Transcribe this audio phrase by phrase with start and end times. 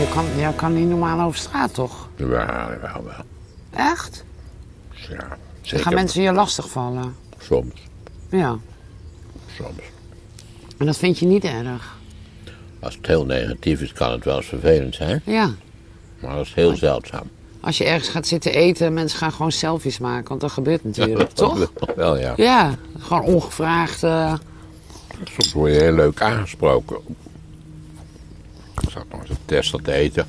[0.00, 2.08] je kan, je kan niet normaal over straat, toch?
[2.16, 2.26] Ja,
[2.80, 3.24] wel, wel.
[3.70, 4.24] Echt?
[4.90, 5.84] Ja, zeker.
[5.84, 7.14] gaan mensen je lastigvallen.
[7.38, 7.74] Soms,
[8.30, 8.58] Ja.
[9.56, 9.80] soms.
[10.78, 11.98] En dat vind je niet erg.
[12.80, 15.22] Als het heel negatief is, kan het wel eens vervelend zijn.
[15.24, 15.50] Ja.
[16.20, 17.24] Maar dat is heel zeldzaam.
[17.60, 20.28] Als je ergens gaat zitten eten, mensen gaan gewoon selfies maken.
[20.28, 21.70] Want dat gebeurt natuurlijk, toch?
[21.96, 22.32] Wel, ja.
[22.36, 24.02] Ja, gewoon ongevraagd.
[24.02, 24.34] eh,
[25.30, 26.96] Soms word je heel leuk aangesproken.
[28.82, 30.26] Ik zat nog eens een test te eten.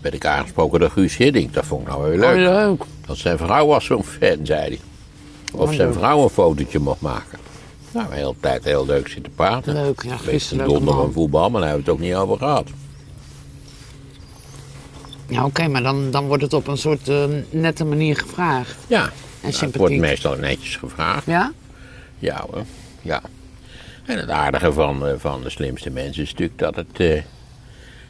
[0.00, 1.54] Werd ik aangesproken door Guus Hiddink.
[1.54, 2.48] Dat vond ik nou weer leuk.
[2.48, 2.82] Oh, leuk.
[3.06, 4.78] Dat zijn vrouw was zo'n fan, zei hij.
[5.52, 5.96] Of Oh, zijn leuk.
[5.98, 7.38] vrouw een fotootje mocht maken.
[7.92, 9.72] Nou, de hele tijd heel leuk zitten praten.
[9.72, 12.38] Leuk, ja, een leuke donder van voetbal, maar daar hebben we het ook niet over
[12.38, 12.68] gehad.
[15.28, 18.76] Ja, oké, maar dan, dan wordt het op een soort eh, nette manier gevraagd.
[18.86, 19.10] Ja,
[19.42, 21.26] nou, het wordt meestal netjes gevraagd.
[21.26, 21.52] Ja?
[22.18, 22.62] Ja hoor,
[23.02, 23.22] ja.
[24.04, 27.00] En het aardige van, eh, van de slimste mensen is natuurlijk dat het...
[27.00, 27.22] eh,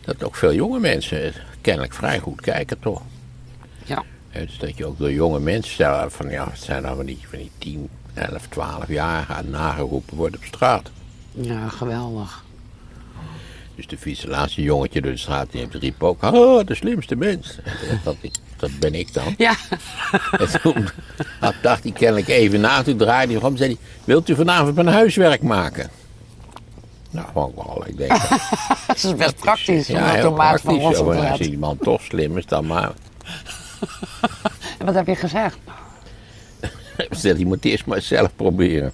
[0.04, 3.02] dat ook veel jonge mensen kennelijk vrij goed kijken, toch?
[3.84, 4.02] Ja.
[4.32, 7.38] Dus dat je ook door jonge mensen van ja, het zijn dan van die, van
[7.38, 10.90] die 10, 11, 12 jaar aan nageroepen wordt op straat.
[11.30, 12.44] Ja, geweldig.
[13.74, 17.16] Dus de fiets, laatste jongetje door de straat, die heeft riep ook, oh, de slimste
[17.16, 17.58] mens.
[18.04, 18.16] Dat,
[18.70, 19.34] dat ben ik dan.
[19.36, 19.54] Ja,
[20.38, 20.86] En toen
[21.62, 24.86] dacht hij kennelijk even na, toen draaide hij om zei hij, wilt u vanavond mijn
[24.86, 25.90] huiswerk maken?
[27.10, 28.10] Nou, gewoon wel, ik denk.
[28.86, 29.88] dat is best praktisch.
[29.88, 30.96] om ja, dat heel van praktisch.
[30.96, 32.92] Te als iemand toch slim is, dan maar.
[34.78, 35.58] En wat heb je gezegd?
[37.10, 38.92] Stel, die moet eerst maar zelf proberen.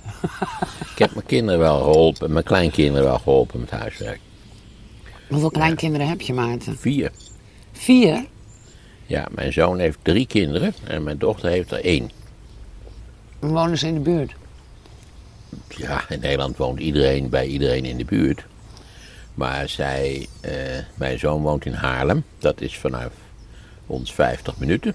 [0.93, 4.21] ik heb mijn kinderen wel geholpen, mijn kleinkinderen wel geholpen met huiswerk.
[5.29, 6.79] Hoeveel kleinkinderen heb je, Maarten?
[6.79, 7.11] Vier.
[7.73, 8.25] Vier?
[9.11, 12.11] Ja, mijn zoon heeft drie kinderen en mijn dochter heeft er één.
[13.39, 14.35] Wonen ze in de buurt?
[15.69, 18.45] Ja, in Nederland woont iedereen bij iedereen in de buurt.
[19.35, 20.53] Maar zij, eh,
[20.95, 22.25] mijn zoon woont in Haarlem.
[22.39, 23.13] Dat is vanaf
[23.87, 24.95] ons 50 minuten.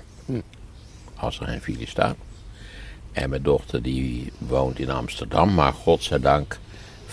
[1.16, 2.16] Als er geen file staat.
[3.12, 5.54] En mijn dochter die woont in Amsterdam.
[5.54, 6.60] Maar godzijdank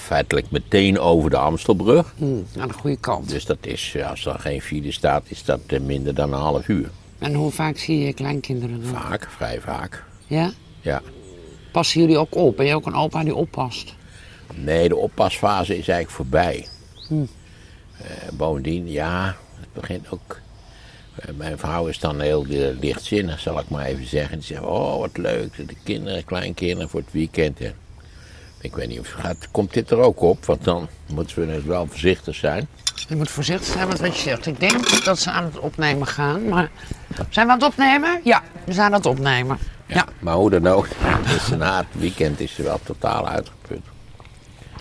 [0.03, 2.15] feitelijk meteen over de Amstelbrug.
[2.17, 2.25] Hm,
[2.61, 3.29] aan de goede kant.
[3.29, 6.69] Dus dat is, als er geen file staat, is dat eh, minder dan een half
[6.69, 6.91] uur.
[7.19, 8.91] En hoe vaak zie je kleinkinderen dan?
[9.03, 10.05] Vaak, vrij vaak.
[10.27, 10.53] Ja?
[10.81, 11.03] Ja.
[11.73, 12.57] Passen jullie ook op?
[12.57, 13.95] Ben je ook een opa die oppast?
[14.55, 16.67] Nee, de oppasfase is eigenlijk voorbij.
[17.11, 20.41] Eh, bovendien, ja, het begint ook.
[21.17, 22.47] eh, mijn vrouw is dan heel
[22.81, 24.39] lichtzinnig, zal ik maar even zeggen.
[24.39, 27.59] Die zegt: Oh, wat leuk, de kinderen, kleinkinderen voor het weekend.
[27.59, 27.71] hè."
[28.63, 31.65] Ik weet niet of gaat, komt dit er ook op, want dan moeten we dus
[31.65, 32.69] wel voorzichtig zijn.
[33.09, 34.47] Je moet voorzichtig zijn met wat je zegt.
[34.47, 36.71] Ik denk dat ze aan het opnemen gaan, maar...
[37.29, 38.21] Zijn we aan het opnemen?
[38.25, 39.59] Ja, we zijn aan het opnemen.
[39.87, 40.87] Ja, Maar hoe dan ook,
[41.27, 43.81] dus na het weekend is ze wel totaal uitgeput.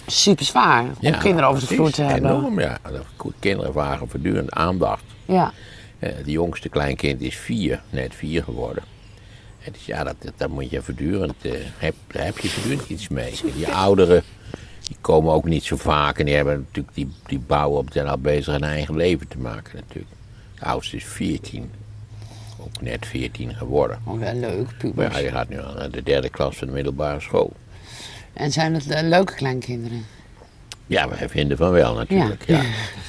[0.08, 2.32] super zwaar om kinderen over de vloer te hebben.
[2.32, 2.78] Enorm, ja.
[2.84, 5.04] De Kinderen vragen voortdurend aandacht.
[5.26, 5.52] Ja.
[6.00, 8.84] Eh, de jongste kleinkind is vier, net vier geworden.
[9.64, 13.08] En dus ja, dat, dat, moet je voortdurend, eh, heb, daar heb je voortdurend iets
[13.08, 13.34] mee.
[13.56, 14.24] Die ouderen,
[14.84, 18.08] die komen ook niet zo vaak en die hebben natuurlijk, die, die bouwen op, zijn
[18.08, 20.16] al bezig een eigen leven te maken natuurlijk.
[20.60, 21.72] De oudste is 14,
[22.60, 24.00] ook net 14 geworden.
[24.04, 25.16] Oh, wel leuk, Maar pubers.
[25.16, 27.54] ja, die gaat nu aan de derde klas van de middelbare school.
[28.34, 30.06] En zijn het eh, leuke kleinkinderen?
[30.88, 32.44] Ja, wij vinden van wel natuurlijk.
[32.48, 32.62] Ja.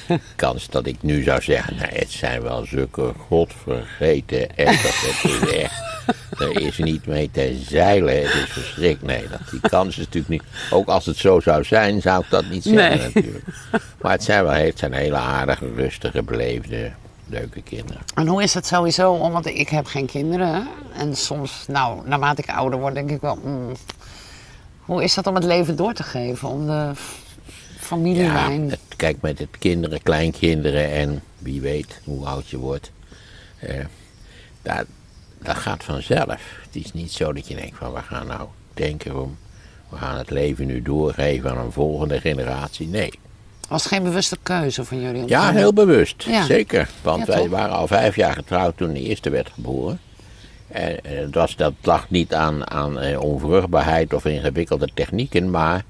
[0.35, 5.01] Kans dat ik nu zou zeggen, nou, het zijn wel zulke godvergeten etters.
[5.01, 5.92] Het is echt,
[6.39, 8.15] er is niet mee te zeilen.
[8.15, 9.19] Het is verschrikkelijk.
[9.19, 10.43] Nee, dat, die kans is natuurlijk niet.
[10.71, 13.11] Ook als het zo zou zijn, zou ik dat niet zeggen Nee.
[13.13, 13.45] natuurlijk.
[14.01, 16.91] Maar het zijn wel het zijn hele aardige, rustige, beleefde,
[17.27, 18.01] leuke kinderen.
[18.15, 19.13] En hoe is het sowieso?
[19.13, 20.47] Omdat ik heb geen kinderen.
[20.53, 20.61] hè?
[20.97, 23.39] En soms, nou, naarmate ik ouder word, denk ik wel...
[23.43, 23.71] mm,
[24.79, 26.47] hoe is dat om het leven door te geven?
[26.49, 26.91] Om de
[27.79, 28.69] familielijn...
[28.69, 32.91] het, kijk, met het kinderen, kleinkinderen en wie weet hoe oud je wordt.
[33.59, 33.85] eh,
[34.61, 34.85] dat,
[35.43, 36.27] dat gaat vanzelf.
[36.27, 39.37] Het is niet zo dat je denkt van we gaan nou denken om,
[39.89, 42.87] we gaan het leven nu doorgeven aan een volgende generatie.
[42.87, 43.11] Nee.
[43.69, 45.27] was geen bewuste keuze van jullie?
[45.27, 46.23] Ja, heel bewust.
[46.23, 46.43] Ja.
[46.43, 46.89] Zeker.
[47.01, 49.99] Want Ja, wij waren al vijf jaar getrouwd toen de eerste werd geboren.
[50.67, 55.83] En eh, was, dat lag niet aan, aan eh, onvruchtbaarheid of ingewikkelde technieken, maar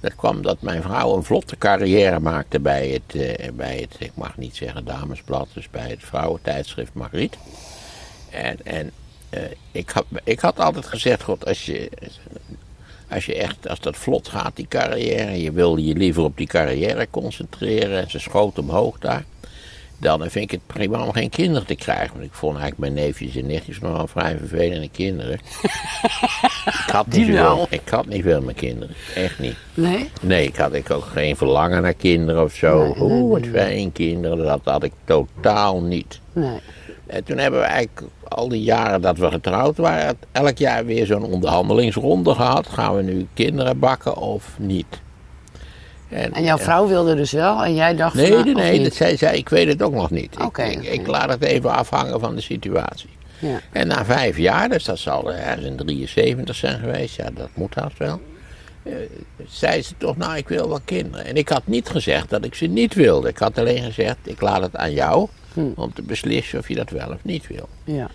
[0.00, 4.12] dat kwam dat mijn vrouw een vlotte carrière maakte bij het, eh, bij het ik
[4.14, 7.36] mag niet zeggen damesblad, dus bij het vrouwentijdschrift Margriet.
[8.30, 8.90] En, en
[9.30, 9.42] eh,
[9.72, 11.90] ik, had, ik had altijd gezegd, god, als je,
[13.10, 16.46] als je echt, als dat vlot gaat, die carrière, je wilde je liever op die
[16.46, 18.00] carrière concentreren.
[18.00, 19.24] En ze schoot omhoog daar.
[19.98, 22.12] dan vind ik het prima om geen kinderen te krijgen.
[22.12, 25.34] Want ik vond eigenlijk mijn neefjes en nichtjes nogal vrij vervelende kinderen.
[26.84, 27.66] ik, had niet wel.
[27.70, 28.94] ik had niet veel met kinderen.
[29.14, 29.56] Echt niet.
[29.74, 30.10] Nee?
[30.20, 32.78] Nee, ik had ik ook geen verlangen naar kinderen of zo.
[32.78, 34.38] Nee, nee, Oeh, wat fijn kinderen.
[34.38, 36.20] Dat had ik totaal niet.
[36.32, 36.60] Nee.
[37.08, 41.06] En toen hebben we eigenlijk al die jaren dat we getrouwd waren, elk jaar weer
[41.06, 42.66] zo'n onderhandelingsronde gehad.
[42.68, 44.86] Gaan we nu kinderen bakken of niet?
[46.08, 49.16] En jouw vrouw wilde dus wel en jij dacht Nee, van, nou, nee, nee, zei
[49.16, 50.34] zij, ik weet het ook nog niet.
[50.34, 50.86] Ik- Oké, ik, oké.
[50.86, 53.08] ik laat het even afhangen van de situatie.
[53.38, 53.60] Ja.
[53.72, 57.74] En na vijf jaar, dus dat zal ergens in 73 zijn geweest, ja, dat moet
[57.74, 58.20] haast wel.
[58.82, 58.92] eh,
[59.48, 61.26] zei ze toch, nou, ik wil wel kinderen.
[61.26, 63.28] En ik had niet gezegd dat ik ze niet wilde.
[63.28, 65.28] Ik had alleen gezegd, ik laat het aan jou
[65.58, 65.80] Hm.
[65.80, 67.68] om te beslissen of je dat wel of niet wil.
[67.84, 68.10] Ja.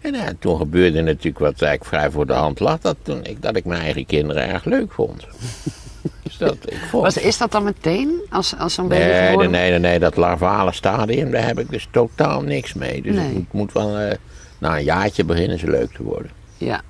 [0.00, 3.42] En ja, toen gebeurde natuurlijk wat eigenlijk vrij voor de hand lag, dat, toen ik,
[3.42, 5.26] dat ik mijn eigen kinderen erg leuk vond.
[6.22, 7.02] dus dat, ik vond...
[7.02, 10.16] Was, is dat dan meteen als, als zo'n baby Nee, nee, nee, nee, nee, dat
[10.16, 13.02] larvale stadium, daar heb ik dus totaal niks mee.
[13.02, 13.24] Dus Nee.
[13.24, 14.16] het moet, moet wel, eh,
[14.58, 16.30] na een jaartje beginnen ze leuk te worden.
[16.56, 16.80] Ja.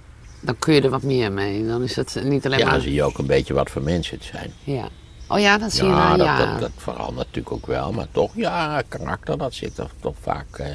[0.41, 1.67] Dan kun je er wat meer mee.
[1.67, 2.75] Dan is het niet alleen Ja, maar...
[2.75, 4.53] dan zie je ook een beetje wat voor mensen het zijn.
[4.65, 4.89] Ja.
[5.29, 8.07] Oh ja, dat zie je na Ja, dat, dat, dat verandert natuurlijk ook wel, maar
[8.13, 10.67] toch, ja, karakter, dat zit er toch vaak eh,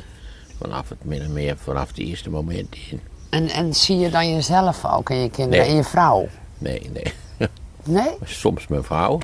[0.59, 3.01] vanaf het min en meer, vanaf het eerste moment in.
[3.29, 5.69] En, en zie je dan jezelf ook en je kinderen Nee.
[5.69, 6.27] en je vrouw?
[6.57, 7.13] Nee, nee.
[7.83, 8.09] Nee?
[8.23, 9.19] Soms mijn vrouw.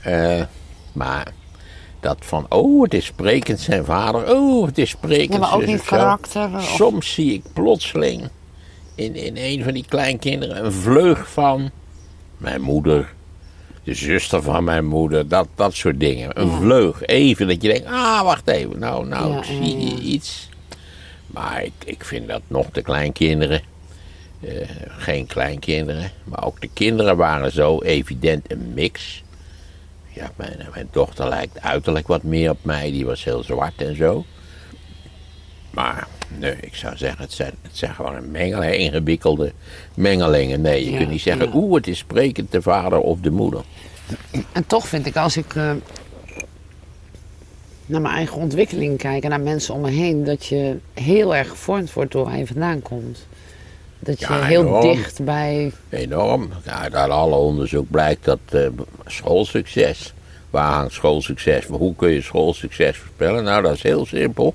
[0.00, 0.42] Eh,
[0.92, 1.26] maar
[2.00, 5.66] dat van, oh, het is sprekend zijn vader, oh, het is sprekend Ja, maar ook
[5.66, 8.28] niet karakter, of- Soms zie ik plotseling
[8.94, 11.70] in, in een van die kleinkinderen een vleug van
[12.36, 13.12] mijn moeder,
[13.84, 16.40] de zuster van mijn moeder, dat, dat soort dingen.
[16.40, 16.56] Een Ja.
[16.58, 19.96] vleug, even dat je denkt, ah, wacht even, nou, nou, Ja, ik zie ja.
[19.98, 20.48] iets.
[21.26, 23.62] Maar ik, ik vind dat nog de kleinkinderen,
[24.40, 29.22] eh, geen kleinkinderen, maar ook de kinderen waren zo evident een mix.
[30.12, 33.96] Ja, mijn, mijn dochter lijkt uiterlijk wat meer op mij, die was heel zwart en
[33.96, 34.24] zo.
[35.70, 36.08] Maar
[36.38, 39.52] nee, ik zou zeggen, het zijn, het zijn gewoon een mengeling, ingewikkelde
[39.94, 40.60] mengelingen.
[40.60, 41.54] Nee, je Ja, kunt niet zeggen, ja.
[41.54, 43.60] oeh, het is sprekend de vader of de moeder.
[44.52, 45.70] En toch vind ik, als ik eh,
[47.86, 51.48] naar mijn eigen ontwikkeling kijk en naar mensen om me heen, dat je heel erg
[51.48, 53.26] gevormd wordt door waar je vandaan komt.
[53.98, 54.80] Dat je Ja, heel enorm.
[54.96, 55.72] dicht bij.
[55.88, 56.48] Enorm.
[56.64, 58.66] Ja, uit alle onderzoek blijkt dat eh,
[59.06, 60.14] schoolsucces.
[60.54, 61.64] Waar hangt schoolsucces?
[61.66, 63.44] Hoe kun je schoolsucces voorspellen?
[63.44, 64.54] Nou, dat is heel simpel.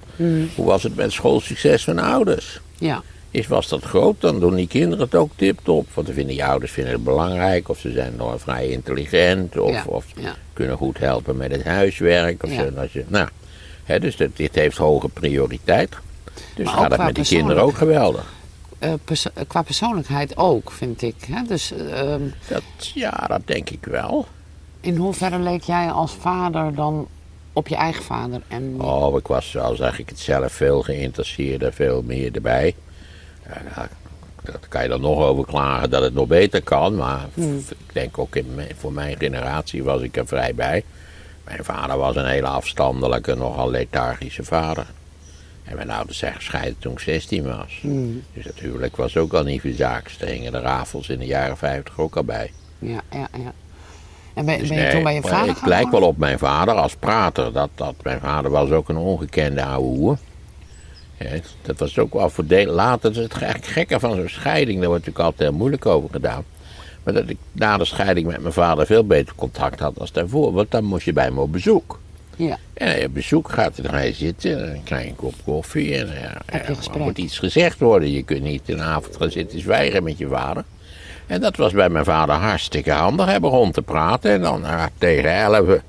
[0.55, 2.59] Hoe was het met schoolsucces van ouders?
[2.77, 5.87] Ja, Is, was dat groot, dan doen die kinderen het ook tip-top.
[5.93, 7.69] Want dan vinden je ouders vinden het belangrijk.
[7.69, 9.57] Of ze zijn nog vrij intelligent.
[9.57, 10.35] Of, Ja, of ja.
[10.53, 12.43] kunnen goed helpen met het huiswerk.
[12.43, 12.55] Of Ja.
[12.55, 13.27] zo, als je, nou,
[13.83, 15.89] hè, dus dit, dit heeft hoge prioriteit.
[16.55, 18.33] Dus Maar gaat het met die kinderen ook geweldig.
[18.79, 18.93] eh,
[19.47, 21.15] qua persoonlijkheid ook, vind ik.
[21.31, 21.41] Hè?
[21.47, 22.63] Dus ehm, Dat,
[22.93, 24.27] ja, dat denk ik wel.
[24.89, 27.07] In hoeverre leek jij als vader dan
[27.53, 28.41] op je eigen vader?
[28.47, 32.75] En, Oh, ik was, al zeg ik het zelf, veel geïnteresseerder, veel meer erbij.
[33.47, 33.61] Ja,
[34.43, 37.93] daar kan je dan nog over klagen dat het nog beter kan, maar f- ik
[37.93, 40.83] denk ook in mijn- voor mijn generatie was ik er vrij bij.
[41.43, 44.85] Mijn vader was een hele afstandelijke, nogal lethargische vader.
[45.63, 47.79] En mijn ouders zijn gescheiden toen ik 16 was.
[48.33, 50.21] Dus het huwelijk was ook al niet verzaakt.
[50.21, 52.51] Er hingen de rafels in de jaren 50 ook al bij.
[52.79, 53.53] ja, ja, ja.
[54.39, 56.17] En ben, Dus ben je nee, toen bij je vader Ik gaan lijk wel op
[56.17, 57.53] mijn vader als prater.
[57.53, 60.17] Dat, dat, mijn vader was ook een ongekende ouwe hoer.
[61.17, 61.29] Ja,
[61.61, 62.73] dat was ook wel voordelig.
[62.73, 64.79] Later is het gekke van zo'n scheiding.
[64.79, 66.43] Daar wordt natuurlijk altijd heel moeilijk over gedaan.
[67.03, 70.53] Maar dat ik na de scheiding met mijn vader veel beter contact had als daarvoor.
[70.53, 71.99] Want dan moest je bij me op bezoek.
[72.35, 74.63] Ja, En op bezoek gaat, dan ga je zitten.
[74.63, 75.95] En dan krijg je een kop koffie.
[75.95, 78.11] En ja, Heb je er moet iets gezegd worden.
[78.11, 80.63] Je kunt niet een avond gaan zitten zwijgen met je vader.
[81.29, 83.25] En dat was bij mijn vader hartstikke handig.
[83.25, 84.31] Hij begon te praten.
[84.31, 85.79] En dan ah, tegen elf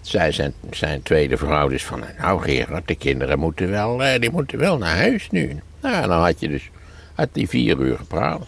[0.00, 2.02] zei zijn, zijn tweede vrouw dus van...
[2.18, 5.60] Nou Gerard, de kinderen moeten wel, eh, die moeten wel naar huis nu.
[5.80, 6.70] Nou, en dan had je dus
[7.14, 8.46] had die vier uur gepraat.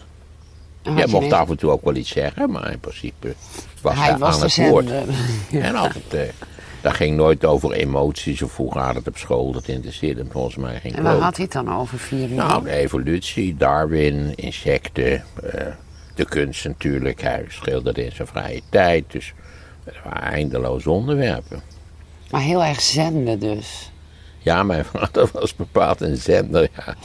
[0.95, 3.33] Jij mocht af en toe ook wel iets zeggen, maar in principe
[3.81, 4.89] was Hij hij was aan het woord.
[5.51, 6.21] En altijd, eh,
[6.81, 9.51] dat ging nooit over emoties of hoe gaat het op school.
[9.51, 12.35] Dat interesseerde hem volgens mij geen En waar had hij het dan over vier uur?
[12.35, 15.65] Nou, de evolutie, Darwin, insecten, eh,
[16.21, 17.21] de kunst natuurlijk.
[17.21, 19.03] Hij schilderde in zijn vrije tijd.
[19.11, 19.33] Dus
[19.83, 21.61] er waren eindeloze onderwerpen.
[22.31, 23.91] Maar heel erg zenden dus.
[24.39, 26.69] Ja, mijn vader was bepaald een zender.
[26.75, 26.95] Ja.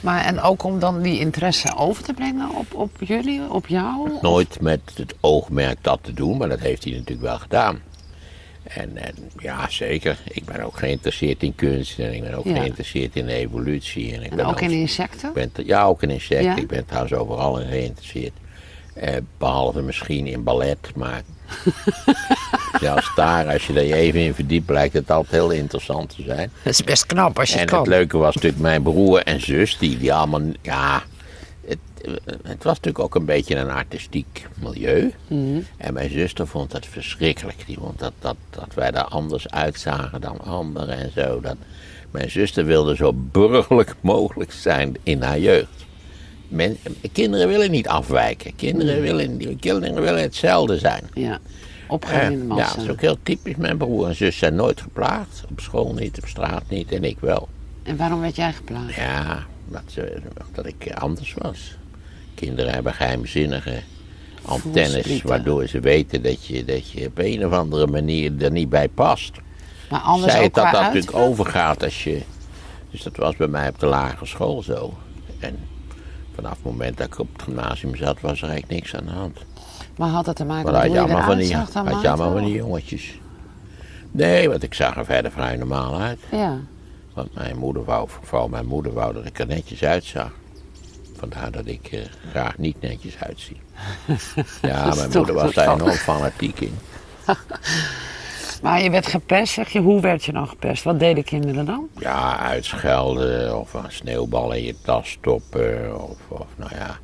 [0.00, 4.10] Maar en ook om dan die interesse over te brengen op, op jullie, op jou?
[4.22, 7.80] Nooit met het oogmerk dat te doen, maar dat heeft hij natuurlijk wel gedaan.
[8.62, 10.18] En, en ja, zeker.
[10.28, 12.54] Ik ben ook geïnteresseerd in kunst en ik ben ook Ja.
[12.54, 14.14] geïnteresseerd in evolutie.
[14.14, 15.28] En, ik En ben ook in insecten?
[15.28, 16.44] Ik ben ja, ook in insecten.
[16.46, 16.56] Ja?
[16.56, 18.32] Ik ben trouwens overal in geïnteresseerd.
[18.94, 21.22] Eh, behalve misschien in ballet, maar
[22.80, 26.50] Zelfs daar, als je er even in verdiept, blijkt het altijd heel interessant te zijn.
[26.62, 27.88] Dat is best knap als je En het het kan.
[27.88, 31.02] leuke was natuurlijk mijn broer en zus, die, die allemaal, ja,
[31.66, 31.78] het,
[32.42, 35.12] het was natuurlijk ook een beetje een artistiek milieu.
[35.28, 35.60] Mhm.
[35.76, 37.66] En mijn zuster vond dat verschrikkelijk.
[37.66, 41.40] Die vond dat, dat, dat wij er anders uitzagen dan anderen en zo.
[41.40, 41.56] Dat,
[42.10, 45.86] mijn zuster wilde zo burgerlijk mogelijk zijn in haar jeugd.
[46.52, 46.76] Men,
[47.12, 48.56] kinderen willen niet afwijken.
[48.56, 51.02] Kinderen, willen, kinderen willen hetzelfde zijn.
[51.14, 51.38] Ja.
[51.88, 52.74] Opgaan in de Eh, ja, massa.
[52.74, 53.56] dat is ook heel typisch.
[53.56, 55.44] Mijn broer en zus zijn nooit geplaagd.
[55.50, 57.48] Op school niet, op straat niet en ik wel.
[57.82, 58.94] En waarom werd jij geplaagd?
[58.94, 61.76] Ja, dat, ze- dat ik anders was.
[62.34, 63.80] Kinderen hebben geheimzinnige
[64.42, 68.68] antennes, waardoor ze weten dat je, dat je op een of andere manier er niet
[68.68, 69.32] bij past.
[69.90, 72.20] Maar anders Zij ook dat dat natuurlijk overgaat als je.
[72.90, 74.94] Dus dat was bij mij op de lagere school zo.
[75.38, 75.58] En
[76.34, 79.12] vanaf het moment dat ik op het gymnasium zat, was er eigenlijk niks aan de
[79.12, 79.38] hand.
[79.96, 82.08] Maar had het te maken met hoe je van eruit die, zag dan had je
[82.08, 83.18] allemaal van die jongetjes.
[84.10, 86.18] Nee, want ik zag er verder vrij normaal uit.
[86.30, 86.58] Ja.
[87.14, 90.30] Want mijn moeder wou, vooral mijn moeder wou dat ik er netjes uitzag.
[91.16, 93.60] Vandaar dat ik er graag niet netjes uitzie.
[94.62, 96.74] Ja, mijn moeder was daar enorm fanatiek in.
[98.62, 99.80] Maar je werd gepest, zeg je.
[99.80, 100.84] Hoe werd je dan gepest?
[100.84, 101.88] Wat deden kinderen dan?
[101.98, 106.00] Ja, uitschelden of een sneeuwbal in je tas stoppen.
[106.08, 106.98] Of, of nou ja,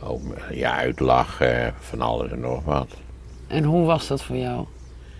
[0.00, 0.20] ook
[0.50, 2.88] je uitlachen, van alles en nog wat.
[3.46, 4.66] En hoe was dat voor jou?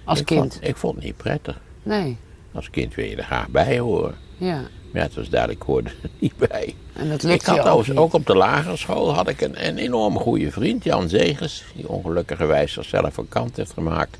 [0.04, 0.52] Als ik kind?
[0.52, 1.60] Vond, ik vond het niet prettig.
[1.82, 2.16] Nee.
[2.52, 4.14] Als kind wil je er graag bij horen.
[4.36, 4.60] Ja.
[4.60, 6.74] Maar ja, het was duidelijk, ik hoorde er niet bij.
[6.92, 9.66] En dat Ik lukte had je ook ook op de lagere school had ik een,
[9.66, 11.64] een enorm goede vriend, Jan Zegers.
[11.74, 14.18] Die ongelukkigerwijs zichzelf van kant heeft gemaakt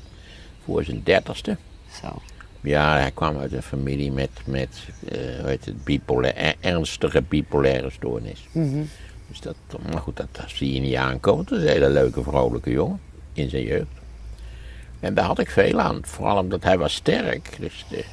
[0.65, 1.57] voor zijn dertigste.
[2.01, 2.07] Zo.
[2.61, 4.69] Ja, hij kwam uit een familie met, met
[5.09, 8.47] eh, hoe heet het, bipolair, er- ernstige bipolaire stoornis.
[8.51, 8.83] Mhm.
[9.27, 9.55] Dus dat,
[9.91, 11.39] maar goed, dat, dat zie je niet aankomen.
[11.41, 12.99] Het was een hele leuke, vrolijke jongen
[13.33, 13.87] in zijn jeugd.
[14.99, 17.55] En daar had ik veel aan, vooral omdat hij was sterk.
[17.59, 18.03] Dus, de,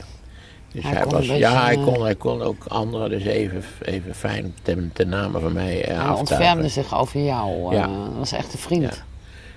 [0.72, 4.14] dus Hij was, beetje, ja, hij eh, kon, hij kon ook anderen dus even, even
[4.14, 7.74] fijn ten, ten name van mij eh, Hij ontfermde zich over jou.
[7.74, 7.84] Ja.
[7.84, 8.82] eh, Dat was echt een vriend.
[8.82, 9.04] Ja.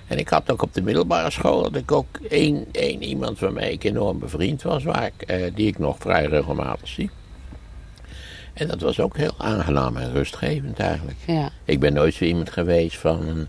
[0.06, 3.72] En ik had ook op de middelbare school dat ik ook één, één iemand waarmee
[3.72, 7.10] ik enorm bevriend was, waar ik, eh, die ik nog vrij regelmatig zie.
[8.52, 11.18] En dat was ook heel aangenaam en rustgevend eigenlijk.
[11.26, 11.50] Ja.
[11.64, 13.46] Ik ben nooit zo iemand geweest van een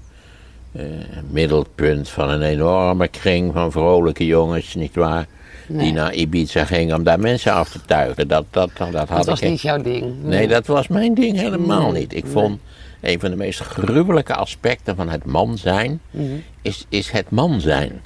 [0.71, 0.83] eh,
[1.29, 5.27] middelpunt van een enorme kring van vrolijke jongens, nietwaar?
[5.67, 5.83] Nee.
[5.83, 8.27] Die naar Ibiza gingen om daar mensen af te tuigen.
[8.27, 10.23] Dat, dat, dat, had Dat was ik niet jouw ding.
[10.23, 12.15] Nee, dat was mijn ding helemaal Nee, niet.
[12.15, 12.59] Ik vond
[13.01, 16.25] een van de meest gruwelijke aspecten van het man zijn, Mhm.
[16.61, 18.01] is, is het man zijn.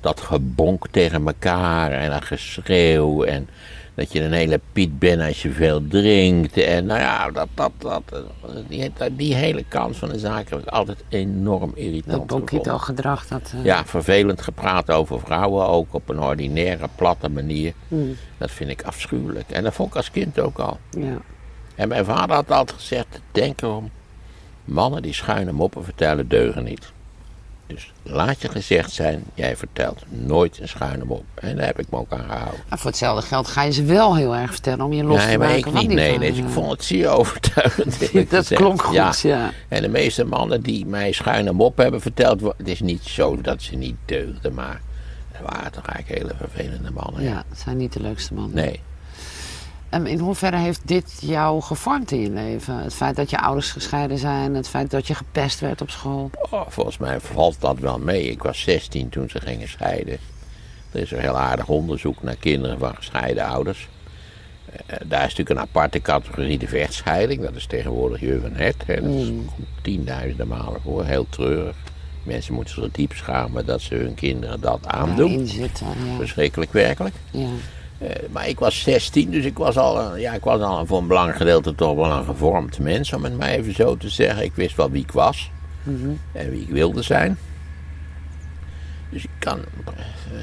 [0.00, 3.48] Dat gebonk tegen elkaar en dat geschreeuw en
[3.94, 6.56] dat je een hele piet bent als je veel drinkt.
[6.56, 8.02] En nou ja, dat, dat, dat,
[8.68, 12.38] die, die hele kant van de zaak heb ik altijd enorm irritant Dat.
[12.38, 13.26] Bokito gedrag.
[13.26, 17.72] Dat, eh, Ja, vervelend gepraat over vrouwen, ook op een ordinaire, platte manier.
[17.88, 18.16] Mm.
[18.38, 19.50] Dat vind ik afschuwelijk.
[19.50, 20.78] En dat vond ik als kind ook al.
[20.98, 21.16] ja.
[21.74, 23.90] En mijn vader had altijd gezegd, denk erom,
[24.64, 26.92] mannen die schuine moppen vertellen deugen niet.
[27.66, 31.24] Dus laat je gezegd zijn, jij vertelt nooit een schuine mop.
[31.34, 32.60] En daar heb ik me ook aan gehouden.
[32.68, 35.32] Maar voor hetzelfde geld ga je ze wel heel erg vertellen om je los nee,
[35.32, 35.58] te maar maken.
[35.58, 35.88] ik van niet.
[35.88, 38.00] die Nee, van, nee, dus eh, ik vond het zeer overtuigend.
[38.12, 38.60] Dat gezegd.
[38.60, 39.50] klonk goed, ja.
[39.68, 43.62] En de meeste mannen die mij schuine mop hebben verteld, het is niet zo dat
[43.62, 44.80] ze niet deugden, maar
[45.32, 47.22] er waren toch eigenlijk hele vervelende mannen.
[47.22, 48.54] Ja, het zijn niet de leukste mannen.
[48.54, 48.80] Nee.
[49.94, 52.76] En in hoeverre heeft dit jou gevormd in je leven?
[52.78, 56.30] Het feit dat je ouders gescheiden zijn, het feit dat je gepest werd op school.
[56.50, 58.30] Oh, volgens mij valt dat wel mee.
[58.30, 60.18] Ik was 16 toen ze gingen scheiden.
[60.92, 63.88] Er is een heel aardig onderzoek naar kinderen van gescheiden ouders.
[64.66, 67.42] Eh, daar is natuurlijk een aparte categorie de vechtscheiding.
[67.42, 68.20] Dat is tegenwoordig.
[68.20, 68.30] Hè.
[69.00, 69.50] Dat is- komt
[69.82, 71.04] tienduizenden malen voor.
[71.04, 71.76] Heel treurig.
[72.22, 75.46] Mensen moeten zich diep schamen dat ze hun kinderen dat aandoen.
[75.46, 75.66] Ja.
[76.16, 77.14] Verschrikkelijk werkelijk.
[77.30, 77.48] ja.
[78.04, 80.86] Eh, maar ik was 16, dus ik was al, een- ja, ik was al een-
[80.86, 84.08] voor een belangrijk gedeelte toch wel een gevormd mens, om het maar even zo te
[84.08, 84.44] zeggen.
[84.44, 85.50] Ik wist wel wie ik was
[86.32, 87.38] en wie ik wilde zijn.
[89.10, 89.92] Dus ik kan, eh,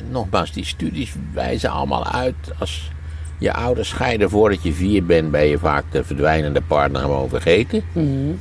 [0.10, 2.36] nogmaals, die studies wijzen allemaal uit.
[2.60, 2.92] Als
[3.38, 7.84] je ouders scheiden voordat je vier bent, ben je vaak de verdwijnende partner gewoon vergeten.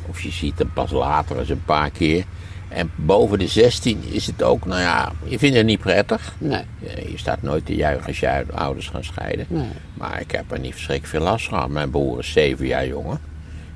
[0.06, 2.24] Of je ziet hem pas later eens een paar keer.
[2.70, 6.34] En boven de 16 is het ook, nou ja, je vindt het niet prettig.
[6.38, 6.62] Nee.
[6.86, 9.46] Eh, Je staat nooit te juichen als je ouders gaan scheiden.
[9.48, 9.68] Nee.
[9.94, 11.72] Maar ik heb er niet verschrikkelijk veel last van.
[11.72, 13.18] Mijn broer is zeven jaar jonger.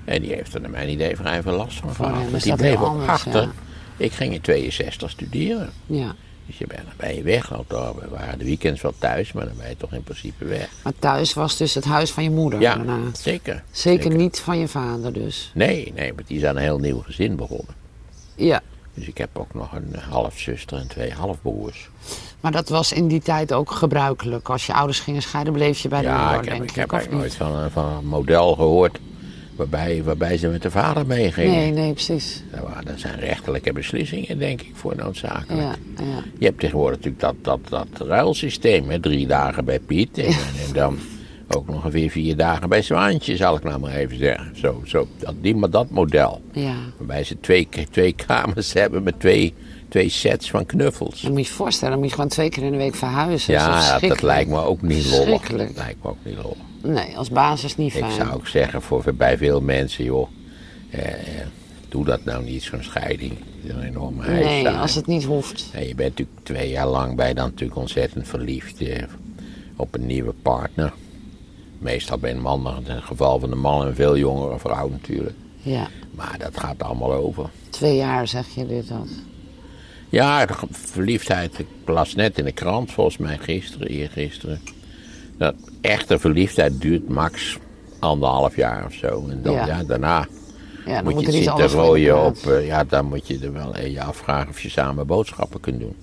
[0.04, 2.32] En die heeft er naar mijn idee vrij veel last van Voor gehad.
[2.32, 3.42] is die bleef ook anders, achter.
[3.42, 3.50] ja.
[3.96, 5.70] Ik ging in 62 studeren.
[5.86, 6.14] Ja.
[6.46, 7.52] Dus je bent, dan ben je weg.
[7.54, 10.68] Althans, we waren de weekends wel thuis, maar dan ben je toch in principe weg.
[10.82, 12.98] Maar thuis was dus het huis van je moeder Ja, daarna.
[13.12, 13.62] zeker.
[13.70, 15.50] Zeker niet van je vader dus.
[15.54, 17.74] Nee, nee, want die is aan een heel nieuw gezin begonnen.
[18.36, 18.60] Ja.
[18.94, 21.88] Dus ik heb ook nog een halfzuster en twee halfbroers.
[22.40, 24.48] Maar dat was in die tijd ook gebruikelijk.
[24.48, 26.76] Als je ouders gingen scheiden, bleef je bij de Ja, moeder, ik heb, denk ik
[26.76, 28.98] heb eigenlijk nooit van, een- van een model gehoord
[29.56, 31.50] waarbij, waarbij ze met de vader meegingen.
[31.50, 32.42] Nee, nee, precies.
[32.84, 35.62] Dat, zijn rechtelijke beslissingen, denk ik, voor noodzakelijk.
[35.96, 36.22] Ja, ja.
[36.38, 37.34] Je hebt tegenwoordig natuurlijk dat,
[37.70, 39.00] dat, dat ruilsysteem, hè?
[39.00, 40.98] drie dagen bij Piet en, en dan
[41.56, 44.56] ook nog weer vier dagen bij Zwaantje, zal ik nou maar even zeggen.
[44.56, 46.40] Zo, zo, dat, die, maar dat model.
[46.52, 46.75] ja.
[46.96, 49.54] Waarbij ze twee, twee kamers hebben met twee,
[49.88, 51.20] twee sets van knuffels.
[51.20, 53.52] Dan moet je je voorstellen, dan moet je gewoon twee keer in de week verhuizen.
[53.54, 55.16] Ja, dat, lijkt me ook niet lollig.
[55.26, 55.68] Verschrikkelijk.
[55.75, 56.56] Dat lijkt me ook niet lollig.
[57.04, 58.12] Nee, als basis niet Ik fijn.
[58.12, 60.28] zou ook zeggen voor, bij veel mensen, joh,
[60.90, 61.16] eh, eh,
[61.88, 63.32] doe dat nou niet, zo'n scheiding.
[63.68, 64.76] Een enorme Nee, eis.
[64.76, 65.68] als het niet hoeft.
[65.73, 69.02] En je bent natuurlijk twee jaar lang bij dan natuurlijk ontzettend verliefd eh,
[69.76, 70.92] op een nieuwe partner.
[71.84, 74.88] Meestal bij een man, maar in het geval van de man een veel jongere vrouw
[74.88, 75.36] natuurlijk.
[75.62, 77.48] Ja, Maar dat gaat allemaal over.
[77.70, 79.08] twee jaar zeg je dit dat.
[80.08, 84.60] Ja, verliefdheid, ik las net in de krant, volgens mij gisteren, eergisteren.
[85.38, 87.58] Dat echte verliefdheid duurt max
[87.98, 89.26] anderhalf jaar of zo.
[89.28, 89.66] En dan, Ja.
[89.66, 89.82] ja.
[89.84, 90.26] daarna
[90.86, 92.36] Ja, dan moet, moet je er iets anders op.
[92.52, 95.80] eh, ja, dan moet je er wel eh, je afvragen of je samen boodschappen kunt
[95.80, 95.96] doen.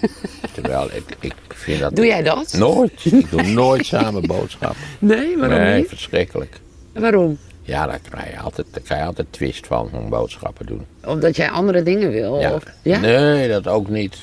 [0.54, 1.96] Terwijl ik, ik vind dat.
[1.96, 2.52] Doe jij dat?
[2.52, 3.04] Nooit.
[3.12, 4.80] Ik doe nooit samen boodschappen.
[4.98, 5.88] Nee, waarom nee, niet?
[5.88, 6.60] verschrikkelijk.
[6.92, 7.38] Waarom?
[7.62, 10.86] Ja, daar krijg je altijd, daar krijg je altijd twist van, van boodschappen doen.
[11.04, 12.40] Omdat jij andere dingen wil?
[12.40, 12.54] Ja.
[12.54, 12.98] Of, ja?
[12.98, 14.18] Nee, dat ook niet.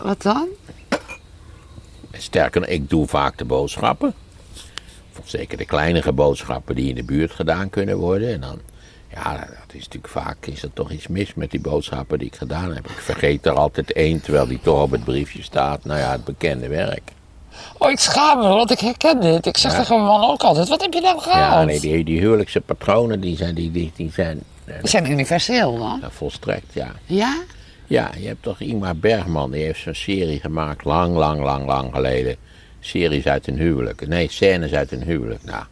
[0.00, 0.48] Wat dan?
[2.12, 4.14] Sterker nog, ik doe vaak de boodschappen.
[5.24, 8.32] Zeker de kleinere boodschappen die in de buurt gedaan kunnen worden.
[8.32, 8.58] En dan,
[9.14, 12.34] ja, dat is natuurlijk vaak is er toch iets mis met die boodschappen die ik
[12.36, 12.86] gedaan heb.
[12.88, 15.84] Ik vergeet er altijd één, terwijl die toch op het briefje staat.
[15.84, 17.10] Nou ja, het bekende werk.
[17.78, 19.46] Oh, ik schaam me, want ik herken dit.
[19.46, 19.78] Ik zeg Ja.
[19.78, 21.52] tegen mijn man ook altijd, wat heb je nou gehaald?
[21.52, 25.10] Ja, nee, die, die huwelijkse patronen, die zijn, die, die, die zijn eh, Die zijn
[25.10, 26.00] universeel dan?
[26.10, 26.92] volstrekt, ja.
[27.06, 27.42] Ja?
[27.86, 31.94] Ja, je hebt toch Ingmar Bergman, die heeft zo'n serie gemaakt, lang, lang, lang, lang
[31.94, 32.36] geleden.
[32.80, 34.08] Series uit een huwelijk.
[34.08, 35.44] Nee, scènes uit een huwelijk.
[35.44, 35.64] Nou,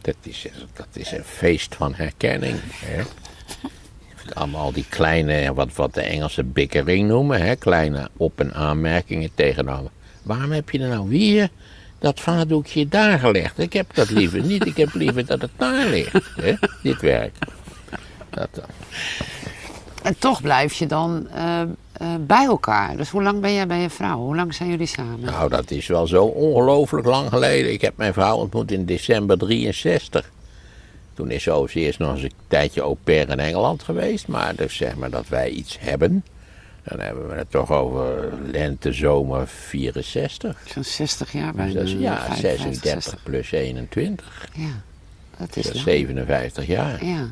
[0.00, 2.56] dat is, dat is een feest van herkenning.
[2.74, 3.02] Hè?
[4.34, 7.56] Allemaal die kleine, wat, wat de Engelsen bikkering noemen, hè?
[7.56, 9.90] kleine op- en aanmerkingen tegenover.
[10.22, 11.48] Waarom heb je er nou weer
[11.98, 13.58] dat vaatdoekje daar gelegd?
[13.58, 16.30] Ik heb dat liever niet, ik heb liever dat het daar ligt.
[16.36, 16.54] Hè?
[16.82, 17.34] Dit werk.
[18.30, 18.64] Dat, eh,
[20.02, 21.62] En toch blijf je dan eh,
[21.98, 22.96] eh, bij elkaar.
[22.96, 24.18] Dus hoe lang ben jij bij je vrouw?
[24.18, 25.20] Hoe lang zijn jullie samen?
[25.20, 27.72] Nou, dat is wel zo ongelooflijk lang geleden.
[27.72, 30.30] Ik heb mijn vrouw ontmoet in december 63.
[31.14, 34.28] Toen is ze overigens eerst nog eens een tijdje au pair in Engeland geweest.
[34.28, 36.24] Maar dus zeg maar dat wij iets hebben.
[36.84, 40.56] Dan hebben we het toch over lente, zomer 64.
[40.66, 43.22] Zo'n 60 jaar bij Dus ja, 55, 36 60.
[43.22, 44.48] plus 21.
[44.54, 44.64] Ja,
[45.38, 45.84] dat is Dat is lang.
[45.96, 47.04] 57 jaar.
[47.04, 47.26] Ja.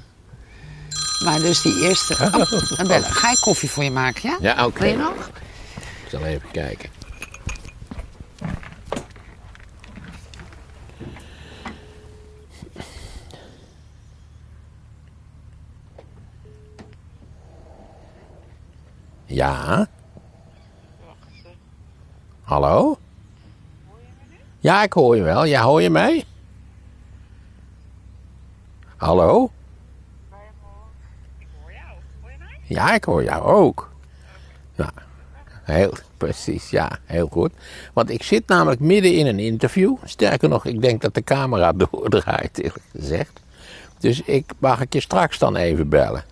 [1.24, 2.14] Maar dus die eerste...
[2.14, 2.32] Oh,
[2.76, 3.04] dan bellen.
[3.04, 4.36] Ga ik koffie voor je maken, ja?
[4.40, 4.80] Ja, oké.
[4.80, 5.30] Wil je nog?
[6.04, 6.90] Ik zal even kijken.
[19.24, 19.88] Ja?
[22.42, 22.98] Hallo?
[24.58, 25.44] Ja, ik hoor je wel.
[25.44, 26.24] Ja, hoor je mij?
[28.96, 29.50] Hallo?
[31.38, 31.98] Ik hoor jou.
[32.20, 32.55] Hoor je mij?
[32.66, 33.90] Ja, ik hoor jou ook.
[34.74, 34.90] Nou,
[35.62, 37.52] heel precies, ja, heel goed.
[37.92, 39.96] Want ik zit namelijk midden in een interview.
[40.04, 43.40] Sterker nog, ik denk dat de camera doordraait, eerlijk gezegd.
[43.98, 46.24] Dus ik mag ik je straks dan even bellen.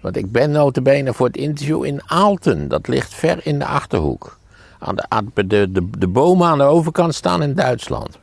[0.00, 2.68] Want ik ben notabene voor het interview in Aalten.
[2.68, 4.38] Dat ligt ver in de Achterhoek.
[4.78, 8.18] Aan de, aan de, de, de bomen aan de overkant staan in Duitsland.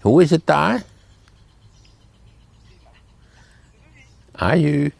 [0.00, 0.82] Hoe is het daar?
[4.42, 4.90] Are you?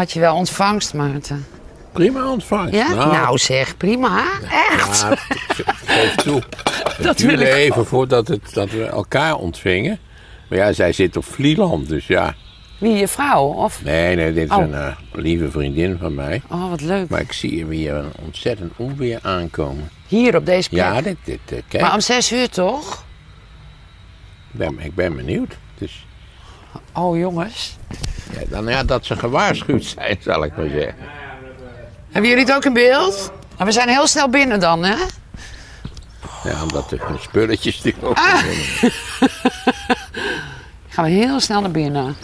[0.00, 1.46] Had je wel ontvangst, Maarten?
[1.92, 2.74] Prima ontvangst.
[2.74, 2.94] Ja?
[2.94, 4.24] Nou, zeg, prima.
[4.72, 5.00] Echt?
[5.00, 5.16] Ja,
[5.84, 6.42] geef toe.
[6.96, 9.98] Het Dat duurde wil ik even voordat het, dat we elkaar ontvingen.
[10.48, 12.34] Maar ja, zij zit op Vlieland, dus ja.
[12.78, 13.44] Wie, je vrouw?
[13.44, 13.84] Of...
[13.84, 14.62] Nee, nee, dit is Oh.
[14.62, 16.42] een eh, lieve vriendin van mij.
[16.50, 17.08] Oh, wat leuk.
[17.08, 19.90] Maar ik zie hem hier een ontzettend onweer aankomen.
[20.06, 20.80] Hier op deze plek.
[20.80, 23.04] Ja, dit, dit, eh, kijk, Maar om zes uur toch?
[24.52, 25.58] ik, ben, ik ben benieuwd.
[25.78, 26.06] Dus,
[26.92, 27.76] Oh, jongens.
[28.32, 30.94] Ja, dan, ja, dat ze gewaarschuwd zijn, zal ik maar zeggen.
[32.10, 33.32] Hebben jullie het ook in beeld?
[33.56, 34.94] Maar we zijn heel snel binnen dan, hè?
[36.44, 38.42] Ja, omdat de spulletjes die ook Ah.
[40.88, 42.16] Gaan we heel snel naar binnen.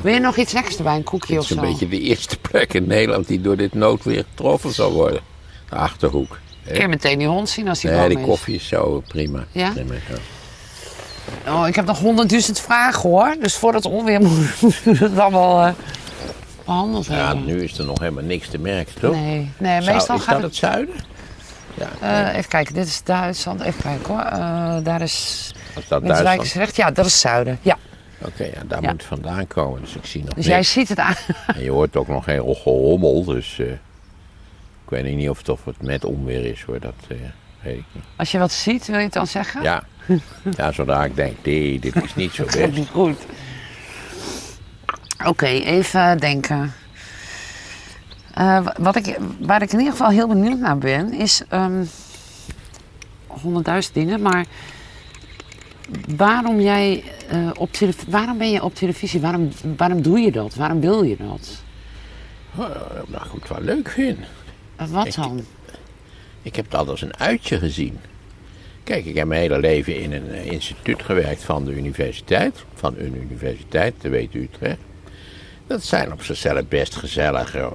[0.00, 0.96] Wil je nog iets lekkers erbij?
[0.96, 1.62] Een koekje Het of is zo?
[1.62, 5.20] een beetje de eerste plek in Nederland die door dit noodweer getroffen zal worden.
[5.68, 6.38] De Achterhoek.
[6.66, 8.24] Kun je meteen die hond zien als hij Nee, boom die is?
[8.24, 9.44] koffie is zo prima.
[9.52, 9.70] Ja?
[9.70, 10.14] Prima, ja.
[11.48, 13.36] Oh, ik heb nog honderdduizend vragen hoor.
[13.40, 14.20] Dus voor het onweer
[14.60, 15.72] moet we het allemaal eh,
[16.64, 17.44] behandeld Ja, hebben.
[17.44, 19.14] nu is er nog helemaal niks te merken, toch?
[19.14, 20.50] Nee, nee Zou- meestal is gaat dat het...
[20.50, 20.94] het zuiden?
[21.74, 21.88] Ja,
[22.28, 23.60] eh, even kijken, dit is Duitsland.
[23.60, 24.20] Even kijken hoor.
[24.24, 25.52] Eh, daar is...
[25.76, 26.42] als dat Duitsland...
[26.42, 26.76] is recht.
[26.76, 27.58] Ja, dat is zuiden.
[27.62, 27.76] Ja.
[28.18, 28.88] Oké, ja, daar Ja.
[28.90, 29.80] moet het vandaan komen.
[29.80, 30.48] Dus ik zie nog Dus niks.
[30.48, 31.14] jij ziet het aan.
[31.46, 33.58] En je hoort ook nog geen gerommel, dus...
[33.58, 36.80] ik weet niet of het, of het met onweer is, hoor.
[36.80, 38.04] Dat weet ik niet.
[38.16, 39.62] Als je wat ziet, wil je het dan zeggen?
[39.62, 39.82] Ja,
[40.56, 42.72] ja zodra ik denk, nee, dit is niet zo Komt best.
[42.76, 43.16] niet goed.
[45.26, 46.72] Oké, even denken.
[48.34, 51.84] Eh, wa- wat ik, waar ik in ieder geval heel benieuwd naar ben, is ehm
[53.26, 54.46] honderdduizend dingen, maar
[56.16, 59.20] waarom jij eh, op televisie, waarom ben je op televisie?
[59.20, 60.54] Waarom, waarom doe je dat?
[60.54, 61.62] Waarom wil je dat?
[62.56, 62.66] Oh,
[63.34, 64.18] ik het wel leuk vind.
[64.88, 65.44] Wat Ik- dan?
[66.42, 67.98] Ik heb het altijd als een uitje gezien.
[68.84, 72.64] Kijk, ik heb mijn hele leven in een eh, instituut gewerkt van de universiteit.
[72.74, 74.78] Van een universiteit, de WTU Utrecht.
[75.66, 77.70] Dat zijn op zichzelf best gezellige, eh,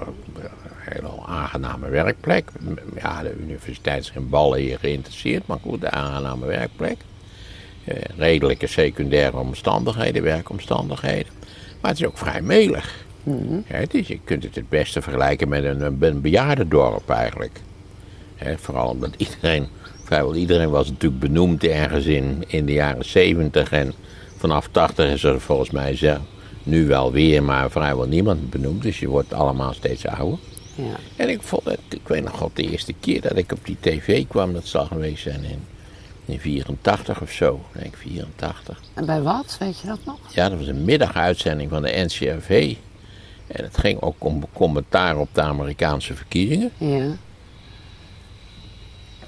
[0.77, 2.49] hele aangename werkplek.
[2.95, 6.97] Ja, de universiteit is geen ballen hier geïnteresseerd, maar goed, de aangename werkplek.
[7.83, 11.33] Eh, redelijke secundaire omstandigheden, werkomstandigheden.
[11.81, 13.05] Maar het is ook vrij melig.
[13.67, 17.59] Ja, het is, je kunt het het beste vergelijken met een, een bejaardendorp eigenlijk.
[18.57, 19.67] Vooral omdat iedereen,
[20.09, 23.93] vrijwel iedereen was natuurlijk benoemd ergens in, in de jaren 70 en
[24.37, 26.17] vanaf 80 is er volgens mij zo,
[26.63, 28.81] nu wel weer, maar vrijwel niemand benoemd.
[28.81, 30.39] Dus je wordt allemaal steeds ouder.
[30.75, 30.95] Ja.
[31.15, 33.77] En ik vond het, ik weet nog wel de eerste keer dat ik op die
[33.79, 35.59] tv kwam, dat zal geweest zijn in,
[36.25, 38.81] in 84 of zo, denk ik 84.
[38.93, 39.57] En bij wat?
[39.59, 40.19] Weet je dat nog?
[40.33, 42.75] Ja, dat was een middaguitzending van de NCRV.
[43.47, 46.71] En het ging ook om commentaar op de Amerikaanse verkiezingen.
[46.77, 47.15] Ja.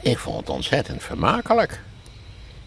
[0.02, 1.82] Ik vond het ontzettend vermakelijk.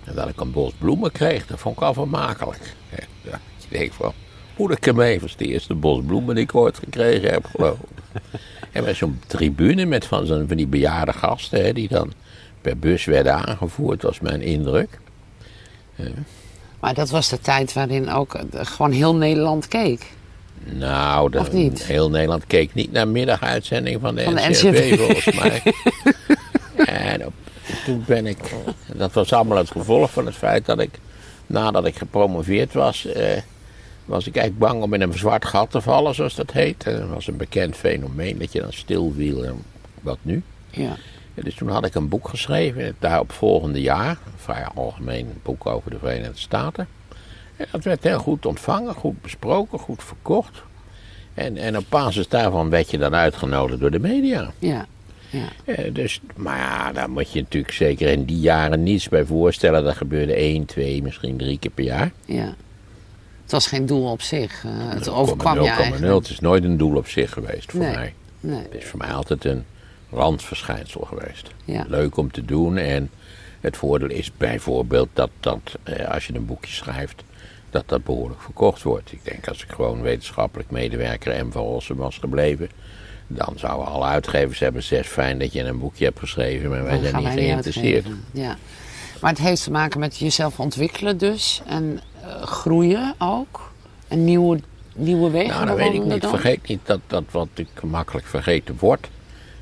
[0.04, 2.74] En dat ik een bos bloemen kreeg, dat vond ik al vermakelijk.
[3.22, 3.34] Ja,
[3.70, 4.12] ik denk van,
[4.56, 7.44] moet ik hem even, dat is de eerste bos bloemen die ik ooit gekregen heb,
[7.54, 8.20] geloof ik.
[8.72, 12.12] En met zo'n tribune met van, zo'n- van die bejaarde gasten, hè, die dan
[12.60, 14.98] per bus werden aangevoerd, was mijn indruk.
[16.80, 20.06] Maar dat was de tijd waarin ook eh, gewoon heel Nederland keek.
[20.64, 24.96] Nou, de, heel Nederland keek niet naar middaguitzending van de Van de NCRV, NCRV.
[24.98, 25.62] volgens mij.
[26.86, 27.32] en op-
[27.84, 28.54] toen ben ik,
[28.96, 30.98] dat was allemaal het gevolg van het feit dat ik,
[31.46, 33.40] nadat ik gepromoveerd was, eh,
[34.04, 36.86] was ik eigenlijk bang om in een zwart gat te vallen, zoals dat heet.
[36.86, 39.62] En dat was een bekend fenomeen dat je dan stilviel en
[40.00, 40.42] wat nu.
[40.70, 40.96] Ja.
[41.34, 44.10] Dus toen had ik een boek geschreven het daaropvolgende jaar.
[44.10, 46.88] Een vrij algemeen boek over de Verenigde Staten.
[47.56, 50.62] En dat werd heel goed ontvangen, goed besproken, goed verkocht.
[51.34, 54.52] En, en op basis daarvan werd je dan uitgenodigd door de media.
[54.58, 54.86] Ja.
[55.34, 55.72] Ja.
[55.74, 59.84] Eh, dus, maar ja, daar moet je natuurlijk zeker in die jaren niets bij voorstellen.
[59.84, 62.10] Dat gebeurde één, twee, misschien drie keer per jaar.
[62.24, 62.54] ja.
[63.42, 64.64] Het was geen doel op zich.
[64.64, 66.14] eh, het 0,0, overkwam je eigenlijk.
[66.14, 67.94] Het is nooit een doel op zich geweest voor Nee.
[67.94, 68.14] mij.
[68.40, 68.62] Nee.
[68.62, 69.64] Het is voor mij altijd een
[70.10, 71.50] randverschijnsel geweest.
[71.64, 71.84] Ja.
[71.88, 73.10] Leuk om te doen en
[73.60, 77.22] het voordeel is bijvoorbeeld dat, dat eh, als je een boekje schrijft,
[77.70, 79.12] dat dat behoorlijk verkocht wordt.
[79.12, 82.68] Ik denk als ik gewoon wetenschappelijk medewerker M van Rossum was gebleven,
[83.26, 86.92] dan zouden alle uitgevers hebben gezegd, fijn dat je een boekje hebt geschreven, maar wij
[87.00, 88.06] Dan zijn niet geïnteresseerd.
[88.32, 88.56] Ja.
[89.20, 91.62] Maar het heeft te maken met jezelf ontwikkelen dus.
[91.66, 93.72] En eh, groeien ook.
[94.08, 94.60] En nieuwe,
[94.94, 96.22] nieuwe wegen Nou, dat weet ik niet.
[96.22, 96.30] dan.
[96.30, 99.08] Vergeet niet dat, dat wat ik makkelijk vergeten wordt,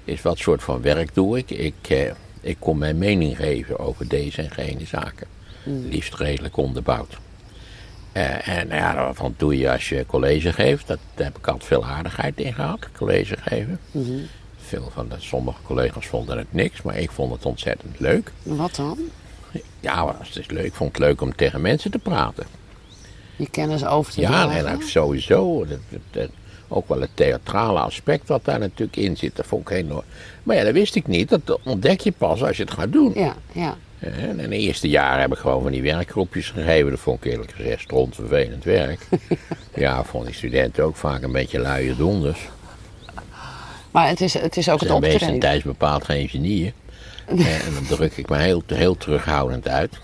[0.04, 1.50] is wat soort van werk doe ik.
[1.50, 5.26] Ik, eh, ik kom mijn mening geven over deze en gene zaken.
[5.62, 5.88] Hmm.
[5.88, 7.18] Liefst redelijk onderbouwd.
[8.12, 10.86] Eh, en nou ja, wat doe je als je college geeft?
[10.86, 13.78] Dat, daar heb ik altijd veel aardigheid in gehad, college geven.
[13.90, 14.12] Mhm.
[14.56, 18.32] Veel van de, sommige collega's vonden het niks, maar ik vond het ontzettend leuk.
[18.42, 18.98] Wat dan?
[19.80, 20.64] Ja, het is leuk.
[20.64, 22.46] Ik vond het leuk om tegen mensen te praten.
[23.36, 25.66] Je kennis over te Ja, en ook sowieso.
[25.66, 25.78] Dat,
[26.10, 26.30] dat-
[26.74, 29.36] ook wel het theatrale aspect wat daar natuurlijk in zit.
[29.36, 30.02] Dat vond ik heel mooi.
[30.42, 31.28] Maar ja, dat wist ik niet.
[31.28, 33.12] Dat ontdek je pas als je het gaat doen.
[33.14, 33.76] Ja, ja.
[34.02, 36.90] En in de eerste jaren heb ik gewoon van die werkgroepjes gegeven.
[36.90, 39.06] Dat vond ik eerlijk gezegd stront vervelend werk.
[39.74, 42.48] ja, vond die studenten ook vaak een beetje luie donders.
[43.90, 45.40] Maar het is, het is ook Ze het zijn meestal optreden.
[45.40, 46.72] thuis bepaald geen genieën.
[47.26, 49.98] En dan druk ik me heel, heel terughoudend uit.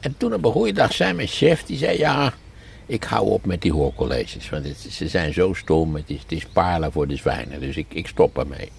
[0.00, 2.32] En toen op een goede dag zei mijn chef, die zei ja,
[2.90, 4.48] ik hou op met die hoorcolleges.
[4.50, 7.60] Want het- ze zijn zo stom, het is, het is parelen voor de zwijnen.
[7.60, 8.70] Dus ik, ik stop ermee.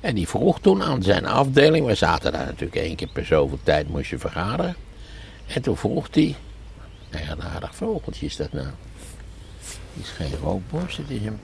[0.00, 3.58] En die vroeg toen aan zijn afdeling, we zaten daar natuurlijk één keer per zoveel
[3.62, 4.74] tijd, moest je vergaderen.
[5.46, 6.34] En toen vroeg hij,
[7.10, 8.66] nou ja, een aardig vogeltje is dat nou.
[8.66, 11.38] Het is geen rookborst, het is een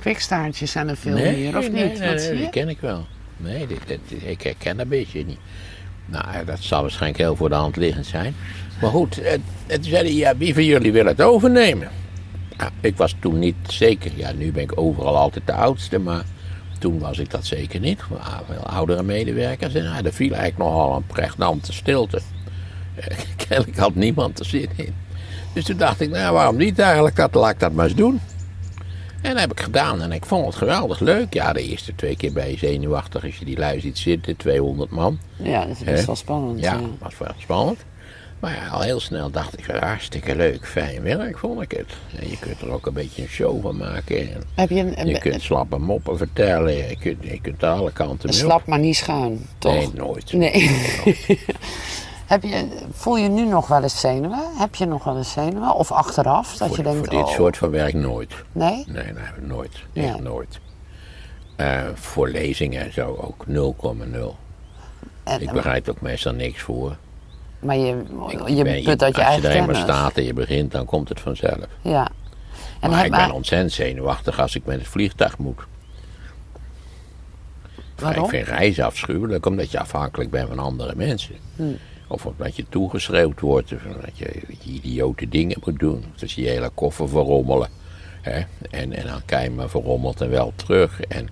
[0.00, 1.98] Kwikstaartjes zijn er veel meer, of nee, niet?
[1.98, 2.50] Nee, Wat nee, zie die je?
[2.50, 3.06] ken ik wel.
[3.36, 5.38] Nee, dit, dit- ik herken dat beetje niet.
[6.06, 8.34] Nou, dat zal waarschijnlijk heel voor de hand liggend zijn.
[8.80, 9.20] Maar goed,
[9.66, 11.88] het zei hij, ja, wie van jullie wil het overnemen?
[12.56, 14.10] Nou, ik was toen niet zeker.
[14.14, 16.24] Ja, nu ben ik overal altijd de oudste, maar
[16.78, 18.00] toen was ik dat zeker niet.
[18.08, 22.20] Waren wel oudere medewerkers en nou, er viel eigenlijk nogal een pregnante stilte.
[23.48, 24.94] Kennelijk had niemand er zin in.
[25.52, 28.20] Dus toen dacht ik, nou waarom niet eigenlijk, dat, laat ik dat maar eens doen.
[29.20, 31.34] En dat heb ik gedaan en ik vond het geweldig leuk.
[31.34, 34.90] Ja, de eerste twee keer ben je zenuwachtig als je die lui ziet zitten, 200
[34.90, 35.18] man.
[35.36, 36.60] Ja, dat is best wel spannend.
[36.60, 36.80] Ja, ja.
[36.98, 37.84] was wel spannend.
[38.44, 42.20] Maar ja, al heel snel dacht ik, hartstikke leuk, fijn werk vond ik het.
[42.20, 44.18] En je kunt er ook een beetje een show van maken.
[44.18, 46.74] En Heb je een, een, je kunt slappe moppen vertellen.
[46.74, 48.50] Je kunt, je kunt er alle kanten mee op.
[48.50, 49.72] slap maar niet schuin, toch?
[49.72, 50.32] Nee, nooit.
[50.32, 50.70] Nee.
[52.26, 54.44] Heb je, voel je nu nog wel eens zenuwen?
[54.58, 55.74] Heb je nog wel eens zenuwen?
[55.74, 56.56] Of achteraf?
[56.56, 58.32] Dat voor, je denkt, voor dit oh, soort van werk nooit.
[58.52, 58.84] Nee?
[58.86, 59.72] Nee, nee, nooit.
[59.92, 60.60] Echt nooit.
[61.56, 64.36] Eh, voor lezingen en zo ook 0,0.
[65.24, 66.96] En, Ik begrijp ook meestal niks voor.
[67.64, 67.96] Maar je,
[68.46, 71.08] je put uit je als eigen je er eenmaal staat en je begint, dan komt
[71.08, 71.66] het vanzelf.
[71.82, 72.08] Ja.
[72.80, 75.60] En maar ik ben ontzettend zenuwachtig als ik met het vliegtuig moet.
[77.96, 78.24] Waarom?
[78.24, 81.34] Ik vind reizen afschuwelijk, omdat je afhankelijk bent van andere mensen.
[81.56, 81.76] Hmm.
[82.08, 86.04] Of omdat je toegeschreeuwd wordt, of dat je, je idiote dingen moet doen.
[86.16, 87.68] Dat je je hele koffer verrommelen.
[88.20, 88.42] Hè?
[88.70, 91.00] En, en dan krijg je maar verrommeld en wel terug.
[91.00, 91.28] En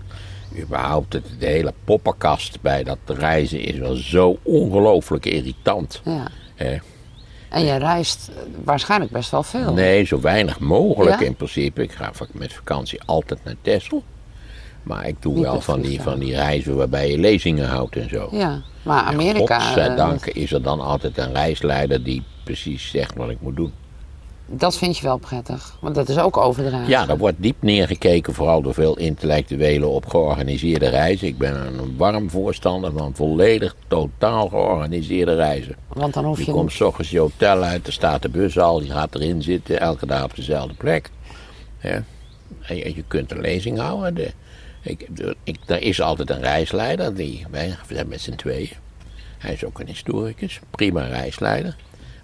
[0.58, 6.00] überhaupt, het, de hele poppenkast bij dat reizen is wel zo ongelooflijk irritant.
[6.04, 6.26] Ja.
[7.52, 8.30] En je reist
[8.64, 9.72] waarschijnlijk best wel veel.
[9.72, 11.26] Nee, zo weinig mogelijk Ja?
[11.26, 11.82] in principe.
[11.82, 14.02] Ik ga met vakantie altijd naar Texel.
[14.82, 18.08] Maar ik doe Niet wel van die, van die reizen waarbij je lezingen houdt en
[18.08, 18.28] zo.
[18.30, 19.58] Ja, maar Amerika...
[19.60, 23.72] Godzijdank eh, is er dan altijd een reisleider die precies zegt wat ik moet doen.
[24.54, 25.76] Dat vind je wel prettig.
[25.80, 26.88] Want dat is ook overdragen.
[26.88, 31.26] Ja, daar wordt diep neergekeken, vooral door veel intellectuelen op georganiseerde reizen.
[31.26, 35.76] Ik ben een warm voorstander van volledig, totaal georganiseerde reizen.
[35.88, 36.50] Want dan hoef Je je...
[36.50, 39.80] komt s ochtends je hotel uit, er staat de bus al, je gaat erin zitten,
[39.80, 41.10] elke dag op dezelfde plek.
[41.80, 42.04] Ja.
[42.62, 44.14] En je, kunt een lezing houden.
[44.14, 44.32] De,
[44.82, 45.08] ik,
[45.44, 48.70] ik, er is altijd een reisleider, die, wij zijn met z'n tweeën.
[49.38, 51.76] Hij is ook een historicus, prima reisleider.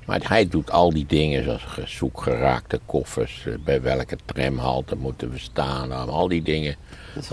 [0.08, 5.30] Maar hij doet al die dingen zoals ge- zoekgeraakte koffers, eh, bij welke tramhalte moeten
[5.30, 6.76] we staan, nou, al die dingen.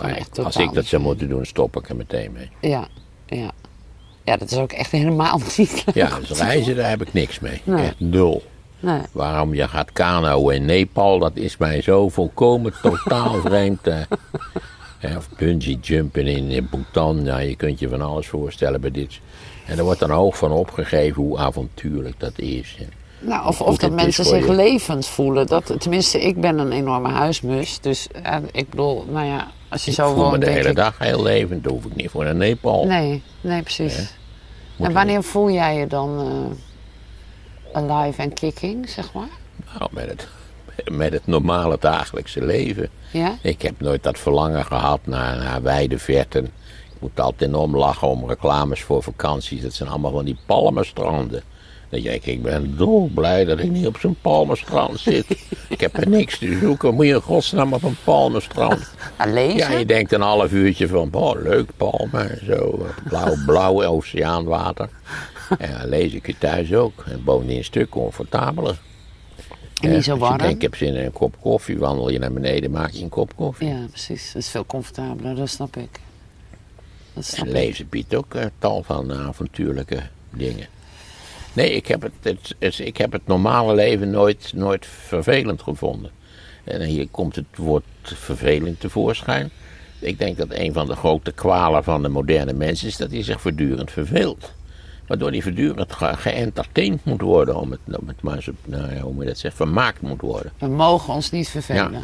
[0.01, 2.49] Maar echt als ik dat zou moeten doen, stop ik er meteen mee.
[2.71, 2.87] Ja,
[3.25, 3.51] ja.
[4.23, 5.95] Ja, dat is ook echt helemaal niet leuk.
[5.95, 7.61] Ja, dus reizen, daar heb ik niks mee.
[7.63, 7.85] Nee.
[7.85, 8.43] Echt nul.
[8.79, 9.01] Nee.
[9.11, 13.87] Waarom je gaat kanoën in Nepal, dat is mij zo volkomen totaal vreemd.
[13.87, 13.97] eh.
[15.17, 19.19] Of bungee jumpen in Bhutan, ja, je kunt je van alles voorstellen bij dit.
[19.65, 22.77] En er wordt dan hoog van opgegeven hoe avontuurlijk dat is.
[23.19, 24.53] Nou, of, of dat mensen zich je.
[24.53, 25.47] levend voelen.
[25.47, 27.79] Dat, tenminste, ik ben een enorme huismus.
[27.79, 28.07] Dus
[28.51, 30.75] ik bedoel, nou ja, als je Ik zo voel me woont, de denk hele ik...
[30.75, 32.85] dag heel levend, daar hoef ik niet voor naar Nepal.
[32.85, 34.13] Nee, nee, precies.
[34.79, 36.19] En wanneer voel jij je dan
[37.73, 39.29] eh, alive en kicking, zeg maar?
[39.77, 40.27] Nou, met het,
[40.91, 42.89] met het normale dagelijkse leven.
[43.11, 43.37] Ja?
[43.41, 46.51] Ik heb nooit dat verlangen gehad naar, naar wijde verten.
[46.95, 49.61] Ik moet altijd enorm lachen om reclames voor vakanties.
[49.61, 51.43] Dat zijn allemaal van die palmenstranden.
[51.89, 55.25] Dan denk ik, ik ben dolblij dat ik niet op zo'n palmenstrand zit.
[55.69, 56.93] ik heb er niks te zoeken.
[56.93, 58.91] Moet je in godsnaam op een palmenstrand?
[59.25, 59.57] Lezen?
[59.57, 62.85] Ja, je denkt een half uurtje van, oh leuk palmen en zo.
[63.07, 64.89] Blauw, blauw oceaanwater.
[65.57, 67.03] En dan lees ik je thuis ook.
[67.05, 68.77] En bovendien een stuk comfortabeler.
[69.81, 70.37] en niet zo Als je warm?
[70.37, 73.09] denkt, ik heb zin in een kop koffie, wandel je naar beneden, maak je een
[73.09, 73.67] kop koffie.
[73.67, 74.31] Ja, precies.
[74.33, 75.99] Dat is veel comfortabeler, dat snap ik.
[77.45, 79.99] Lezen biedt ook een tal van avontuurlijke
[80.29, 80.67] dingen.
[81.53, 86.11] Nee, ik heb het, het, het- ik heb het normale leven nooit, nooit vervelend gevonden.
[86.63, 89.49] En hier komt het woord verveling tevoorschijn.
[89.99, 93.23] Ik denk dat een van de grote kwalen van de moderne mens is dat hij
[93.23, 94.51] zich voortdurend verveelt.
[95.07, 98.99] Waardoor hij voortdurend ge- geëntertained moet worden, om het, om het maar zo, nou ja,
[99.01, 100.51] hoe moet je dat zeggen, vermaakt moet worden.
[100.57, 102.03] We mogen ons niet vervelen.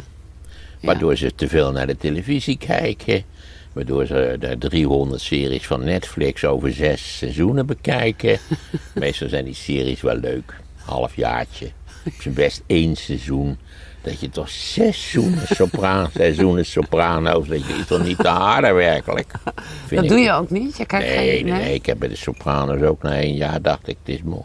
[0.80, 3.24] Waardoor ze te veel naar de televisie kijken.
[3.72, 8.38] Waardoor ze de 300 series van Netflix over zes seizoenen bekijken.
[8.94, 10.54] Meestal zijn die series wel leuk.
[10.84, 11.66] Halfjaartje.
[12.06, 13.58] Op zijn best één seizoen.
[14.02, 19.32] Dat je toch zes seizoenen soprano, seizoenen soprano's, dat je toch niet te harde werkelijk.
[19.86, 20.76] Vind Dat doe je ook niet?
[20.76, 21.44] Je kijkt Nee, geen...
[21.44, 24.22] nee, nee, ik heb bij de Sopranos ook na één jaar dacht ik, het is
[24.22, 24.42] mooi.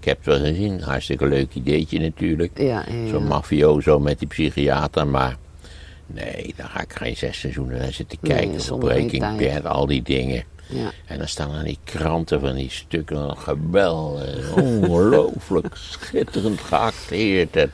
[0.00, 2.58] Ik heb het wel gezien, hartstikke leuk ideetje natuurlijk.
[2.58, 5.36] Ja, ja, Zo'n mafioso met die psychiater, maar
[6.06, 8.60] nee, daar ga ik geen zes seizoenen naar zitten Nee, kijken.
[8.60, 9.38] zonder Breaking.
[9.38, 10.44] Bad, al die dingen.
[10.68, 10.90] Ja.
[11.06, 17.56] En dan staan er die kranten van die stukken, geweldig, ongelooflijk, schitterend geacteerd.
[17.56, 17.72] En,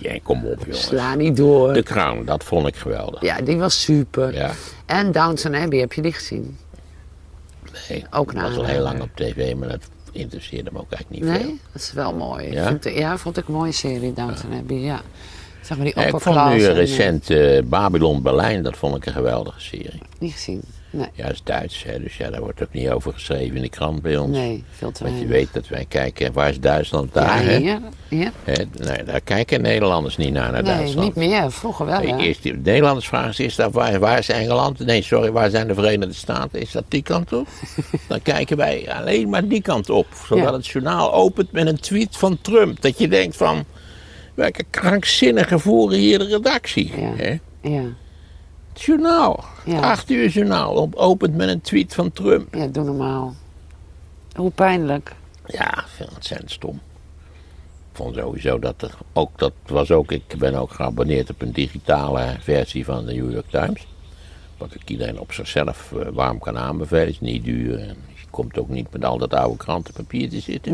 [0.00, 0.82] jij, kom op jongens.
[0.82, 1.72] Sla niet door.
[1.72, 3.22] De Crown, dat vond ik geweldig.
[3.22, 4.34] Ja, die was super.
[4.34, 4.50] Ja.
[4.86, 6.58] En Downton Abbey, heb je die gezien?
[7.88, 11.24] Nee, Ook dat was al heel lang op tv, maar dat interesseerde me ook eigenlijk
[11.24, 11.46] niet veel.
[11.48, 11.60] Nee?
[11.72, 12.52] Dat is wel mooi.
[12.52, 12.78] Ja?
[12.82, 15.00] Ja, vond ik een mooie serie, Downton Abbey, ja.
[15.64, 19.06] Zeg maar die Ja, ik vond nu eh, recent eh, Babylon Berlijn, dat vond ik
[19.06, 20.00] een geweldige serie.
[20.18, 20.60] Niet gezien.
[20.90, 21.08] Nee.
[21.12, 24.02] Ja, is Duits, hè, dus ja, daar wordt ook niet over geschreven in de krant
[24.02, 24.36] bij ons.
[24.36, 25.44] Nee, veel te Want je weinig.
[25.52, 27.44] weet dat wij kijken, waar is Duitsland Ja, daar?
[27.44, 27.56] hè?
[28.08, 28.30] hier.
[28.44, 31.06] Hè, nee, daar kijken Nederlanders niet naar, naar Nee, Duitsland.
[31.16, 31.50] niet meer.
[31.50, 32.18] Vroeger wel, ja.
[32.18, 34.78] Eerst, die Nederlanders vragen zich af, waar, waar is Engeland?
[34.78, 36.60] Nee, sorry, waar zijn de Verenigde Staten?
[36.60, 37.48] Is dat die kant op?
[38.08, 40.06] Dan kijken wij alleen maar die kant op.
[40.26, 40.52] Zodat Ja.
[40.52, 42.80] het journaal opent met een tweet van Trump.
[42.82, 43.64] Dat je denkt van,
[44.34, 47.00] welke krankzinnige voeren hier de redactie.
[47.00, 47.14] Ja.
[47.16, 47.38] Hè?
[47.62, 47.82] Ja.
[48.72, 49.74] Het journaal, Ja.
[49.74, 52.54] het acht uur journaal, op- opent met een tweet van Trump.
[52.54, 53.34] ja, doe normaal.
[54.36, 55.12] Hoe pijnlijk.
[55.46, 56.80] Ja, ontzettend stom.
[57.90, 61.52] Ik vond sowieso dat er ook, dat was ook, ik ben ook geabonneerd op een
[61.52, 63.86] digitale versie van de New York Times.
[64.58, 67.04] Wat ik iedereen op zichzelf eh, warm kan aanbevelen.
[67.04, 70.40] Het is niet duur en je komt ook niet met al dat oude krantenpapier te
[70.40, 70.72] zitten.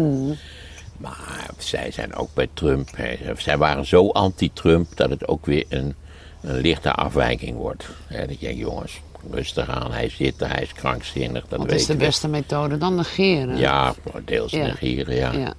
[1.01, 5.65] Maar zij zijn ook bij Trump, hè, zij waren zo anti-Trump dat het ook weer
[5.69, 5.95] een,
[6.41, 7.87] een lichte afwijking wordt.
[8.07, 11.73] Hè, dat je denkt, jongens, rustig aan, hij zit er, hij is krankzinnig, dat Wat
[11.73, 13.57] is de beste methode dan negeren?
[13.57, 14.67] Ja, deels Ja.
[14.67, 15.33] negeren, ja.
[15.33, 15.55] Ja.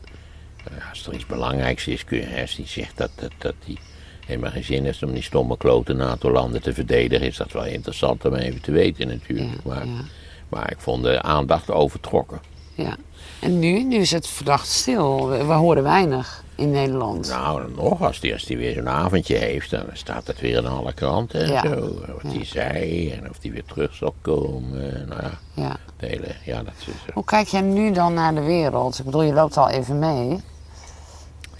[0.89, 3.77] Als er iets belangrijks is, kun je, als die zegt dat, dat, dat hij
[4.25, 8.25] helemaal geen zin heeft om die stomme klote NATO-landen te verdedigen, is dat wel interessant
[8.25, 9.49] om even te weten natuurlijk.
[9.49, 9.85] Ja, maar,
[10.49, 12.41] maar ik vond de aandacht overtrokken.
[12.75, 12.95] ja.
[13.41, 13.83] En nu?
[13.83, 15.27] Nu is het verdacht stil.
[15.29, 17.27] We, we horen weinig in Nederland.
[17.29, 20.65] Nou, nog, als die, als die weer zo'n avondje heeft, dan staat het weer in
[20.67, 21.61] alle kranten en Ja.
[21.61, 22.01] zo.
[22.21, 25.05] Wat hij zei en of hij weer terug zal komen.
[25.07, 25.75] Nou ja, Ja.
[25.97, 26.85] de hele, ja, dat is...
[26.87, 28.99] eh, Hoe kijk jij nu dan naar de wereld?
[28.99, 30.41] Ik bedoel, je loopt al even mee.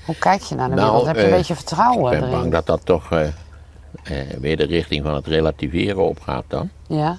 [0.06, 1.06] Hoe kijk je naar de Nou, wereld?
[1.08, 2.40] Heb je eh, een beetje vertrouwen Ik ben erin?
[2.40, 3.28] bang dat dat toch eh,
[4.04, 6.70] eh, weer de richting van het relativeren opgaat dan.
[6.88, 7.18] Ja?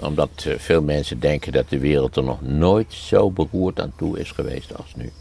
[0.00, 4.18] Omdat eh, veel mensen denken dat de wereld er nog nooit zo beroerd aan toe
[4.18, 5.12] is geweest als nu.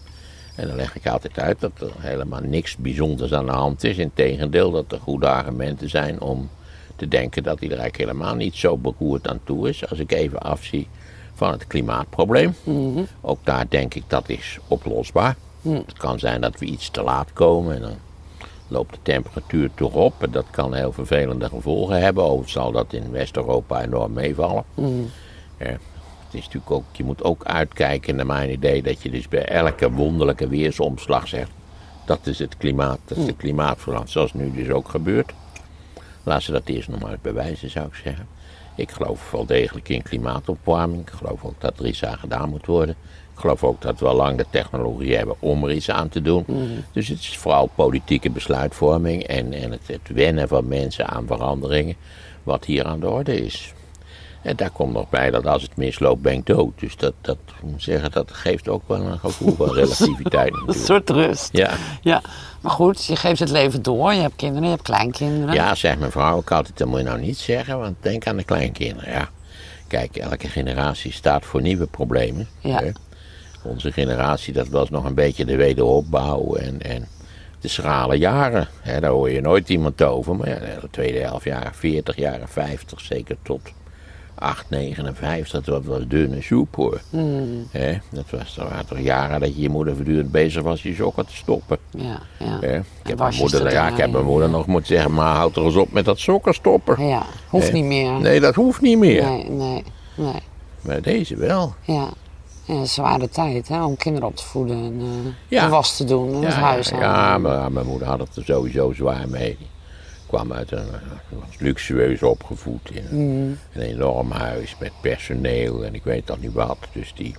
[0.55, 3.97] En dan leg ik altijd uit dat er helemaal niks bijzonders aan de hand is.
[3.97, 6.49] Integendeel, dat er goede argumenten zijn om
[6.95, 9.89] te denken dat hij er eigenlijk helemaal niet zo beroerd aan toe is.
[9.89, 10.87] Als ik even afzie
[11.33, 12.55] van het klimaatprobleem.
[13.21, 15.35] Ook daar denk ik dat is oplosbaar.
[15.61, 17.97] Het kan zijn dat we iets te laat komen en dan
[18.67, 20.13] loopt de temperatuur toch op.
[20.23, 22.23] En dat kan heel vervelende gevolgen hebben.
[22.23, 24.63] Overigens zal dat in West-Europa enorm meevallen.
[25.57, 29.27] Ja, het is natuurlijk ook, je moet ook uitkijken naar mijn idee dat je dus
[29.27, 31.51] bij elke wonderlijke weersomslag zegt.
[32.05, 35.33] Dat is het klimaat, dat is de klimaatverandering, zoals nu dus ook gebeurt.
[36.27, 38.27] Laat ze dat eerst nog maar eens bewijzen, zou ik zeggen.
[38.75, 41.01] Ik geloof wel degelijk in klimaatopwarming.
[41.01, 42.95] Ik geloof ook dat er iets aan gedaan moet worden.
[43.33, 46.21] Ik geloof ook dat we al lang de technologie hebben om er iets aan te
[46.21, 46.45] doen.
[46.91, 51.95] Dus het is vooral politieke besluitvorming en, en het, het wennen van mensen aan veranderingen.
[52.43, 53.73] wat hier aan de orde is.
[54.47, 56.79] En daar komt nog bij dat als het misloopt, ben ik dood.
[56.79, 61.09] Dus dat, dat, moet zeggen, dat geeft ook wel een gevoel van relativiteit Een soort
[61.09, 61.49] rust.
[61.51, 61.71] Ja.
[62.01, 62.21] ja.
[62.61, 64.13] Maar goed, je geeft het leven door.
[64.13, 65.53] Je hebt kinderen, je hebt kleinkinderen.
[65.53, 68.37] ja, zegt mijn vrouw ook altijd, dat moet je nou niet zeggen, want denk aan
[68.37, 69.11] de kleinkinderen.
[69.11, 69.29] Ja.
[69.87, 72.47] Kijk, elke generatie staat voor nieuwe problemen.
[72.59, 72.79] Ja.
[72.79, 72.91] hè.
[73.63, 77.07] Onze generatie, dat was nog een beetje de wederopbouw en, en
[77.59, 78.67] de schrale jaren.
[78.81, 80.35] Hè, daar hoor je nooit iemand over.
[80.35, 83.61] Maar ja, de tweede helft jaren 40, jaren 50, zeker tot
[84.39, 87.01] 8, 59, dat was dunne soep hoor.
[87.09, 87.67] Hmm.
[88.11, 91.25] Dat was, er waren toch jaren dat je je moeder voortdurend bezig was je sokken
[91.25, 91.77] te stoppen.
[91.89, 92.59] Ja, ja.
[92.61, 95.63] Ik, heb mijn moeder, ja, ik heb mijn moeder nog moeten zeggen, maar houd er
[95.63, 97.07] eens op met dat sokken stoppen.
[97.07, 98.11] Ja, hoeft niet meer.
[98.11, 99.23] Nee, dat hoeft niet meer.
[99.23, 99.83] nee, nee.
[100.15, 100.41] nee.
[100.81, 101.73] Maar deze wel.
[101.81, 102.07] Ja.
[102.65, 105.69] ja, een zware tijd hè, om kinderen op te voeden en eh, Ja.
[105.69, 107.01] was te doen en het huis ja, aan.
[107.01, 109.57] ja, maar mijn moeder had het er sowieso zwaar mee.
[110.27, 113.57] Kwam uit een, eh, was luxueus opgevoed in een, Mm.
[113.73, 116.77] een enorm huis met personeel en ik weet al niet wat.
[116.91, 117.35] Dus die,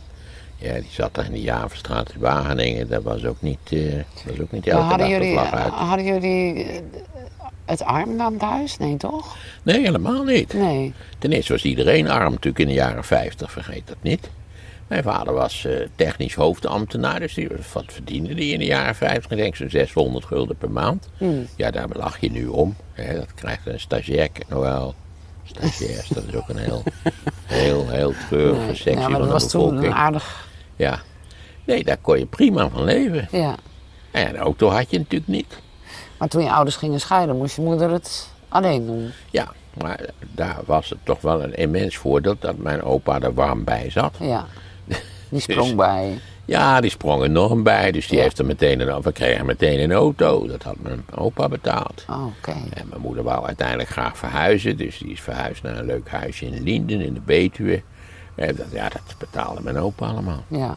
[0.57, 2.89] ja, die zat daar in de Javerstraat in Wageningen.
[2.89, 5.53] Dat was ook niet, eh, dat was ook niet Maar elke hadden dag jullie, vlag
[5.53, 5.73] uit.
[5.73, 6.81] hadden jullie eh,
[7.65, 8.77] het arm thuis?
[8.79, 9.37] Nee, toch?
[9.63, 10.53] Nee, helemaal niet.
[10.53, 10.93] Nee.
[11.19, 14.31] Ten eerste was iedereen arm natuurlijk in de jaren 50, vergeet dat niet.
[14.89, 19.31] Mijn vader was eh, technisch hoofdambtenaar, dus die, wat verdiende die in de jaren 50?
[19.31, 21.09] Ik denk zo'n 600 gulden per maand.
[21.19, 21.47] Hmm.
[21.57, 22.77] Ja, daar lach je nu om.
[22.93, 24.95] Hè, dat krijgt een stagiair, nou wel,
[25.45, 26.83] stagiairs, dat is ook een heel,
[27.47, 28.75] heel, heel treurige nee.
[28.75, 29.93] sectie Ja, maar van dat de was toen bevolking.
[29.93, 30.49] een aardig...
[30.77, 31.01] Ja.
[31.65, 33.29] Nee, daar kon je prima van leven.
[33.31, 33.55] Ja.
[34.11, 35.59] En een auto had je natuurlijk niet.
[36.19, 39.11] Maar toen je ouders gingen scheiden, moest je moeder het alleen doen.
[39.31, 40.01] Ja, maar
[40.35, 44.15] daar was het toch wel een immens voordeel dat mijn opa er warm bij zat.
[44.21, 44.47] Ja.
[45.29, 46.19] Die sprong Dus- bij.
[46.45, 48.23] Ja, die sprong enorm bij, dus die Ja.
[48.23, 50.47] heeft er meteen een, we kregen meteen een auto.
[50.47, 52.05] Dat had mijn opa betaald.
[52.11, 52.51] Oh, oké.
[52.75, 56.47] En mijn moeder wou uiteindelijk graag verhuizen, dus die is verhuisd naar een leuk huisje
[56.47, 57.83] in Linden in de Betuwe.
[58.35, 60.45] En dat, ja, dat betaalde mijn opa allemaal.
[60.49, 60.77] Ja.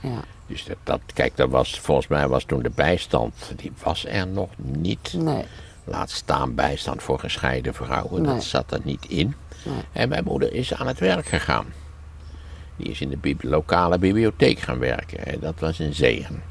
[0.00, 0.20] Ja.
[0.46, 4.26] Dus dat, dat, kijk, dat was, volgens mij was toen de bijstand, die was er
[4.26, 5.14] nog niet.
[5.16, 5.44] Nee.
[5.84, 8.34] Laat staan bijstand voor gescheiden vrouwen, Nee.
[8.34, 9.34] dat zat er niet in.
[9.62, 9.74] Nee.
[9.92, 11.64] En mijn moeder is aan het werk gegaan.
[12.82, 15.26] Die is in de bibli- lokale bibliotheek gaan werken.
[15.26, 16.42] En dat was een zegen.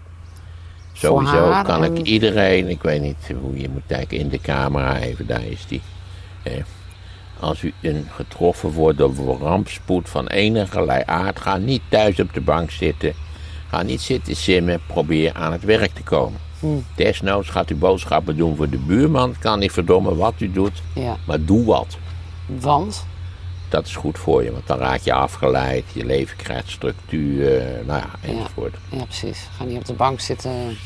[0.94, 5.28] Sowieso kan ik iedereen, ik weet niet hoe je moet kijken in de camera, even
[5.28, 5.82] daar is die.
[7.40, 12.42] Als u een getroffen wordt door rampspoed van enigerlei aard, ga niet thuis op de
[12.42, 13.14] bank zitten.
[13.70, 16.40] Ga niet zitten simmen, probeer aan het werk te komen.
[16.60, 16.86] Hmm.
[16.96, 19.36] Desnoods gaat u boodschappen doen voor de buurman.
[19.40, 21.18] Kan niet verdommen wat u doet, Ja.
[21.26, 21.98] maar doe wat.
[22.46, 23.06] Want?
[23.70, 28.00] Dat is goed voor je, want dan raak je afgeleid, je leven krijgt structuur, nou
[28.02, 28.76] ja, enzovoort.
[28.92, 29.48] Ja, precies.
[29.58, 30.78] Ga niet op de bank zitten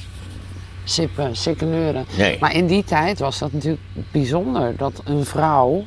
[0.84, 2.06] sippen, sikkeneuren.
[2.18, 2.38] Nee.
[2.40, 3.82] Maar in die tijd was dat natuurlijk
[4.12, 5.86] bijzonder dat een vrouw,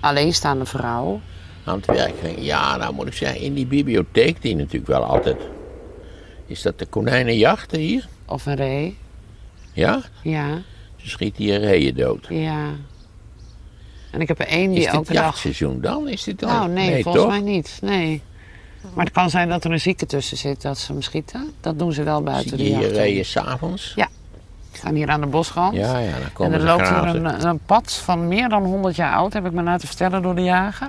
[0.00, 1.20] alleenstaande vrouw,
[1.64, 2.36] Aan het werk ging.
[2.40, 5.36] Ja, nou moet ik zeggen, in die bibliotheek, die natuurlijk wel altijd.
[6.46, 8.06] Is dat de konijnenjachten hier?
[8.26, 8.98] of een ree,
[9.72, 10.00] Ja?
[10.22, 10.62] ja,
[10.96, 12.26] Ze schieten hier reeën dood.
[12.28, 12.70] ja.
[14.14, 15.22] En ik heb er één die Is dit elke dag...
[15.22, 16.08] jachtseizoen dan?
[16.08, 16.48] Is dit dan?
[16.48, 17.32] Nou, nee, volgens toch?
[17.32, 17.78] mij niet.
[17.82, 18.22] Nee.
[18.94, 21.52] Maar het kan zijn dat er een zieke tussen zit dat ze hem schieten.
[21.60, 22.96] Dat doen ze wel buiten Zie de je hier jacht.
[22.96, 23.92] reeën s'avonds?
[23.96, 24.08] Ja.
[24.72, 25.74] Staan hier aan de bosrand.
[25.74, 28.64] Ja, ja, dan En komen er ze loopt hier een, een pad van meer dan
[28.64, 30.88] 100 jaar oud, heb ik me laten vertellen door de jager.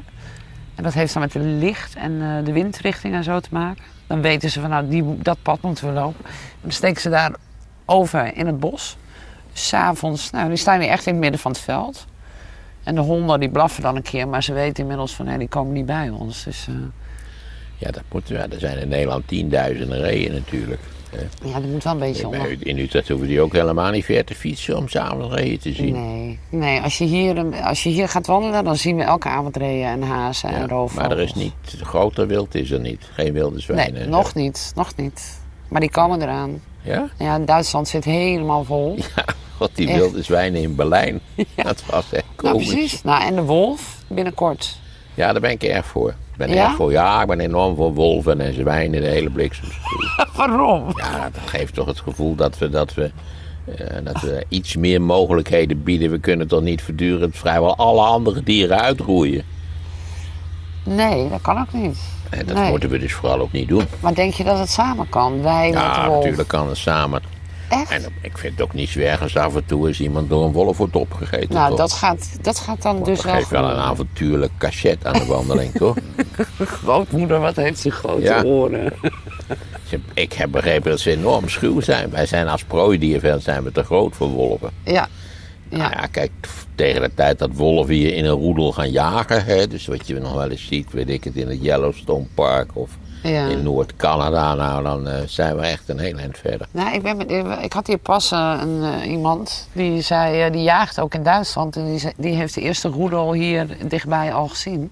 [0.76, 3.84] En dat heeft dan met de licht en eh, de windrichting en zo te maken.
[4.07, 6.26] Dan weten ze van nou, die, dat pad moeten we lopen.
[6.26, 7.32] En dan steken ze daar
[7.86, 8.97] over in het bos.
[9.53, 12.05] S'avonds, nou die staan hier echt in het midden van het veld.
[12.86, 15.47] En de honden die blaffen dan een keer, maar ze weten inmiddels van nee, die
[15.47, 16.43] komen niet bij ons.
[16.43, 16.75] Dus eh,
[17.77, 20.81] Ja, dat moet, ja, er zijn in Nederland tienduizenden reeën natuurlijk.
[21.09, 21.47] hè.
[21.47, 22.41] ja, dat moet wel een beetje onder.
[22.41, 25.71] Bij- In Utrecht hoeven die ook helemaal niet ver te fietsen om s'avonds reeën te
[25.73, 25.93] zien.
[25.93, 29.27] Nee, nee als, je hier, een- als je hier gaat wandelen, dan zien we elke
[29.29, 31.07] avond reeën en hazen Ja, en roofvogels.
[31.07, 33.09] maar er is niet, groter wild is er niet.
[33.13, 33.93] Geen wilde zwijnen.
[33.93, 35.39] Nee, nog niet, nog niet.
[35.67, 36.61] Maar die komen eraan.
[36.86, 37.09] Ja?
[37.19, 38.97] Ja, Duitsland zit helemaal vol.
[39.57, 39.97] God, die Echt?
[39.97, 41.19] wilde zwijnen in Berlijn.
[41.55, 42.69] Dat was echt nou, komisch.
[42.73, 43.03] precies.
[43.03, 44.77] Nou, en de wolf binnenkort.
[45.13, 46.09] Ja, daar ben ik erg voor.
[46.09, 46.63] Ik ben Ja?
[46.65, 46.91] erg voor.
[46.91, 49.67] Ja, ik ben enorm voor wolven en zwijnen, de hele bliksem.
[50.38, 50.93] Waarom?
[50.97, 53.11] Ja, dat geeft toch het gevoel dat we, dat we,
[53.75, 56.11] eh, dat we iets meer mogelijkheden bieden.
[56.11, 59.43] We kunnen toch niet voortdurend vrijwel alle andere dieren uitroeien.
[60.86, 61.97] Nee, dat kan ook niet.
[62.29, 62.69] En dat Nee.
[62.69, 63.83] moeten we dus vooral ook niet doen.
[63.99, 65.41] Maar denk je dat het samen kan?
[65.41, 66.15] Wij met de Ja, wolf.
[66.17, 67.21] natuurlijk kan het samen.
[67.69, 67.91] Echt?
[67.91, 70.51] En ik vind het ook niet zwerg als af en toe eens iemand door een
[70.51, 71.53] wolf wordt opgegeten.
[71.55, 71.77] nou, toch?
[71.77, 75.25] dat gaat, dat gaat dan dus dat wel geeft wel een avontuurlijk cachet aan de
[75.25, 75.95] wandeling, toch?
[76.59, 78.43] Grootmoeder, wat heeft ze grote Ja.
[78.43, 78.93] oren?
[80.13, 82.09] Ik heb begrepen dat ze enorm schuw zijn.
[82.09, 84.69] Wij zijn als prooidierveld zijn we te groot voor wolven.
[84.83, 85.07] Ja.
[85.69, 85.89] Nou Ja.
[86.01, 86.31] ja, kijk,
[86.76, 90.19] tegen de tijd dat wolven hier in een roedel gaan jagen, hè, dus wat je
[90.19, 92.89] nog wel eens ziet, weet ik het, in het Yellowstone Park of
[93.23, 93.47] Ja.
[93.47, 96.67] in Noord-Canada, nou dan eh, zijn we echt een heel eind verder.
[96.71, 97.30] Nou, ik, ben
[97.63, 101.76] ik had hier pas eh, een, eh, iemand die zei, die jaagt ook in Duitsland.
[101.76, 104.91] En die, zei- die heeft de eerste roedel hier dichtbij al gezien.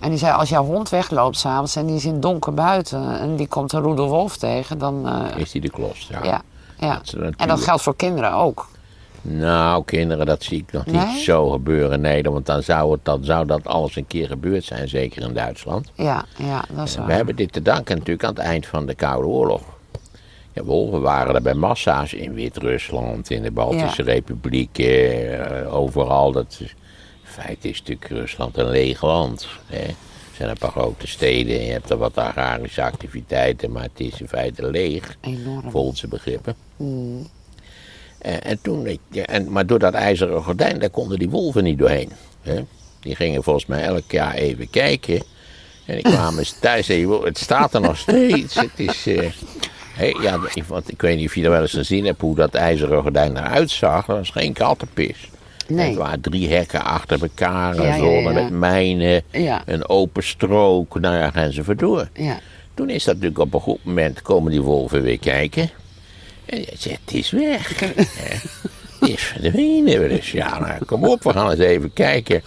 [0.00, 3.20] En die zei, als jouw hond wegloopt s'avonds en die is in het donker buiten...
[3.20, 5.08] en die komt een roedel wolf tegen, dan...
[5.36, 6.08] Is die de klos?
[6.10, 6.20] Ja.
[6.22, 6.42] ja,
[6.78, 7.00] ja.
[7.36, 8.68] En dat geldt voor kinderen ook.
[9.22, 12.00] Nou, kinderen, dat zie ik nog niet zo gebeuren.
[12.00, 15.32] Nee, want dan zou, het, dan zou dat alles een keer gebeurd zijn, zeker in
[15.34, 15.90] Duitsland.
[15.94, 17.10] Ja, ja, dat is We waar.
[17.10, 19.62] hebben dit te danken natuurlijk aan het eind van de Koude Oorlog.
[20.52, 26.32] Ja, wolven waren er bij massa's in Wit-Rusland, in de Baltische Republiek, eh, overal.
[26.32, 26.74] Dat is, in
[27.22, 29.48] feite is natuurlijk Rusland een leeg land.
[29.66, 29.78] Hè.
[29.86, 34.00] Er zijn een paar grote steden en je hebt er wat agrarische activiteiten, maar het
[34.00, 35.70] is in feite leeg, Enorm.
[35.70, 36.54] volgens begrippen.
[36.78, 37.26] En,
[38.18, 42.10] en toen, ja, en, maar door dat ijzeren gordijn, daar konden die wolven niet doorheen.
[42.42, 42.64] Hè.
[43.00, 45.22] Die gingen volgens mij elk jaar even kijken.
[45.86, 48.54] En die kwamen eens thuis en zeiden, "Wow, het staat er nog steeds.
[48.54, 49.30] Het is, eh,
[50.22, 52.54] ja, ik- want ik weet niet of je er wel eens gezien hebt hoe dat
[52.54, 54.06] ijzeren gordijn eruit zag.
[54.06, 55.30] Dat was geen kattenpis.
[55.68, 55.88] Nee.
[55.88, 59.22] Het waren drie hekken achter elkaar, Ja, een ja, met mijnen,
[59.66, 61.00] een open strook.
[61.00, 61.62] Nou ja, gaan ze.
[62.14, 62.38] Ja.
[62.74, 65.70] Toen is dat natuurlijk op een goed moment komen die wolven weer kijken.
[66.48, 67.80] En je zegt, het is weg.
[67.80, 70.08] Het is verdwenen.
[70.08, 72.42] Dus ja, nou, kom op, we gaan eens even kijken.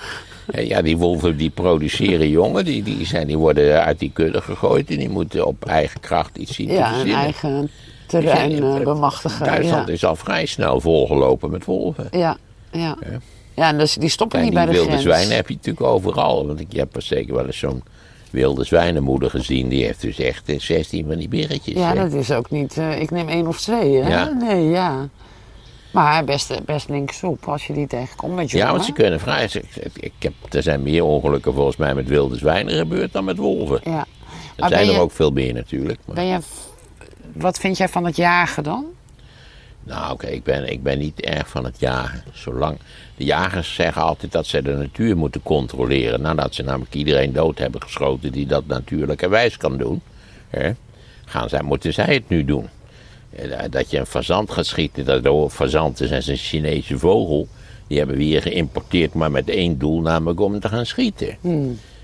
[0.52, 4.42] En ja, die wolven die produceren jongen, die, die, zijn, die worden uit die kudde
[4.42, 7.16] gegooid en die moeten op eigen kracht iets zien te Ja, verzinnen.
[7.18, 7.70] eigen
[8.08, 9.46] terrein Die zijn- eh, bemachtigen.
[9.46, 9.94] Duitsland ja.
[9.94, 12.08] is al vrij snel volgelopen met wolven.
[12.12, 12.38] Ja,
[12.72, 12.98] ja.
[13.56, 15.04] Ja, en dus die stoppen En niet die bij de wilde grens.
[15.04, 16.48] zwijnen heb je natuurlijk overal.
[16.48, 17.84] Want ik heb er zeker wel eens zo'n
[18.32, 19.68] wilde zwijnenmoeder gezien.
[19.70, 21.74] Die heeft dus echt eh, 16 van die beertjes.
[21.76, 21.96] Ja, hè.
[21.96, 22.78] dat is ook niet...
[22.78, 24.10] eh, ik neem één of twee, hè?
[24.10, 24.30] Ja.
[24.40, 25.10] Nee, ja.
[25.92, 28.74] Maar best, best linksoep als je die tegenkomt met Ja, jongen.
[28.74, 29.44] want ze kunnen vrij.
[29.54, 33.38] Ik, ik heb, er zijn meer ongelukken volgens mij met wilde zwijnen gebeurd dan met
[33.38, 33.80] wolven.
[33.84, 34.00] Ja.
[34.00, 34.06] Er
[34.56, 36.00] zijn ben er je, ook veel meer natuurlijk.
[36.06, 36.40] Maar, ben je...
[37.34, 38.86] Wat vind jij van het jagen dan?
[39.84, 42.24] Nou, oké, ik, ben, ik ben niet erg van het jagen.
[42.34, 42.78] Zolang
[43.16, 46.22] de jagers zeggen altijd dat ze de natuur moeten controleren.
[46.22, 50.02] Nadat ze namelijk iedereen dood hebben geschoten die dat natuurlijkerwijs kan doen.
[50.50, 50.72] Hè,
[51.26, 52.68] gaan zij, moeten zij het nu doen.
[53.36, 57.48] Eh, Dat je een fazant gaat schieten, dat fazant is en een Chinese vogel.
[57.88, 61.38] Die hebben we hier geïmporteerd, maar met één doel, namelijk om te gaan schieten.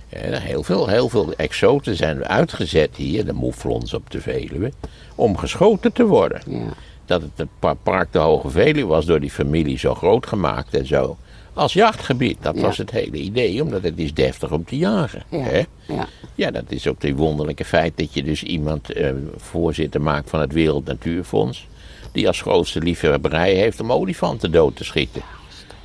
[0.09, 4.71] Ja, heel, veel, heel veel exoten zijn uitgezet hier, de moeflons op de Veluwe,
[5.15, 6.41] om geschoten te worden.
[6.47, 6.73] Ja.
[7.08, 10.74] Dat het, het pa- park de Hoge Veluwe was door die familie zo groot gemaakt
[10.74, 11.18] en zo.
[11.53, 12.62] Als jachtgebied, dat Ja.
[12.62, 15.24] was het hele idee, omdat het is deftig om te jagen.
[15.30, 15.38] Ja.
[15.38, 15.64] Hè?
[15.88, 16.08] Ja.
[16.36, 20.39] Ja, dat is ook het wonderlijke feit dat je dus iemand eh, voorzitter maakt van
[20.39, 21.68] het Wereld Natuurfonds.
[22.12, 25.22] Die als grootste liefhebberij heeft om olifanten dood te schieten.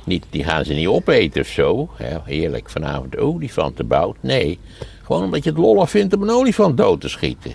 [0.05, 1.89] Niet, die gaan ze niet opeten of zo.
[1.95, 4.15] Hè, heerlijk vanavond olifantenbout.
[4.19, 4.59] Nee,
[5.03, 7.51] gewoon omdat je het lollig vindt om een olifant dood te schieten.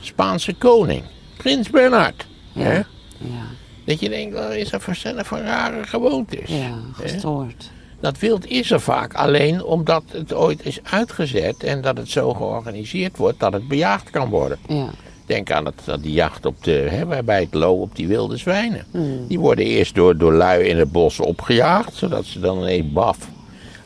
[0.00, 1.02] Spaanse koning,
[1.36, 2.26] Prins Bernhard.
[2.54, 2.74] Hè?
[2.74, 2.84] Ja.
[3.84, 6.48] Dat je denkt, wat is dat voor, zijn dat voor rare gewoontes?
[6.50, 6.56] Ja,
[6.96, 7.08] Hè?
[7.08, 7.70] gestoord.
[8.00, 12.34] Dat wild is er vaak alleen omdat het ooit is uitgezet en dat het zo
[12.34, 14.58] georganiseerd wordt dat het bejaagd kan worden.
[14.68, 14.86] Ja.
[15.26, 18.84] Denk aan het, die jacht op de, hè, bij het lo op die wilde zwijnen.
[19.28, 23.18] Die worden eerst door, door lui in het bos opgejaagd, zodat ze dan ineens baf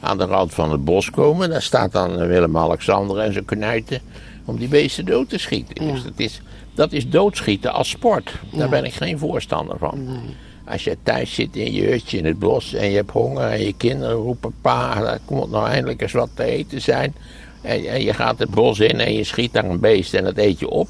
[0.00, 1.50] aan de rand van het bos komen.
[1.50, 4.00] Daar staat dan Willem-Alexander en zijn knuiten
[4.44, 5.84] om die beesten dood te schieten.
[5.86, 5.92] Ja.
[5.92, 6.40] Dus dat is,
[6.78, 8.32] dat is doodschieten als sport.
[8.50, 8.68] Daar Ja.
[8.68, 10.04] ben ik geen voorstander van.
[10.04, 10.18] Nee.
[10.64, 13.60] Als je thuis zit in je hutje in het bos en je hebt honger en
[13.64, 17.14] je kinderen roepen pa, er moet nou eindelijk eens wat te eten zijn.
[17.62, 20.36] En, en je gaat het bos in en je schiet daar een beest en dat
[20.36, 20.88] eet je op.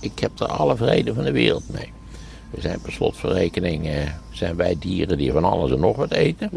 [0.00, 1.92] Ik heb er alle vrede van de wereld mee.
[2.50, 3.94] We zijn per slotverrekening, eh,
[4.30, 6.50] zijn wij dieren die van alles en nog wat eten.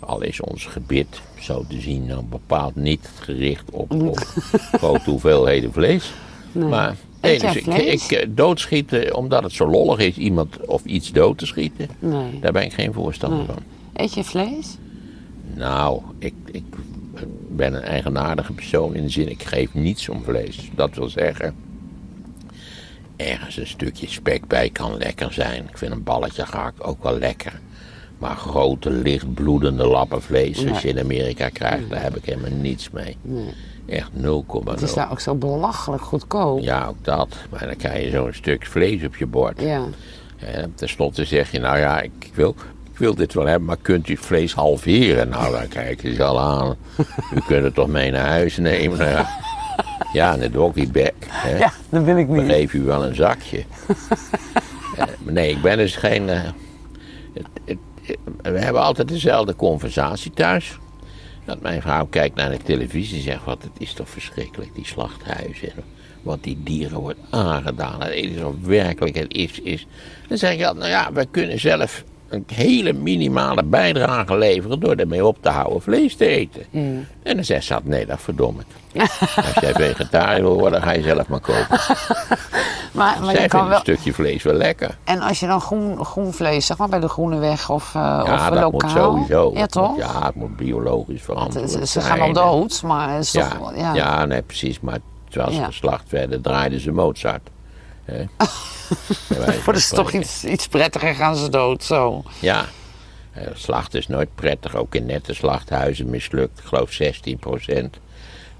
[0.00, 4.18] Al is ons gebit, zo te zien, nou bepaald niet gericht op, op
[4.72, 6.12] grote hoeveelheden vlees.
[6.52, 6.96] Maar
[7.26, 11.46] nee, dus ik, eh, doodschieten omdat het zo lollig is iemand of iets dood te
[11.46, 11.88] schieten.
[11.98, 12.38] Nee.
[12.40, 13.46] Daar ben ik geen voorstander Nee.
[13.46, 13.62] van.
[13.92, 14.76] Eet je vlees?
[15.54, 16.64] Nou, ik, ik
[17.48, 20.70] ben een eigenaardige persoon in de zin, ik geef niets om vlees.
[20.74, 21.54] Dat wil zeggen,
[23.16, 25.64] ergens een stukje spek bij kan lekker zijn.
[25.68, 27.60] Ik vind een balletje gehakt ook wel lekker.
[28.18, 32.90] Maar grote, lichtbloedende lappen vlees, zoals je in Amerika krijgt, daar heb ik helemaal niets
[32.90, 33.16] mee.
[33.88, 34.64] Echt 0,0.
[34.64, 36.60] Het is daar ook zo belachelijk goedkoop.
[36.60, 37.28] Ja, ook dat.
[37.50, 39.60] Maar dan krijg je zo'n stuk vlees op je bord.
[39.60, 39.82] Ja.
[40.38, 42.54] En tenslotte zeg je, nou ja, ik wil,
[42.92, 45.28] ik wil dit wel hebben, maar kunt u het vlees halveren?
[45.28, 46.76] Nou, dan kijken ze al aan.
[47.34, 48.98] U kunt het toch mee naar huis nemen?
[48.98, 49.26] Nou
[50.12, 51.10] ja, de doggybag.
[51.28, 51.58] hè.
[51.58, 52.50] Ja, dat wil ik niet.
[52.50, 53.64] geven u wel een zakje.
[54.96, 56.28] Eh, nee, ik ben dus geen...
[56.28, 56.40] eh,
[57.34, 57.78] het, het-
[58.42, 60.78] we hebben altijd dezelfde conversatie thuis.
[61.46, 63.44] Dat mijn vrouw kijkt naar de televisie en zegt...
[63.44, 65.72] wat het is toch verschrikkelijk, die slachthuizen.
[66.22, 68.02] Wat die dieren wordt aangedaan.
[68.02, 69.86] Het is of werkelijk het is, is.
[70.28, 74.80] Dan zeg ik nou ja, we kunnen zelf een hele minimale bijdrage leveren...
[74.80, 76.62] door ermee op te houden vlees te eten.
[77.22, 78.62] En dan zegt ze altijd, nee, dat verdomme.
[79.36, 81.78] Als jij vegetariër wil worden, ga je zelf maar kopen.
[82.92, 83.78] Maar, maar je kan een wel...
[83.78, 84.96] stukje vlees wel lekker.
[85.04, 88.02] En als je dan groen, groen vlees, zeg maar bij de Groene Weg of, uh,
[88.26, 88.70] Ja, of dat lokaal.
[88.70, 88.90] moet
[89.26, 89.50] sowieso.
[89.54, 89.96] Ja, toch?
[89.96, 91.86] ja, het moet biologisch verantwoord Ze, zijn.
[91.86, 93.76] ze gaan al dood, maar is Ja, toch...
[93.76, 93.94] ja.
[93.94, 94.24] Ja.
[94.24, 94.80] nee, precies.
[94.80, 94.98] Maar
[95.28, 97.48] terwijl ze geslacht werden, draaiden ze Mozart.
[98.06, 98.24] Hè?
[99.62, 102.22] Voor dat is toch iets, iets prettiger gaan ze dood, zo.
[102.40, 102.64] Ja.
[103.32, 104.74] Eh, Slachten is nooit prettig.
[104.74, 106.58] Ook in nette slachthuizen mislukt.
[106.58, 107.90] Ik geloof 16%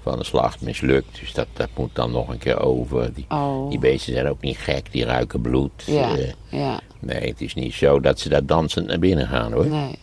[0.03, 1.19] van de slacht mislukt.
[1.19, 3.13] Dus dat, dat moet dan nog een keer over.
[3.13, 3.69] Die, Oh.
[3.69, 4.91] die beesten zijn ook niet gek.
[4.91, 5.83] Die ruiken bloed.
[5.85, 9.53] Ja, Eh, ja, nee, het is niet zo dat ze daar dansend naar binnen gaan
[9.53, 9.65] hoor.
[9.67, 9.99] nee.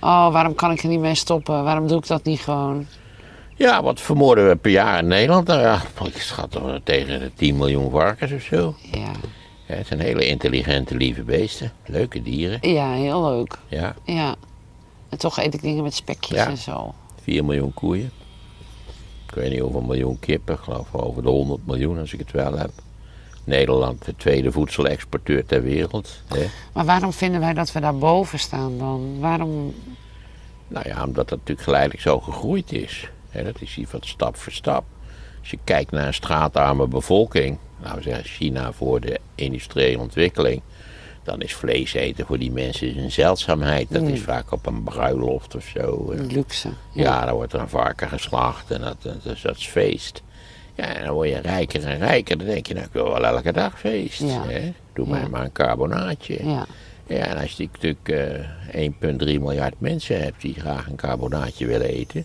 [0.00, 1.64] Oh, waarom kan ik er niet mee stoppen?
[1.64, 2.86] Waarom doe ik dat niet gewoon?
[3.62, 5.46] Ja, wat vermoorden we per jaar in Nederland?
[5.46, 8.74] Nou ja, ik schat toch tegen de 10 miljoen varkens of zo.
[8.92, 9.10] Ja.
[9.66, 11.72] Ja, het zijn hele intelligente, lieve beesten.
[11.86, 12.58] Leuke dieren.
[12.72, 13.58] ja, heel leuk.
[13.68, 14.34] Ja, Ja.
[15.08, 16.46] En toch eet ik dingen met spekjes Ja.
[16.46, 16.94] en zo.
[17.22, 18.10] 4 miljoen koeien.
[19.28, 20.54] Ik weet niet hoeveel miljoen kippen.
[20.54, 22.70] Ik geloof over de 100 miljoen als ik het wel heb.
[23.44, 26.22] Nederland, de tweede voedselexporteur ter wereld.
[26.26, 26.46] Hè?
[26.72, 29.16] Maar waarom vinden wij dat we daar boven staan dan?
[29.20, 29.74] Waarom...
[30.68, 33.08] Nou ja, omdat dat natuurlijk geleidelijk zo gegroeid is.
[33.32, 34.84] Dat is iets wat stap voor stap.
[35.40, 40.62] Als je kijkt naar een straatarme bevolking, laten we zeggen China voor de industriële ontwikkeling,
[41.22, 43.86] dan is vlees eten voor die mensen een zeldzaamheid.
[43.90, 46.10] Dat is vaak op een bruiloft of zo.
[46.16, 46.68] En Luxe.
[46.92, 50.22] Ja, dan wordt er een varken geslacht en dat, dat, is- dat is feest.
[50.74, 52.38] Ja, en dan word je rijker en rijker.
[52.38, 54.20] Dan denk je, nou, ik wil wel elke dag feest.
[54.20, 54.42] Ja.
[54.46, 54.72] Hè?
[54.92, 55.12] Doe Ja.
[55.12, 56.48] mij maar een carbonaatje.
[56.48, 56.66] Ja.
[57.06, 61.86] Ja, en als je natuurlijk eh 1,3 miljard mensen hebt die graag een carbonaatje willen
[61.88, 62.24] eten.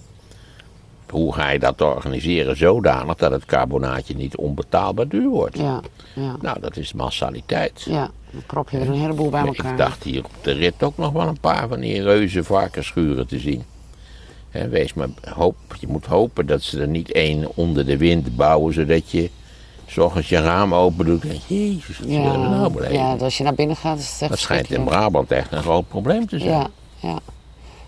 [1.09, 5.57] Hoe ga je dat organiseren zodanig dat het carbonaatje niet onbetaalbaar duur wordt?
[5.57, 5.81] Ja.
[6.13, 6.35] Ja.
[6.41, 7.81] Nou, dat is massaliteit.
[7.89, 8.09] Ja.
[8.31, 9.71] Dan prop je er een heleboel bij elkaar.
[9.71, 13.27] Ik dacht hier op de rit ook nog wel een paar van die reuze varkensschuren
[13.27, 13.63] te zien.
[14.49, 18.35] Hè, wees maar hoop, je moet hopen dat ze er niet één onder de wind
[18.35, 19.29] bouwen, zodat je
[19.85, 22.93] s ochtends je raam open doet en jezus, wat zullen we nou Ja, beleven?
[22.97, 24.83] ja, als je naar binnen gaat is het echt dat schijnt in.
[24.83, 26.51] Brabant echt een groot probleem te zijn.
[26.51, 26.67] Ja,
[26.99, 27.19] ja.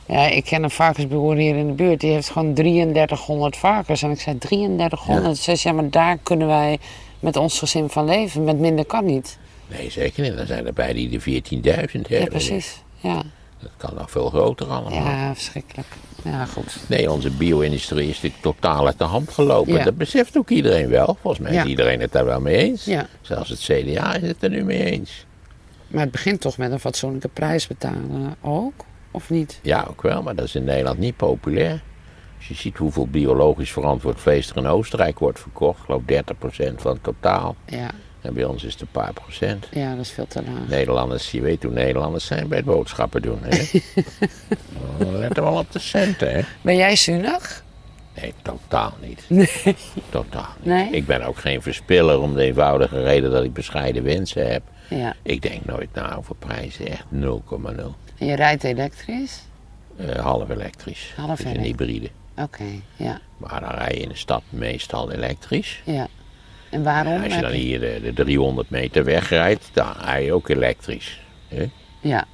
[0.10, 2.00] Ja, ik ken een varkensboer hier in de buurt.
[2.00, 4.02] Die heeft gewoon 3300 varkens.
[4.02, 5.38] En ik zei 3300.
[5.38, 6.80] Ze zei, ja, maar daar kunnen wij
[7.20, 8.44] met ons gezin van leven.
[8.44, 9.38] Met minder kan niet.
[9.68, 10.38] Nee, zeker niet.
[10.38, 11.24] Dan zijn er bij die de 14.000
[11.62, 12.20] hebben.
[12.20, 12.82] Ja, precies.
[12.96, 13.22] Ja,
[13.60, 14.92] Dat kan nog veel groter allemaal.
[15.04, 15.88] ja verschrikkelijk.
[16.24, 16.78] Ja, goed.
[16.88, 19.74] Nee, onze bio-industrie is natuurlijk totaal uit de hand gelopen.
[19.74, 19.84] Ja.
[19.84, 21.18] Dat beseft ook iedereen wel.
[21.22, 21.64] Volgens mij Ja.
[21.64, 22.86] is iedereen het daar wel mee eens.
[22.86, 23.08] Ja.
[23.22, 25.26] Zelfs het CDA is het er nu mee eens.
[25.88, 28.86] Maar het begint toch met een fatsoenlijke prijs betalen ook?
[29.12, 29.60] Of niet?
[29.64, 31.82] Ja, ook wel, maar dat is in Nederland niet populair.
[32.38, 36.02] Als je ziet hoeveel biologisch verantwoord vlees er in Oostenrijk wordt verkocht, ik geloof
[36.72, 37.56] 30% van het totaal.
[37.66, 37.90] Ja,
[38.22, 39.68] En bij ons is het een paar procent.
[39.72, 40.68] ja dat is veel te laag.
[40.70, 43.40] Nederlanders, je weet hoe Nederlanders zijn bij het boodschappen doen.
[43.42, 43.58] Hè?
[45.02, 46.42] Oh, Let er wel op de centen, hè?
[46.62, 47.64] Ben jij zuinig?
[48.22, 49.26] Nee, totaal niet.
[49.28, 49.76] Nee.
[50.10, 50.66] Totaal niet.
[50.66, 50.90] Nee?
[50.92, 54.62] Ik ben ook geen verspiller om de eenvoudige reden dat ik bescheiden wensen heb.
[54.90, 55.16] Ja.
[55.22, 57.20] Ik denk nooit na over prijzen, echt 0,0.
[58.20, 59.42] En je rijdt elektrisch?
[59.98, 61.14] Eh, half elektrisch.
[61.16, 62.10] Half is een hybride.
[62.38, 62.64] Oké,
[62.96, 63.20] ja.
[63.38, 65.82] Maar dan rij je in de stad meestal elektrisch.
[65.86, 66.08] ja.
[66.70, 67.24] En waarom?
[67.24, 71.20] Als je dan hier de, de 300 meter wegrijdt, dan rij je ook elektrisch.
[71.48, 71.70] Hè?
[72.02, 72.26] Ja,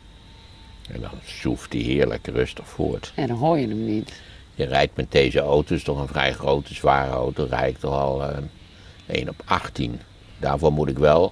[0.92, 3.12] En dan zoeft hij heerlijk rustig voort.
[3.16, 4.22] en dan hoor je hem niet.
[4.56, 7.94] Je rijdt met deze auto, is toch een vrij grote, zware auto, rijd ik toch
[7.94, 8.38] al eh
[9.06, 10.00] 1 op 18.
[10.40, 11.32] Daarvoor moet ik wel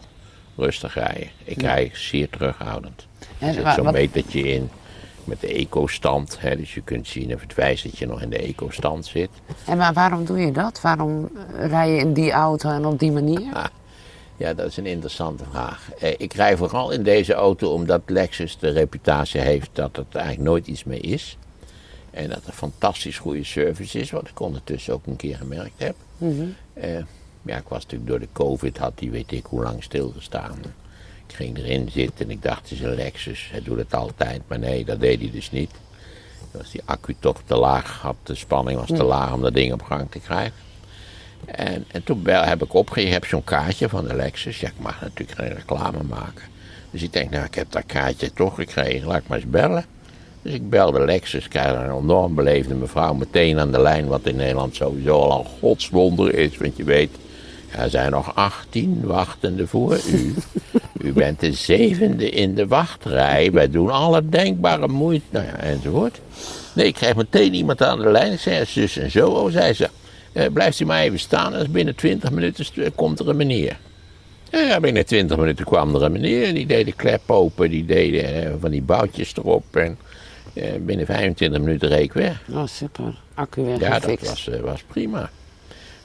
[0.58, 1.30] rustig rijden.
[1.44, 3.08] Ik rij zeer terughoudend.
[3.48, 4.70] Er zit zo'n metertje in
[5.24, 6.38] met de eco-stand.
[6.40, 9.30] Hè, dus je kunt zien of het wijst dat je nog in de eco-stand zit.
[9.66, 10.82] En maar waarom doe je dat?
[10.82, 13.42] Waarom rij je in die auto en op die manier?
[14.38, 15.90] Ja, dat is een interessante vraag.
[16.00, 20.48] Eh, ik rij vooral in deze auto omdat Lexus de reputatie heeft dat het eigenlijk
[20.48, 21.38] nooit iets meer is.
[22.12, 25.96] En dat er fantastisch goede service is, wat ik ondertussen ook een keer gemerkt heb.
[26.74, 26.98] Eh,
[27.42, 30.58] ja, ik was natuurlijk door de COVID, had die weet ik hoe lang stilgestaan.
[31.28, 34.42] Ik ging erin zitten en ik dacht, het is een Lexus, hij doet het altijd.
[34.48, 35.72] Maar nee, dat deed hij dus niet.
[36.52, 39.54] Dan was die accu toch te laag, had de spanning was te laag om dat
[39.54, 40.54] ding op gang te krijgen.
[41.46, 44.60] En, en toen bel, heb ik opgegeven, je hebt zo'n kaartje van de Lexus.
[44.60, 46.44] Ja, ik mag natuurlijk geen reclame maken.
[46.92, 49.86] Dus ik denk, nou, ik heb dat kaartje toch gekregen, laat ik maar eens bellen.
[50.42, 54.36] Dus ik belde Lexus, krijg een enorm beleefde mevrouw meteen aan de lijn, wat in
[54.36, 56.58] Nederland sowieso al een godswonder is.
[56.58, 57.10] Want je weet,
[57.78, 60.34] er zijn nog 18 wachtenden voor u.
[61.02, 63.52] U bent de zevende in de wachtrij.
[63.52, 66.20] Wij doen alle denkbare moeite, nou ja, enzovoort.
[66.76, 68.32] Nee, ik krijg meteen iemand aan de lijn.
[68.32, 69.90] Ik zei, zus en zo, oh, zei ze.
[70.34, 73.78] Eh, blijft u maar even staan, en binnen 20 minuten st- komt er een meneer.
[74.52, 76.48] Ja, binnen 20 minuten kwam er een meneer.
[76.48, 79.76] en Die deed de klep open, die deed eh, van die boutjes erop.
[79.76, 79.98] En
[80.54, 82.42] eh, binnen 25 minuten reed ik weg.
[82.52, 83.16] Oh, super.
[83.34, 85.30] Accu weer Ja, dat was, eh, was prima.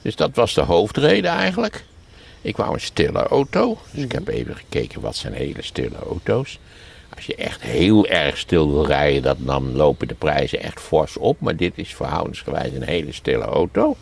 [0.01, 1.83] Dus dat was de hoofdreden eigenlijk.
[2.41, 3.77] Ik wou een stille auto.
[3.91, 6.59] Dus ik heb even gekeken wat zijn hele stille auto's.
[7.15, 11.17] Als je echt heel erg stil wil rijden, dat, dan lopen de prijzen echt fors
[11.17, 11.39] op.
[11.39, 13.95] Maar dit is verhoudensgewijs een hele stille auto.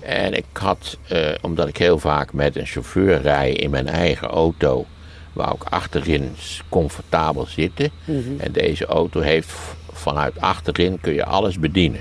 [0.00, 4.28] En ik had, eh, omdat ik heel vaak met een chauffeur rij in mijn eigen
[4.28, 4.86] auto,
[5.32, 6.34] wou ik achterin
[6.68, 7.90] comfortabel zitten.
[8.38, 9.52] En deze auto heeft
[9.92, 12.00] vanuit achterin kun je alles bedienen.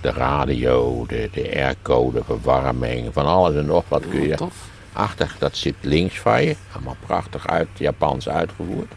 [0.00, 4.34] De radio, de, de airco, de verwarming, van alles en nog wat kun je.
[4.34, 4.68] tof.
[4.92, 6.56] Achter, dat zit links van je.
[6.72, 8.92] Allemaal prachtig uit, Japans uitgevoerd.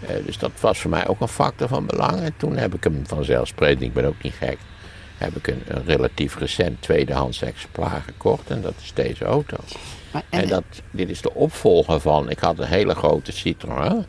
[0.00, 2.20] Eh, dus dat was voor mij ook een factor van belang.
[2.20, 4.58] En toen heb ik hem vanzelfsprekend, ik ben ook niet gek,
[5.18, 8.50] heb ik een, een relatief recent tweedehands exemplaar gekocht.
[8.50, 9.56] En dat is deze auto.
[10.12, 14.04] Maar, En, dat, dit is de opvolger van, ik had een hele grote Citroën.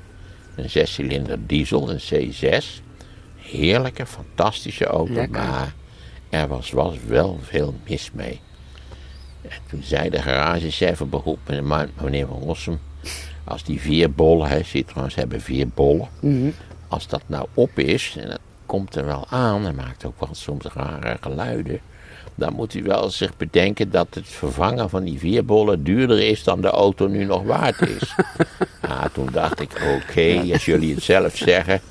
[0.56, 2.02] Een zescilinder diesel, een
[2.32, 2.66] C6.
[3.36, 5.14] Heerlijke, fantastische auto.
[5.14, 5.42] Lekker.
[5.42, 5.74] Maar
[6.34, 8.40] er was, was wel veel mis mee.
[9.42, 11.40] En toen zei de garagechef op beroep,
[12.02, 12.80] meneer Van Rossum.
[13.44, 16.08] Als die vier bollen, hè, Citroëns hebben vier bollen.
[16.20, 16.50] Mhm.
[16.88, 20.30] Als dat nou op is, en dat komt er wel aan, en maakt ook wel
[20.32, 21.80] soms rare geluiden.
[22.36, 26.44] Dan moet u wel zich bedenken dat het vervangen van die vier bollen duurder is
[26.44, 28.16] dan de auto nu nog waard is.
[28.82, 31.82] ja, toen dacht ik, oké, als jullie het zelf zeggen,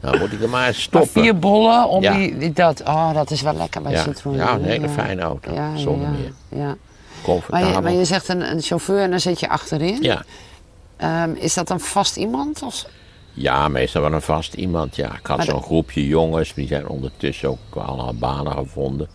[0.00, 1.22] dan moet ik er maar eens maar stoppen.
[1.22, 2.12] vier bollen om Ja.
[2.14, 2.82] die, die- dat.
[2.82, 4.36] Oh, dat is wel lekker bij Ja, Citroën.
[4.36, 6.32] ja, een hele fijne auto, zonder meer.
[6.48, 6.66] Ja.
[6.66, 6.76] Maar,
[7.22, 7.72] Comfortabel.
[7.72, 10.02] je, maar je zegt een, een chauffeur en dan zit je achterin.
[10.02, 10.24] Ja.
[10.96, 12.62] Ehm, is dat een vast iemand?
[12.62, 12.84] Of...
[13.32, 14.96] ja, meestal wel een vast iemand.
[14.96, 19.08] Ja, ik had zo'n dat- groepje jongens, die zijn ondertussen ook allemaal banen gevonden.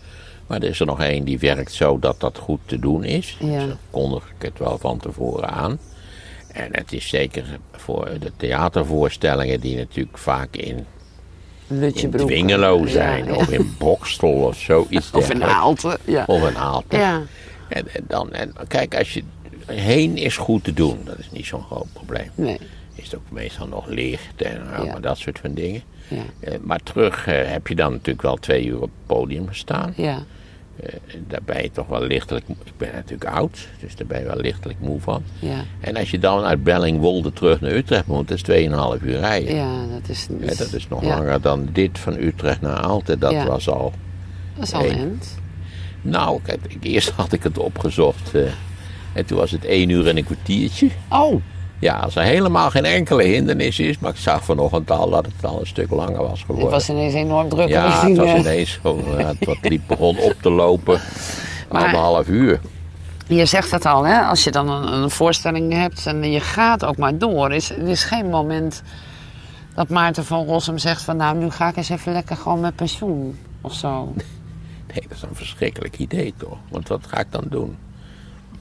[0.48, 3.38] Maar er is er nog één die werkt zo dat dat goed te doen is.
[3.40, 3.48] Ja.
[3.60, 5.80] Dus dan kondig ik het wel van tevoren aan.
[6.54, 10.86] En het is zeker voor de theatervoorstellingen die natuurlijk vaak in,
[11.94, 12.12] in.
[12.12, 13.26] Dwingelo zijn.
[13.26, 15.86] Ja, Of in Bokstel of zoiets Of een dergelijks.
[15.86, 16.00] Aalte.
[16.06, 16.24] Ja.
[16.28, 16.98] Of een Aalte.
[16.98, 17.22] Ja.
[17.70, 19.24] En, en dan, en kijk, als je
[19.66, 20.98] heen is goed te doen.
[21.06, 22.30] Dat is niet zo'n groot probleem.
[22.36, 22.60] Nee.
[22.96, 25.00] Is het ook meestal nog licht en allemaal Ja.
[25.00, 25.82] dat soort van dingen.
[26.08, 26.22] Ja.
[26.40, 29.94] Eh, maar terug eh, heb je dan natuurlijk wel twee uur op het podium gestaan.
[29.96, 30.24] Ja.
[30.84, 30.94] Eh,
[31.28, 32.46] daar ben je toch wel lichtelijk...
[32.48, 35.24] Ik ben natuurlijk oud, dus daar ben je wel lichtelijk moe van.
[35.40, 35.64] Ja.
[35.80, 38.68] En als je dan uit Bellingwolde terug naar Utrecht moet, dat is
[39.00, 39.56] 2,5 uur rijden.
[39.56, 40.50] Ja, dat is niet...
[40.50, 43.20] Ja, dat is nog ja, langer dan dit van Utrecht naar Aalten.
[43.20, 43.46] Dat Ja.
[43.48, 43.94] was al...
[44.56, 45.38] Dat is al een end.
[46.02, 48.36] Nou, kijk, eerst had ik het opgezocht.
[48.36, 48.42] eh,
[49.14, 50.90] en toen was het 1 uur en een kwartiertje.
[51.10, 51.42] Oh,
[51.82, 54.00] Ja, als er helemaal geen enkele hindernis is.
[54.00, 56.70] Maar ik zag vanochtend al dat het al een stuk langer was het geworden.
[56.72, 60.50] was ineens enorm druk ja, het was ineens ja, het wat liep begon op te
[60.50, 61.00] lopen.
[61.72, 62.60] Maar- Anderhalf uur.
[63.28, 64.20] Je zegt het al, hè?
[64.22, 67.52] als je dan een, een voorstelling hebt en je gaat ook maar door.
[67.52, 68.82] Is, er is geen moment
[69.76, 71.18] dat Maarten van Rossum zegt van...
[71.18, 74.14] nou, nu ga ik eens even lekker gewoon met pensioen of zo.
[74.94, 76.58] Nee, dat is een verschrikkelijk idee toch?
[76.70, 77.78] Want wat ga ik dan doen?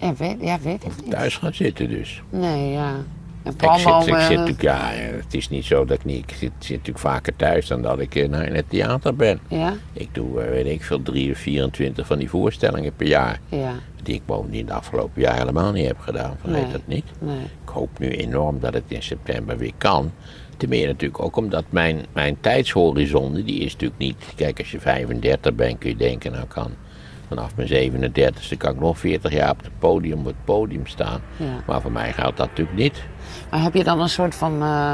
[0.01, 1.11] Ja, weet, ja, weet ik niet.
[1.11, 2.22] Thuis gaan zitten dus.
[2.30, 2.94] Nee, ja.
[3.42, 6.30] En Ik zit, ik eh, zit natuurlijk, ja, het is niet zo dat ik niet...
[6.30, 9.40] Ik zit, zit natuurlijk vaker thuis dan dat ik naar in het theater ben.
[9.48, 13.40] Ja, Ik doe, eh, weet ik veel, drie of 24 van die voorstellingen per jaar.
[13.48, 13.72] ja,
[14.03, 16.36] Die ik bovendien de afgelopen jaar helemaal niet heb gedaan.
[16.40, 16.72] Vergeet Nee.
[16.72, 17.05] dat niet.
[17.18, 17.36] nee.
[17.62, 20.12] Ik hoop nu enorm dat het in september weer kan.
[20.57, 24.16] Ten meer natuurlijk ook omdat mijn, mijn tijdshorizon, die is natuurlijk niet...
[24.36, 26.70] Kijk, als je 35 bent kun je denken, nou kan...
[27.31, 31.20] Vanaf mijn 37e kan ik nog 40 jaar op het podium, op het podium staan.
[31.37, 31.47] Ja.
[31.66, 33.03] Maar voor mij geldt dat natuurlijk niet.
[33.51, 34.62] Maar heb je dan een soort van...
[34.62, 34.93] eh,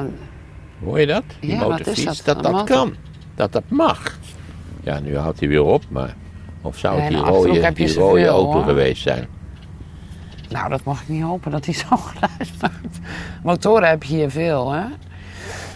[0.84, 1.22] Hoor je dat?
[1.40, 2.34] Die Ja, motorfiets, dat?
[2.34, 2.94] dat dat motor- kan.
[3.34, 4.18] Dat dat mag.
[4.82, 6.14] Ja, nu houdt hij weer op, maar...
[6.62, 7.52] Of zou het die rode,
[8.16, 8.64] die auto hoor.
[8.64, 9.26] geweest zijn?
[10.50, 11.86] nou, dat mag ik niet hopen dat hij zo
[12.60, 12.98] maakt.
[13.42, 14.84] Motoren heb je hier veel, hè?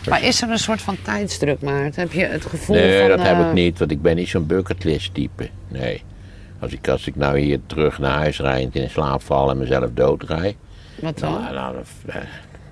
[0.08, 2.00] Maar is er een soort van tijdsdruk, Maarten?
[2.02, 3.08] Heb je het gevoel Nee, van...
[3.08, 5.48] dat heb eh, ik niet, want ik ben niet zo'n bucketlist type.
[5.68, 6.02] Nee.
[6.61, 9.90] Als ik, als ik nou hier terug naar huis rijd, in slaap val en mezelf
[9.94, 10.56] doodrij,
[11.00, 11.32] Wat dan?
[11.32, 11.84] nou, nou, dan,
[12.14, 12.20] eh,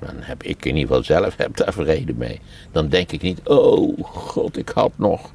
[0.00, 2.40] dan heb ik in ieder geval zelf heb daar vrede mee.
[2.72, 5.32] Dan denk ik niet, oh god, ik had nog,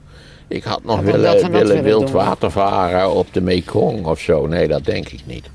[0.48, 2.12] ik had nog willen, willen willen wild doen.
[2.16, 4.48] water varen op de Mekong of zo.
[4.48, 5.50] Nee, dat denk ik niet.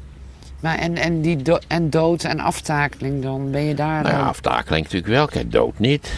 [0.60, 3.50] Maar en, en, die do- en dood en aftakeling dan?
[3.50, 4.02] Ben je daar...
[4.02, 5.26] Nou ja, aftakeling natuurlijk wel.
[5.26, 6.12] Kijk, dood niet.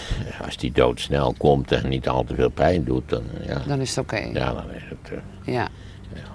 [0.45, 3.81] Als die dood snel komt en niet al te veel pijn doet, dan, ja, dan
[3.81, 4.16] is het oké.
[4.16, 5.12] ja, dan is het...
[5.12, 5.68] eh, Ja.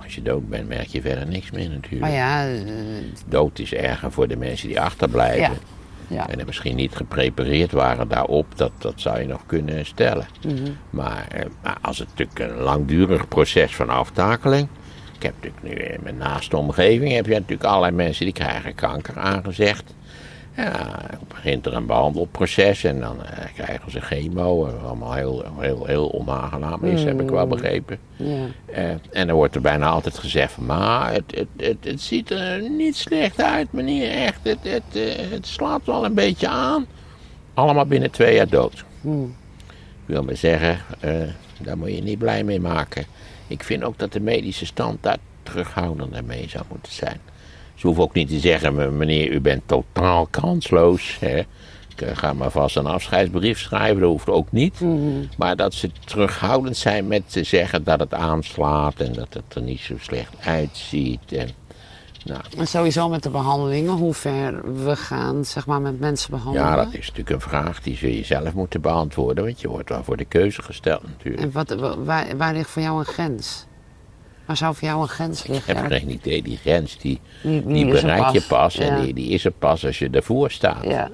[0.03, 2.01] Als je dood bent, merk je verder niks meer natuurlijk.
[2.01, 2.61] Maar ja, eh,
[3.25, 5.41] Dood is erger voor de mensen die achterblijven.
[5.41, 6.15] ja.
[6.15, 6.29] ja.
[6.29, 10.27] En er misschien niet geprepareerd waren daarop, dat, dat zou je nog kunnen stellen.
[10.45, 10.71] Mhm.
[10.89, 14.67] maar, eh, maar als het natuurlijk een langdurig proces van aftakeling.
[15.15, 18.75] Ik heb natuurlijk nu in mijn naaste omgeving heb je natuurlijk allerlei mensen die krijgen
[18.75, 19.93] kanker aangezegd.
[20.55, 20.73] Ja,
[21.09, 24.67] dan begint er een behandelproces en dan eh, krijgen ze chemo.
[24.67, 27.99] Allemaal heel, heel, heel onaangenaam is, heb ik wel begrepen.
[28.15, 28.45] ja.
[28.65, 32.69] Eh, en dan wordt er bijna altijd gezegd maar het, het, het, het ziet er
[32.69, 34.11] niet slecht uit, meneer.
[34.11, 36.85] Echt, het, het, eh, het slaat wel een beetje aan.
[37.53, 38.83] Allemaal binnen twee jaar dood.
[39.01, 39.35] Hmm.
[40.05, 41.11] Ik wil maar zeggen, eh,
[41.61, 43.05] daar moet je niet blij mee maken.
[43.47, 47.19] Ik vind ook dat de medische stand daar terughoudender mee zou moeten zijn.
[47.75, 51.17] Ze hoeven ook niet te zeggen, "Me- meneer, u bent totaal kansloos.
[51.19, 51.37] Hè.
[51.89, 54.81] Ik eh, ga maar vast een afscheidsbrief schrijven, dat hoeft ook niet.
[55.37, 59.61] Maar dat ze terughoudend zijn met te zeggen dat het aanslaat en dat het er
[59.61, 61.31] niet zo slecht uitziet.
[61.33, 61.49] En,
[62.25, 66.67] nou, En sowieso met de behandelingen, hoe ver we gaan zeg maar, met mensen behandelen.
[66.69, 70.03] ja, dat is natuurlijk een vraag die ze jezelf moeten beantwoorden, want je wordt wel
[70.03, 71.43] voor de keuze gesteld natuurlijk.
[71.43, 73.65] En wat, wa- waar, waar ligt voor jou een grens?
[74.45, 75.75] Maar zou voor jou een grens Ik liggen?
[75.77, 79.01] heb Ja, geen idee, die grens die, die, die er bereik je pas en Ja.
[79.01, 80.83] die, die is er pas als je ervoor staat.
[80.83, 81.09] Ja,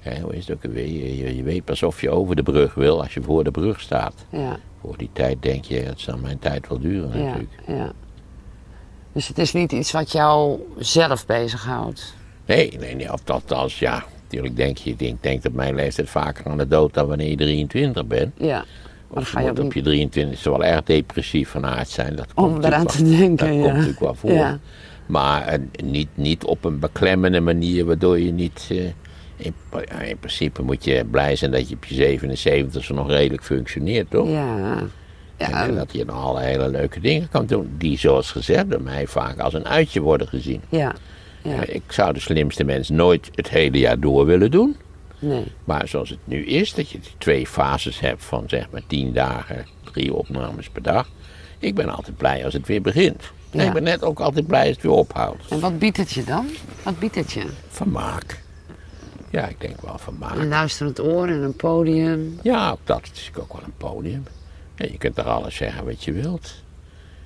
[0.00, 0.86] Hè, hoe is het ook alweer?
[0.86, 3.50] Je, je, je weet pas of je over de brug wil als je voor de
[3.50, 4.14] brug staat.
[4.30, 7.52] ja, Voor die tijd denk je, het zal mijn tijd wel duren ja, natuurlijk.
[7.66, 7.92] ja.
[9.12, 12.14] Dus het is niet iets wat jou zelf bezighoudt?
[12.46, 14.04] Nee, nee, nee, of althans, ja.
[14.22, 17.28] Natuurlijk denk je, ik denk, denk op mijn leeftijd vaker aan de dood dan wanneer
[17.30, 18.32] je 23 bent.
[18.38, 18.64] Ja.
[19.14, 22.16] Of je moet op je 23 wel erg depressief van aard zijn.
[22.16, 23.60] Dat Om komt eraan natuurlijk te wel- denken, Dat ja.
[23.62, 24.32] komt natuurlijk wel voor.
[24.32, 24.58] Ja.
[25.06, 28.68] Maar eh, niet, niet op een beklemmende manier waardoor je niet...
[28.70, 28.78] eh,
[29.36, 29.54] in,
[30.20, 34.28] principe moet je blij zijn dat je op je 77 nog redelijk functioneert, toch?
[34.28, 34.76] Ja.
[35.36, 37.74] En, Ja, en dat je dan alle hele leuke dingen kan doen.
[37.78, 40.60] Die, zoals gezegd, door mij vaak als een uitje worden gezien.
[40.68, 40.94] ja.
[41.42, 41.62] ja.
[41.64, 44.76] Eh, Ik zou de slimste mens nooit het hele jaar door willen doen.
[45.24, 45.52] Nee.
[45.64, 49.66] Maar zoals het nu is, dat je twee fases hebt van zeg maar tien dagen,
[49.84, 51.08] drie opnames per dag.
[51.58, 53.22] Ik ben altijd blij als het weer begint.
[53.50, 55.48] En ik ben net ook altijd blij als het weer ophoudt.
[55.48, 56.46] En wat biedt het je dan?
[56.82, 57.46] Wat biedt het je?
[57.68, 58.42] Vermaak.
[59.30, 60.36] Ja, ik denk wel vermaak.
[60.36, 62.38] Een luisterend oor en een podium.
[62.42, 64.24] Ja, ook dat is ook wel een podium.
[64.76, 66.62] Ja, je kunt er alles zeggen wat je wilt.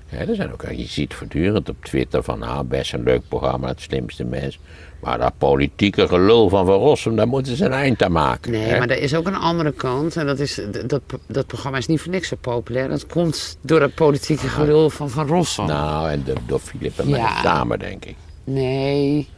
[0.09, 3.67] Ja, er zijn ook, je ziet voortdurend op Twitter van, nou, best een leuk programma,
[3.67, 4.59] het slimste mens.
[4.99, 8.51] Maar dat politieke gelul van Van Rossum, daar moeten ze een eind aan maken.
[8.51, 8.77] Nee, hè?
[8.79, 10.15] maar er is ook een andere kant.
[10.15, 12.89] En dat, is, dat, dat programma is niet voor niks zo populair.
[12.89, 15.65] Dat komt door het politieke gelul van Van Rossum.
[15.65, 17.41] Nou, en de, door Filip en mij Ja.
[17.41, 18.15] samen, denk ik.
[18.43, 19.29] Nee,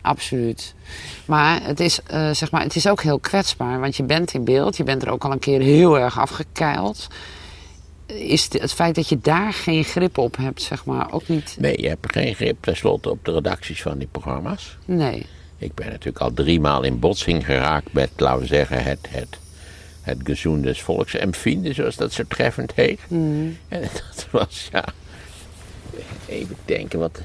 [0.00, 0.74] absoluut.
[1.24, 3.80] Maar het is, eh, zeg maar het is ook heel kwetsbaar.
[3.80, 4.76] Want je bent in beeld.
[4.76, 7.08] Je bent er ook al een keer heel erg afgekeild.
[8.06, 11.56] Is het feit dat je daar geen grip op hebt, zeg maar, ook niet...
[11.58, 14.76] Nee, je hebt geen grip tenslotte op de redacties van die programma's.
[14.84, 15.26] Nee.
[15.58, 19.38] Ik ben natuurlijk al driemaal in botsing geraakt met, laten we zeggen, het, het,
[20.02, 23.00] het gezoen des volksempvinden, zoals dat zo treffend heet.
[23.68, 23.82] En
[24.14, 24.84] dat was, ja,
[26.26, 27.20] even denken wat...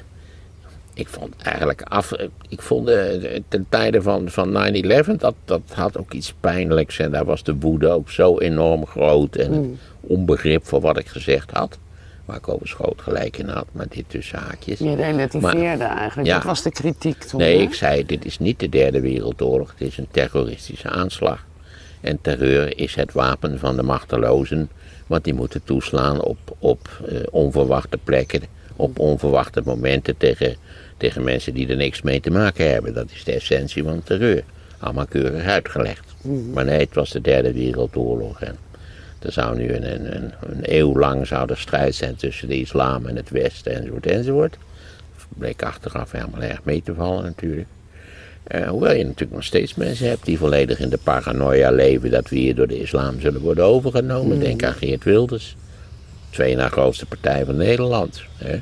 [0.94, 2.12] Ik vond eigenlijk af,
[2.48, 4.72] ik vond eh, ten tijde van, van
[5.06, 6.98] 9-11, dat, dat had ook iets pijnlijks.
[6.98, 9.36] En daar was de woede ook zo enorm groot.
[9.36, 9.66] En het
[10.08, 11.78] onbegrip voor wat ik gezegd had.
[12.24, 14.78] Waar ik overigens groot gelijk in had, maar dit tussen haakjes.
[14.78, 16.28] Je relativeerde eigenlijk.
[16.28, 16.34] Ja.
[16.34, 17.40] Dat was de kritiek toen.
[17.40, 17.62] Nee, hè?
[17.62, 21.46] ik zei, dit is niet de derde wereldoorlog, het is een terroristische aanslag.
[22.00, 24.70] En terreur is het wapen van de machtelozen,
[25.06, 28.42] want die moeten toeslaan op, op eh, onverwachte plekken,
[28.76, 30.56] op onverwachte momenten tegen,
[30.96, 32.94] tegen mensen die er niks mee te maken hebben.
[32.94, 34.44] Dat is de essentie van terreur.
[34.78, 36.14] Allemaal keurig uitgelegd.
[36.52, 38.40] Maar nee, het was de derde wereldoorlog.
[38.40, 38.56] En
[39.18, 42.60] er zou nu een, een, een, een eeuw lang zou er strijd zijn tussen de
[42.60, 44.56] islam en het westen enzovoort enzovoort
[45.38, 47.68] bleek achteraf helemaal erg mee te vallen natuurlijk.
[48.44, 52.28] Eh, hoewel je natuurlijk nog steeds mensen hebt die volledig in de paranoia leven dat
[52.28, 54.40] we hier door de islam zullen worden overgenomen.
[54.40, 55.56] Denk aan Geert Wilders,
[56.30, 58.22] twee na grootste partij van Nederland.
[58.36, 58.58] Hè,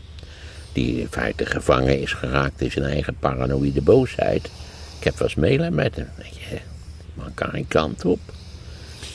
[0.72, 4.50] die in feite gevangen is geraakt in zijn eigen paranoïde boosheid.
[4.98, 6.08] Ik heb wel eens met hem.
[6.50, 6.58] Je,
[7.14, 8.18] man kan geen kant op.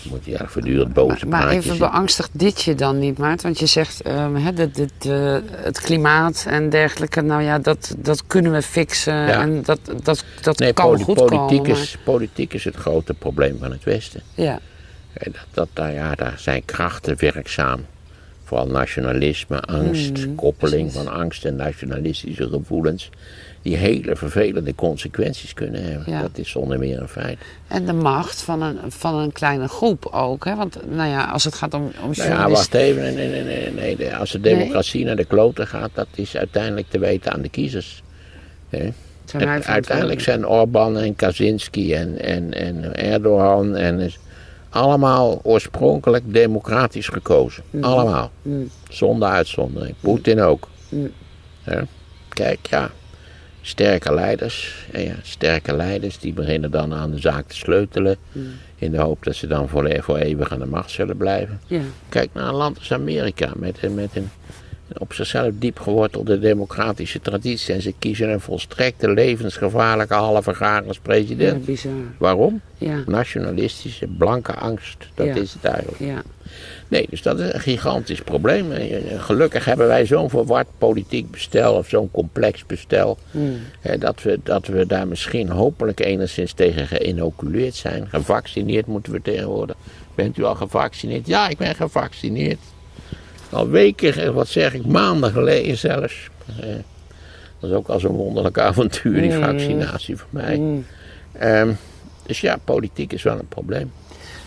[0.03, 3.41] Moet hij eigenlijk voortdurend boze Maar, maar even beangstigt dit je dan niet, Maart?
[3.41, 8.51] Want je zegt ehm, dit, eh, het klimaat en dergelijke, nou ja, dat, dat kunnen
[8.51, 9.13] we fixen.
[9.13, 9.41] Ja.
[9.41, 11.69] En dat, dat, dat Nee, kan goed politiek, komen.
[11.69, 14.21] is, politiek is het grote probleem van het Westen.
[14.35, 14.59] ja.
[15.13, 17.85] En dat, dat, daar, ja, daar zijn krachten werkzaam.
[18.43, 23.09] Vooral nationalisme, angst, Mm, koppeling van angst en nationalistische gevoelens.
[23.61, 26.13] Die hele vervelende consequenties kunnen hebben.
[26.13, 26.21] Ja.
[26.21, 27.39] Dat is zonder meer een feit.
[27.67, 30.45] En de macht van een, van een kleine groep ook.
[30.45, 30.55] Hè?
[30.55, 33.01] Want nou ja, als het gaat om, om Nou ja, wacht even.
[33.01, 36.99] Nee, nee, nee, nee, Als de democratie naar de kloten gaat, dat is uiteindelijk te
[36.99, 38.03] weten aan de kiezers.
[38.69, 38.89] Hè?
[39.31, 44.11] Het- uiteindelijk zijn Orbán en Kaczynski en, en, en Erdogan en
[44.69, 47.63] allemaal oorspronkelijk democratisch gekozen.
[47.81, 48.31] Allemaal.
[48.89, 49.95] Zonder uitzondering.
[49.99, 50.67] Poetin ook.
[51.61, 51.81] Hè?
[52.29, 52.91] Kijk, ja.
[53.61, 54.85] Sterke leiders.
[54.91, 58.15] En ja, sterke leiders die beginnen dan aan de zaak te sleutelen.
[58.75, 61.59] In de hoop dat ze dan voor, voor eeuwig aan de macht zullen blijven.
[61.67, 61.81] Ja.
[62.09, 64.29] Kijk naar een land als Amerika met, een- met een
[64.97, 67.73] op zichzelf diep gewortelde democratische traditie.
[67.73, 71.65] En ze kiezen een volstrekte levensgevaarlijke halve graag als president.
[72.17, 72.61] Waarom?
[73.07, 74.97] Nationalistische, blanke angst.
[75.13, 75.99] Dat is het eigenlijk.
[76.91, 78.71] Nee, dus dat is een gigantisch probleem.
[79.17, 83.17] Gelukkig hebben wij zo'n verward politiek bestel of zo'n complex bestel.
[83.79, 88.07] hè, dat, we, dat we daar misschien hopelijk enigszins tegen geïnoculeerd zijn.
[88.09, 89.75] Gevaccineerd moeten we tegenwoordig.
[90.15, 91.27] Bent u al gevaccineerd?
[91.27, 92.59] Ja, ik ben gevaccineerd.
[93.49, 96.29] Al weken, eh, wat zeg ik, maanden geleden zelfs.
[96.59, 96.67] Eh,
[97.59, 100.83] dat is ook al zo'n wonderlijk avontuur, die vaccinatie voor mij.
[101.31, 101.71] Ehm,
[102.25, 103.91] dus ja, politiek is wel een probleem.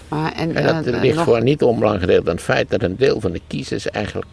[0.09, 2.97] Maar, en, En dat eh, ligt nog- voor niet onbelangrijk aan het feit dat een
[2.97, 4.27] deel van de kiezers eigenlijk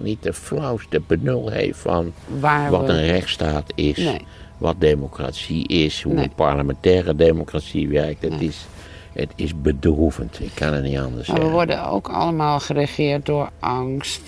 [0.00, 4.20] niet de flauwste benul heeft van Waar wat we- een rechtsstaat is, Nee.
[4.58, 6.24] wat democratie is, hoe Nee.
[6.24, 8.22] een parlementaire democratie werkt.
[8.22, 8.48] Het, Nee.
[8.48, 8.66] is,
[9.12, 11.50] het is bedroevend, ik kan het niet anders Maar we zeggen.
[11.50, 14.20] worden ook allemaal geregeerd door angst.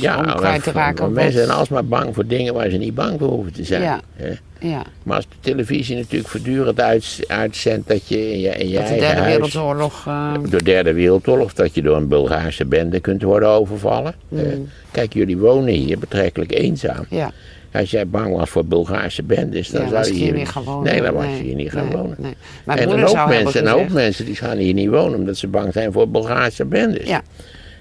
[0.00, 1.12] ja, om maar- kwijt te raken.
[1.12, 3.82] mensen zijn alsmaar bang voor dingen waar ze niet bang voor hoeven te zijn.
[3.82, 4.00] Ja.
[4.16, 4.32] hè.
[4.60, 8.74] Ja, Maar als de televisie natuurlijk voortdurend uit, uitzendt dat je in je, in je
[8.74, 9.36] dat de eigen derde huis...
[9.36, 10.06] wereldoorlog...
[10.06, 14.14] eh, door de derde wereldoorlog, dat je door een Bulgaarse bende kunt worden overvallen.
[14.28, 14.38] Mm.
[14.38, 14.44] Eh,
[14.90, 17.06] kijk, jullie wonen hier betrekkelijk eenzaam.
[17.10, 17.32] ja,
[17.72, 20.92] Als jij bang was voor Bulgaarse bendes, dan ja, zou je hier niet gaan wonen.
[20.92, 22.16] Nee, dan was je hier niet gaan nee, wonen.
[22.18, 22.34] Nee.
[22.66, 25.72] En een hoop, mensen, een hoop mensen die gaan hier niet wonen omdat ze bang
[25.72, 27.08] zijn voor Bulgaarse bendes.
[27.08, 27.22] Ja,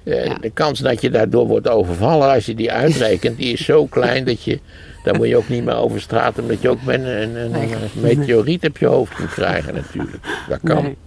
[0.03, 0.37] ja.
[0.41, 4.23] De kans dat je daardoor wordt overvallen, als je die uitrekent, die is zo klein
[4.23, 4.59] dat je.
[5.03, 8.17] Dan moet je ook niet meer over straat, omdat je ook een, een, een Nee.
[8.17, 10.17] meteoriet op je hoofd kunt krijgen, natuurlijk.
[10.49, 10.83] Dat kan.
[10.83, 10.97] nee.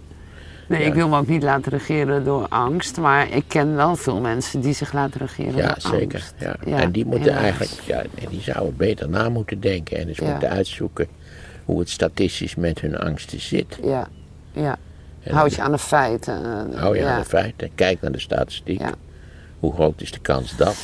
[0.67, 0.87] Nee, Ja.
[0.87, 2.97] ik wil me ook niet laten regeren door angst.
[2.97, 6.19] Maar ik ken wel veel mensen die zich laten regeren Ja, door zeker.
[6.19, 6.33] angst.
[6.37, 6.55] Ja.
[6.65, 7.43] Ja, en die moeten helaas.
[7.43, 11.07] eigenlijk, ja, die zouden beter na moeten denken en eens moeten uitzoeken
[11.65, 13.77] hoe het statistisch met hun angsten zit.
[13.83, 14.07] Ja,
[14.53, 14.77] ja.
[15.23, 16.43] En Houd je aan de feiten.
[16.75, 17.13] Hou je ja.
[17.13, 18.79] aan de feiten, kijk naar de statistiek.
[18.79, 18.91] Ja.
[19.59, 20.75] Hoe groot is de kans dat?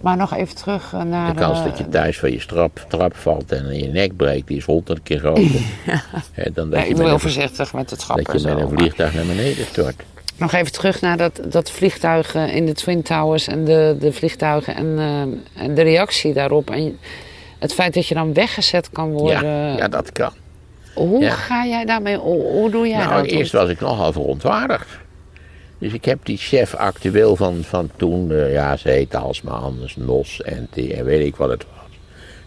[0.00, 1.34] Maar nog even terug eh, naar...
[1.34, 4.46] De kans eh, dat je thuis van je strap, trap valt en je nek breekt,
[4.46, 5.44] die is honderd keer groter.
[6.32, 8.58] Hè, dan dat Nee, je ik ben heel voorzichtig met het grappen dat je met
[8.58, 10.02] een vliegtuig naar beneden stort.
[10.36, 14.74] Nog even terug naar dat, dat vliegtuigen in de Twin Towers en de, de vliegtuigen
[14.74, 16.70] en, eh, en de reactie daarop.
[16.70, 16.98] En
[17.58, 19.44] het feit dat je dan weggezet kan worden.
[19.44, 20.32] Ja, ja, dat kan.
[20.94, 21.30] Hoe ja.
[21.30, 23.30] ga jij daarmee Hoe, hoe doe jij Nou, dat?
[23.30, 24.88] eerst was ik nogal verontwaardigd.
[25.80, 29.96] Dus ik heb die chef actueel van, van toen, eh, ja, ze heette alsmaar anders,
[29.96, 31.90] Nos en, en weet ik wat het was.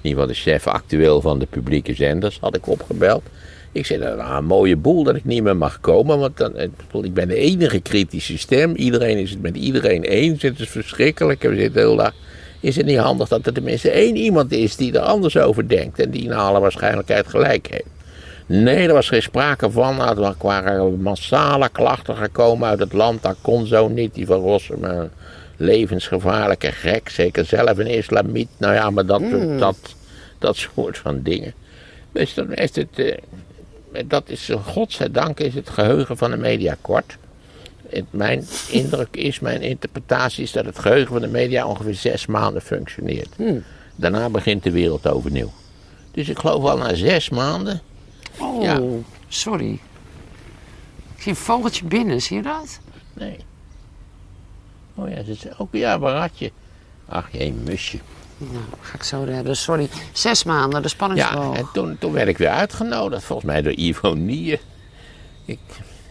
[0.02, 3.24] In ieder geval de chef actueel van de publieke zenders had ik opgebeld.
[3.72, 6.78] Ik zei, nou, een mooie boel dat ik niet meer mag komen, want dan, ik
[6.78, 8.76] bedoel, ik ben de enige kritische stem.
[8.76, 11.42] Iedereen is het met iedereen eens, het is verschrikkelijk.
[11.42, 12.14] We zitten heel dag.
[12.60, 16.00] Is het niet handig dat er tenminste één iemand is die er anders over denkt
[16.00, 17.93] en die naar alle waarschijnlijkheid gelijk heeft?
[18.62, 19.96] Nee, er was geen sprake van.
[19.96, 23.22] Nou, Er waren massale klachten gekomen uit het land.
[23.22, 24.14] Dat kon zo niet.
[24.14, 25.10] Die van Rossum, een
[25.58, 27.10] levensgevaarlijke gek.
[27.10, 28.50] Zeker zelf een islamiet.
[28.58, 29.22] Nou ja, maar dat,
[29.60, 29.78] dat,
[30.40, 31.54] dat soort van dingen.
[32.12, 33.18] Dus dan is het, eh,
[34.06, 37.18] dat is, eh, godzijdank is het geheugen van de media kort.
[37.90, 42.26] Het, mijn indruk is, mijn interpretatie is dat het geheugen van de media ongeveer zes
[42.26, 43.30] maanden functioneert.
[43.96, 45.52] Daarna begint de wereld overnieuw.
[46.12, 47.82] Dus ik geloof al na zes maanden
[48.40, 48.82] Oh, Ja.
[49.28, 49.72] sorry.
[51.16, 52.80] Ik zie een vogeltje binnen, zie je dat?
[53.14, 53.38] Nee.
[54.96, 56.52] Oh ja, het is ook ja, een ratje.
[57.10, 58.00] Ach jee, musje.
[58.38, 59.58] Nou, ga ik zo redden.
[59.58, 59.90] Sorry.
[60.12, 61.58] Zes maanden, de spanning Ja, hoog.
[61.58, 64.60] en toen, toen werd ik weer uitgenodigd, volgens mij door Ivo Nieën.
[65.46, 65.60] Ik,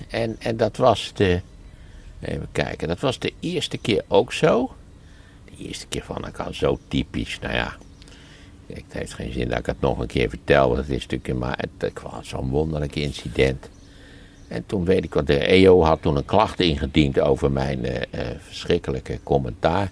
[0.09, 1.41] en, en dat was de.
[2.21, 4.75] Even kijken, dat was de eerste keer ook zo.
[5.45, 7.77] De eerste keer van, ik al zo typisch, nou ja.
[8.75, 11.39] Het heeft geen zin dat ik het nog een keer vertel, want het is natuurlijk
[11.39, 13.69] maar het, was zo'n wonderlijk incident.
[14.49, 18.03] En toen weet ik wat, de EO had toen een klacht ingediend over mijn eh,
[18.11, 19.91] eh, verschrikkelijke commentaar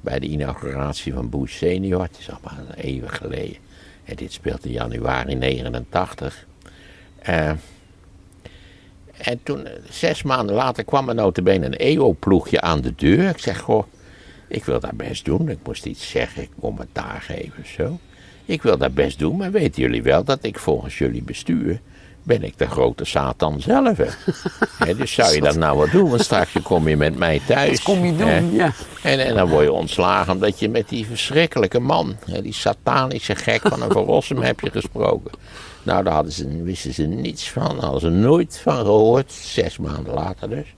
[0.00, 2.02] bij de inauguratie van Bush senior.
[2.02, 3.56] Het is allemaal even geleden.
[4.04, 6.46] En dit speelt in januari 89.
[7.18, 7.50] Eh,
[9.16, 13.28] en toen, zes maanden later, kwam er notabene een EO-ploegje aan de deur.
[13.28, 13.84] Ik zeg, goh,
[14.48, 15.48] ik wil dat best doen.
[15.48, 17.98] Ik moest iets zeggen, commentaar geven zo.
[18.44, 21.80] Ik wil dat best doen, maar weten jullie wel dat ik volgens jullie bestuur...
[22.22, 23.98] ben ik de grote Satan zelf.
[24.98, 26.10] Dus zou je dat nou wel doen?
[26.10, 27.70] Want straks kom je met mij thuis.
[27.70, 28.72] Dat kom je doen, ja.
[29.02, 33.60] En, en dan word je ontslagen omdat je met die verschrikkelijke man, die satanische gek
[33.60, 35.30] van een Van Rossum, heb je gesproken.
[35.82, 40.14] Nou, daar hadden ze, wisten ze niets van, hadden ze nooit van gehoord, zes maanden
[40.14, 40.74] later dus.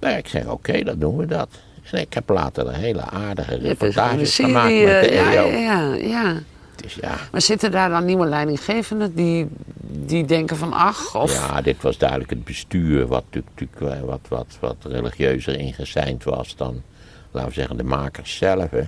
[0.00, 1.48] Nou, ik zeg, oké, dan doen we dat.
[1.90, 5.46] En ik heb later een hele aardige serie, gemaakt met de eh, ja, EO.
[5.46, 6.42] ja, ja, ja.
[6.84, 9.46] Dus ja, Maar zitten daar dan nieuwe leidinggevenden die,
[9.86, 11.14] die denken van ach?
[11.14, 11.32] Of...
[11.32, 16.56] ja, dit was duidelijk het bestuur wat, natuurlijk- eh, wat, wat, wat religieuzer ingeseind was
[16.56, 16.82] dan,
[17.30, 18.70] laten we zeggen, de makers zelf.
[18.70, 18.82] Hè.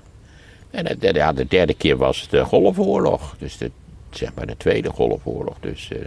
[0.70, 3.34] En de derde, ja, de derde keer was de Golfoorlog.
[3.38, 3.70] Dus de,
[4.11, 5.57] zeg maar de tweede Golfoorlog.
[5.61, 5.99] Dus eh,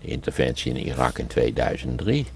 [0.00, 2.26] de interventie in Irak in 2003.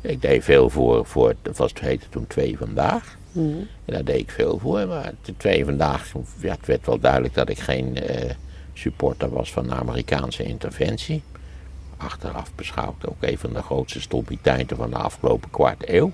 [0.00, 3.18] Ik deed veel voor, voor dat was, het heette toen Twee Vandaag.
[3.34, 4.86] En daar deed ik veel voor.
[4.86, 8.30] Maar de Twee Vandaag, ja, het werd wel duidelijk dat ik geen eh,
[8.72, 11.22] supporter was van de Amerikaanse interventie.
[11.96, 16.12] Achteraf beschouwd ook een van de grootste stompiteiten van de afgelopen kwart eeuw.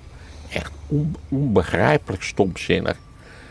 [0.52, 2.96] Echt on- onbegrijpelijk stomzinnig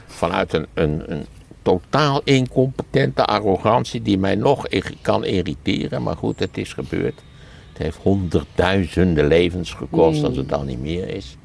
[0.08, 1.26] vanuit een, een, een
[1.62, 4.68] totaal incompetente arrogantie die mij nog
[5.02, 6.04] kan irriteren.
[6.04, 7.22] Maar goed, het is gebeurd.
[7.70, 11.38] Het heeft honderdduizenden levens gekost als het al niet meer is.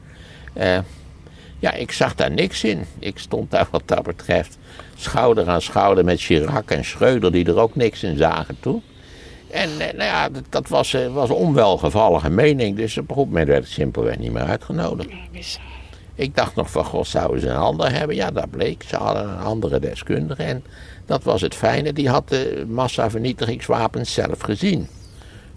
[0.52, 0.78] Eh,
[1.60, 2.84] Ja, ik zag daar niks in.
[2.98, 4.58] Ik stond daar wat dat betreft
[4.96, 8.82] schouder aan schouder met Chirac en Schreuder, die er ook niks in zagen toen.
[9.50, 13.26] En eh, nou ja, dat, was, eh, was een onwelgevallige mening, dus op een goed
[13.26, 15.10] moment werd ik simpelweg niet meer uitgenodigd.
[16.14, 18.16] Ik dacht nog van, god, zouden ze een ander hebben?
[18.16, 18.82] Ja, dat bleek.
[18.82, 20.42] Ze hadden een andere deskundige.
[20.42, 20.64] En
[21.06, 24.88] dat was het fijne, die had de massavernietigingswapens zelf gezien.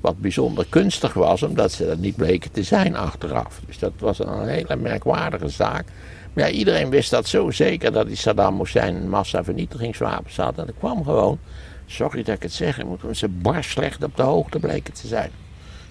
[0.04, 3.62] Wat bijzonder kunstig was, omdat ze dat niet bleken te zijn achteraf.
[3.66, 5.86] Dus dat was een hele merkwaardige zaak.
[6.34, 10.58] Maar ja, iedereen wist dat zo zeker dat die Saddam Hussein massavernietigingswapens had.
[10.58, 11.39] En dat kwam gewoon,
[11.86, 15.30] sorry dat ik het zeg, omdat ze bar slecht op de hoogte bleken te zijn.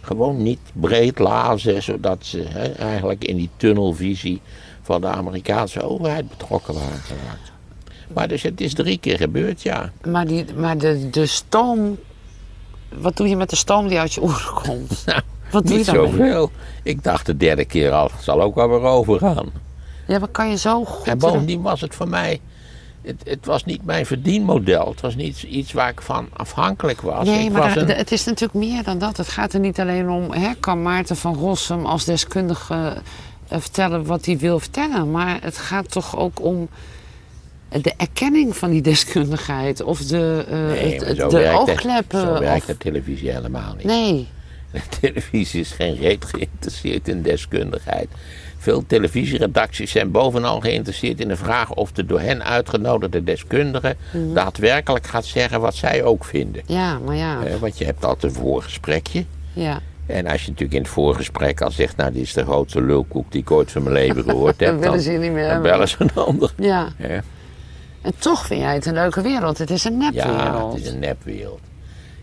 [0.01, 2.43] Gewoon niet breed lazen, zodat ze
[2.79, 4.41] eigenlijk in die tunnelvisie
[4.83, 7.53] van de Amerikaanse overheid betrokken waren geraakt.
[8.15, 9.93] Maar dus het is drie keer gebeurd, ja.
[10.07, 11.99] Maar, die, maar de, de stoom.
[12.99, 15.03] Wat doe je met de stoom die uit je oren komt?
[15.07, 15.21] Nou,
[15.51, 16.51] Wat doe je Niet zoveel.
[16.83, 19.51] Ik dacht de derde keer al, zal ook wel weer overgaan.
[20.07, 21.07] Ja, maar kan je zo goed.
[21.07, 22.41] En bovendien was het voor mij,
[23.03, 24.89] het, het was niet mijn verdienmodel.
[24.89, 27.27] Het was niet iets waar ik van afhankelijk was.
[27.27, 29.17] Nee, ik maar was daar- een- de- het is natuurlijk meer dan dat.
[29.17, 32.75] Het gaat er niet alleen om, hè, kan Maarten van Rossum als deskundige
[33.49, 35.11] eh, vertellen wat hij wil vertellen.
[35.11, 36.69] Maar het gaat toch ook om
[37.81, 39.83] de erkenning van die deskundigheid.
[39.83, 42.21] Of de, eh, Nee, het- de werkt het- oogkleppen.
[42.21, 43.87] Zo werkt of- de televisie helemaal niet.
[43.87, 44.29] Nee,
[44.73, 48.09] De televisie is geen reet geïnteresseerd in deskundigheid.
[48.59, 54.35] Veel televisieredacties zijn bovenal geïnteresseerd in de vraag of de door hen uitgenodigde deskundige Mhm.
[54.35, 56.63] daadwerkelijk gaat zeggen wat zij ook vinden.
[56.67, 57.45] ja, maar ja.
[57.45, 59.25] Eh, want je hebt altijd een voorgesprekje.
[59.53, 59.81] ja.
[60.07, 63.33] En als je natuurlijk in het voorgesprek al zegt, nou dit is de grootste lulkoek
[63.33, 64.69] die ik ooit van mijn leven gehoord heb.
[64.73, 66.53] Dan willen ze niet meer dan bellen ze een ander.
[66.57, 66.89] ja.
[66.99, 67.23] Ja.
[68.03, 69.59] En toch vind jij het een leuke wereld.
[69.59, 70.73] Het is een Ja, nepwereld.
[70.75, 71.61] het is een nepwereld.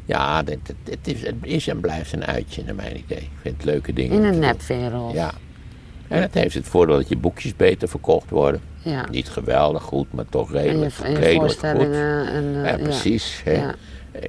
[0.05, 0.73] Ja, het,
[1.03, 3.17] is, het is en blijft een uitje naar mijn idee.
[3.17, 4.17] Ik vind het leuke dingen.
[4.17, 5.13] In een nepwereld.
[5.13, 5.31] Ja.
[6.07, 8.61] En het heeft het voordeel dat je boekjes beter verkocht worden.
[8.83, 9.05] Ja.
[9.11, 11.63] Niet geweldig goed, maar toch En je, redelijk, en je redelijk goed.
[11.63, 12.77] En, eh, Ja, ja.
[12.83, 13.41] precies.
[13.43, 13.51] Hè.
[13.53, 13.75] Ja.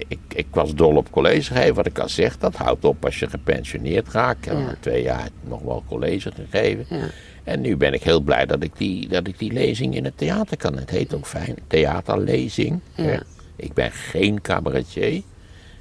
[0.08, 1.74] Ik, ik was dol op college geven.
[1.74, 4.38] Wat ik al zeg, dat houdt op als je gepensioneerd raakt.
[4.38, 4.66] Ik heb Ja.
[4.66, 6.86] al twee jaar nog wel college gegeven.
[6.88, 7.06] Ja.
[7.44, 10.18] En nu ben ik heel blij dat ik, die, dat ik die lezing in het
[10.18, 10.76] theater kan.
[10.76, 12.80] Het heet ook fijn theaterlezing.
[12.94, 13.22] Ja.
[13.56, 15.22] Ik ben geen cabaretier.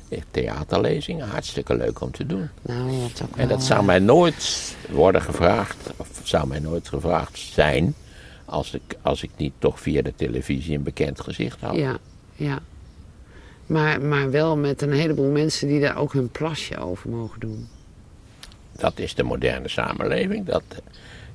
[0.09, 2.49] Eh, Theaterlezing, hartstikke leuk om te doen.
[2.61, 7.95] Nou, En dat zou mij nooit worden gevraagd, of zou mij nooit gevraagd zijn,
[8.49, 11.75] als ik, als ik niet toch via de televisie een bekend gezicht had.
[11.75, 11.97] Ja,
[12.35, 12.59] ja.
[13.65, 17.67] Maar, maar wel met een heleboel mensen die daar ook hun plasje over mogen doen.
[18.71, 20.45] Dat is de moderne samenleving.
[20.45, 20.77] Dat, eh,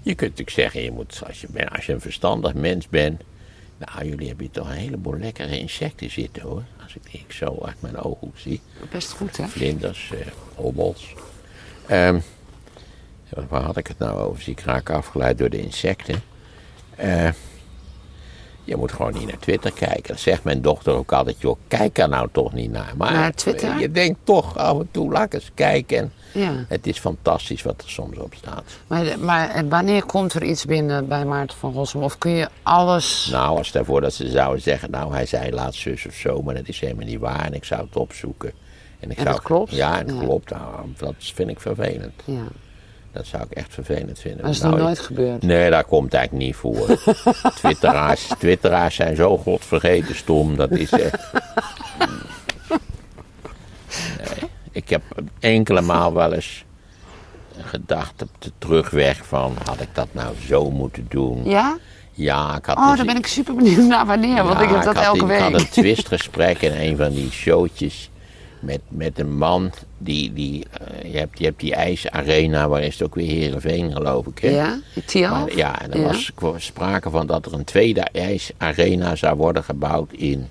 [0.03, 3.23] je kunt natuurlijk zeggen, je moet, als, je, ben- als je een verstandig mens bent.
[3.79, 6.63] Nou, jullie hebben hier toch een heleboel lekkere insecten zitten hoor.
[6.83, 8.61] Als ik die zo uit mijn ooghoek zie.
[8.91, 9.47] Best goed, hè?
[9.49, 11.15] Vlinders, eh, hobbels.
[11.87, 12.21] Ehm,
[13.49, 14.43] waar had ik het nou over?
[14.43, 16.23] Zie ik raak afgeleid door de insecten.
[16.97, 17.29] Eh,
[18.65, 20.03] je moet gewoon niet naar Twitter kijken.
[20.07, 21.37] Dat zegt mijn dochter ook altijd.
[21.41, 22.93] Joh, kijk er nou toch niet naar.
[22.97, 23.79] Maar Naar Twitter?
[23.79, 25.99] je denkt toch af en toe, laat eens kijken.
[25.99, 26.65] En Ja.
[26.69, 28.63] het is fantastisch wat er soms op staat.
[28.87, 32.03] Maar, maar eh, wanneer komt er iets binnen bij Maarten van Rossum?
[32.03, 33.29] Of kun je alles...
[33.33, 36.55] Nou, als daarvoor dat ze zouden zeggen, nou hij zei laatst zus of zo, maar
[36.55, 38.53] dat is helemaal niet waar en ik zou het opzoeken.
[39.01, 39.71] En, ik En zou, dat klopt?
[39.75, 40.23] Ja, en dat Ja.
[40.23, 40.51] klopt.
[40.51, 42.13] Nou, dat vind ik vervelend.
[42.25, 42.43] Ja.
[43.15, 44.43] Dat zou ik echt vervelend vinden.
[44.43, 45.43] Dat is Nou, nog ik- nooit gebeurd.
[45.43, 46.87] Nee, dat komt eigenlijk niet voor.
[47.61, 50.57] Twitteraars, Twitteraars zijn zo godvergeten stom.
[50.57, 51.19] Dat is echt...
[54.19, 55.03] Nee, ik heb
[55.41, 56.65] enkele maal wel eens
[57.61, 59.57] gedacht op de terugweg van...
[59.65, 61.45] had ik dat nou zo moeten doen?
[61.45, 61.77] Ja?
[62.13, 64.83] Ja, ik had Oh, dus- daar ben ik super benieuwd naar wanneer, want ik heb
[64.83, 65.41] dat elke ik week.
[65.41, 68.11] had een twistgesprek in een van die showtjes
[68.65, 72.93] met, met een man die, die eh, je, hebt, je hebt die ijsarena, waar is
[72.99, 74.49] het ook weer Heerenveen geloof ik hè?
[74.49, 74.81] Ja?
[75.07, 75.55] Tialf?
[75.55, 76.07] Ja, en er Ja.
[76.07, 80.49] was sprake van dat er een tweede ijsarena zou worden gebouwd in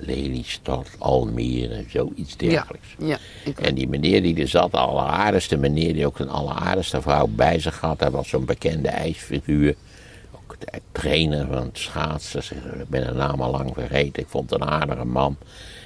[0.00, 2.86] Lelystad, Almere, zoiets Ja, dergelijks.
[2.98, 3.18] ja.
[3.44, 7.26] Ik, En die meneer die er zat, de alleraardigste meneer die ook een alleraardigste vrouw
[7.26, 9.74] bij zich had, hij was zo'n bekende ijsfiguur.
[10.34, 12.42] Ook de trainer van het schaatsen,
[12.80, 15.36] ik ben de naam al lang vergeten, ik vond het een aardige man.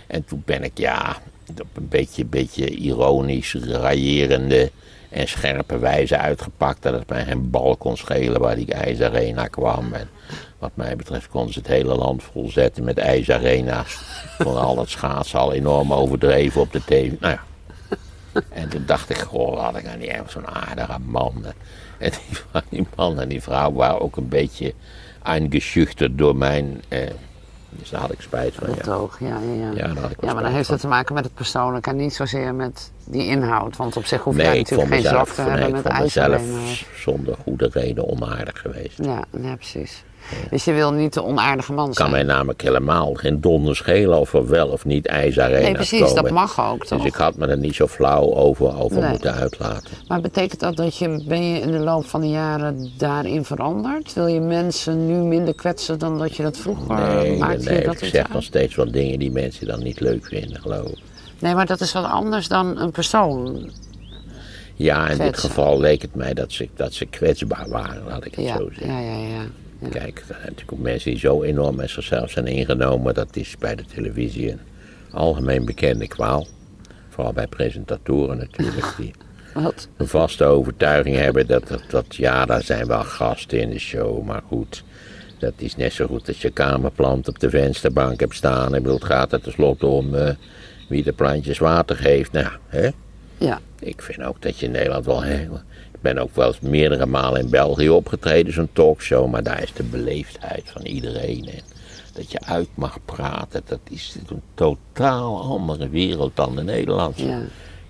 [0.06, 1.16] En toen ben ik, ja,
[1.60, 4.70] op een beetje, beetje ironisch, raillerende
[5.08, 9.92] en scherpe wijze uitgepakt dat het mij geen bal kon schelen waar die ijsarena kwam.
[9.92, 10.08] En
[10.58, 14.00] wat mij betreft konden ze het hele land volzetten met ijsarena's.
[14.38, 17.10] Kon al dat schaatsen al enorm overdreven op de tv.
[17.20, 17.42] Nou ja.
[18.48, 21.44] En toen dacht ik, goh, had ik nou niet echt zo'n aardige man.
[21.98, 24.74] En die, die man en die vrouw waren ook een beetje
[25.22, 27.10] aangeschüchterd door mijn, eh,
[27.78, 29.08] Dus daar had ik spijt van, Het ja.
[29.18, 29.70] ja, ja, ja.
[29.70, 31.90] Ja, daar had ik wel Ja, maar dan heeft het te maken met het persoonlijke
[31.90, 33.76] en niet zozeer met die inhoud.
[33.76, 35.82] Want op zich hoef Nee, ik vond natuurlijk geen mezelf, te nee, hebben ik met
[35.82, 36.30] vond ijzer.
[36.30, 39.04] mezelf zonder goede reden onaardig geweest.
[39.04, 40.04] Ja, ja, precies.
[40.50, 42.10] Dus je wil niet de onaardige man kan zijn.
[42.10, 46.22] mij namelijk helemaal geen donder schelen of er wel of niet ijsarena's nee, precies, komen.
[46.22, 46.98] dat mag ook toch?
[46.98, 49.10] Dus ik had me er niet zo flauw over, over Nee.
[49.10, 49.90] moeten uitlaten.
[50.08, 54.12] Maar betekent dat dat je, ben je in de loop van de jaren daarin veranderd?
[54.12, 57.64] Wil je mensen nu minder kwetsen dan dat je dat vroeger Nee, maakte?
[57.70, 58.32] nee, je dat ik zeg uit?
[58.32, 60.98] nog steeds wel dingen die mensen dan niet leuk vinden, geloof ik.
[61.38, 63.70] Nee, maar dat is wat anders dan een persoon.
[64.74, 68.34] Ja, in dit geval leek het mij dat ze, dat ze kwetsbaar waren, laat ik
[68.34, 68.86] het Ja, zo zeggen.
[68.92, 69.42] ja, ja, ja.
[69.82, 69.88] Ja.
[69.88, 73.14] Kijk, er zijn natuurlijk ook mensen die zo enorm met zichzelf zijn ingenomen.
[73.14, 74.60] Dat is bij de televisie een
[75.12, 76.46] algemeen bekende kwaal.
[77.08, 79.12] Vooral bij presentatoren natuurlijk, die
[79.54, 79.88] Wat?
[79.96, 84.24] een vaste overtuiging hebben dat, dat, dat ja, daar zijn wel gasten in de show,
[84.24, 84.84] maar goed.
[85.38, 88.74] Dat is net zo goed als je kamerplant op de vensterbank hebt staan.
[88.74, 90.34] Ik bedoel, het gaat er tenslotte om eh,
[90.88, 92.32] wie de plantjes water geeft.
[92.32, 92.90] Nou, hè?
[93.38, 93.60] Ja.
[93.78, 95.60] Ik vind ook dat je in Nederland wel heel...
[96.02, 99.30] Ik ben ook wel eens meerdere malen in België opgetreden, zo'n talkshow.
[99.30, 101.48] Maar daar is de beleefdheid van iedereen.
[101.54, 101.62] En
[102.12, 107.26] dat je uit mag praten, dat is een totaal andere wereld dan de Nederlandse.
[107.26, 107.40] Ja.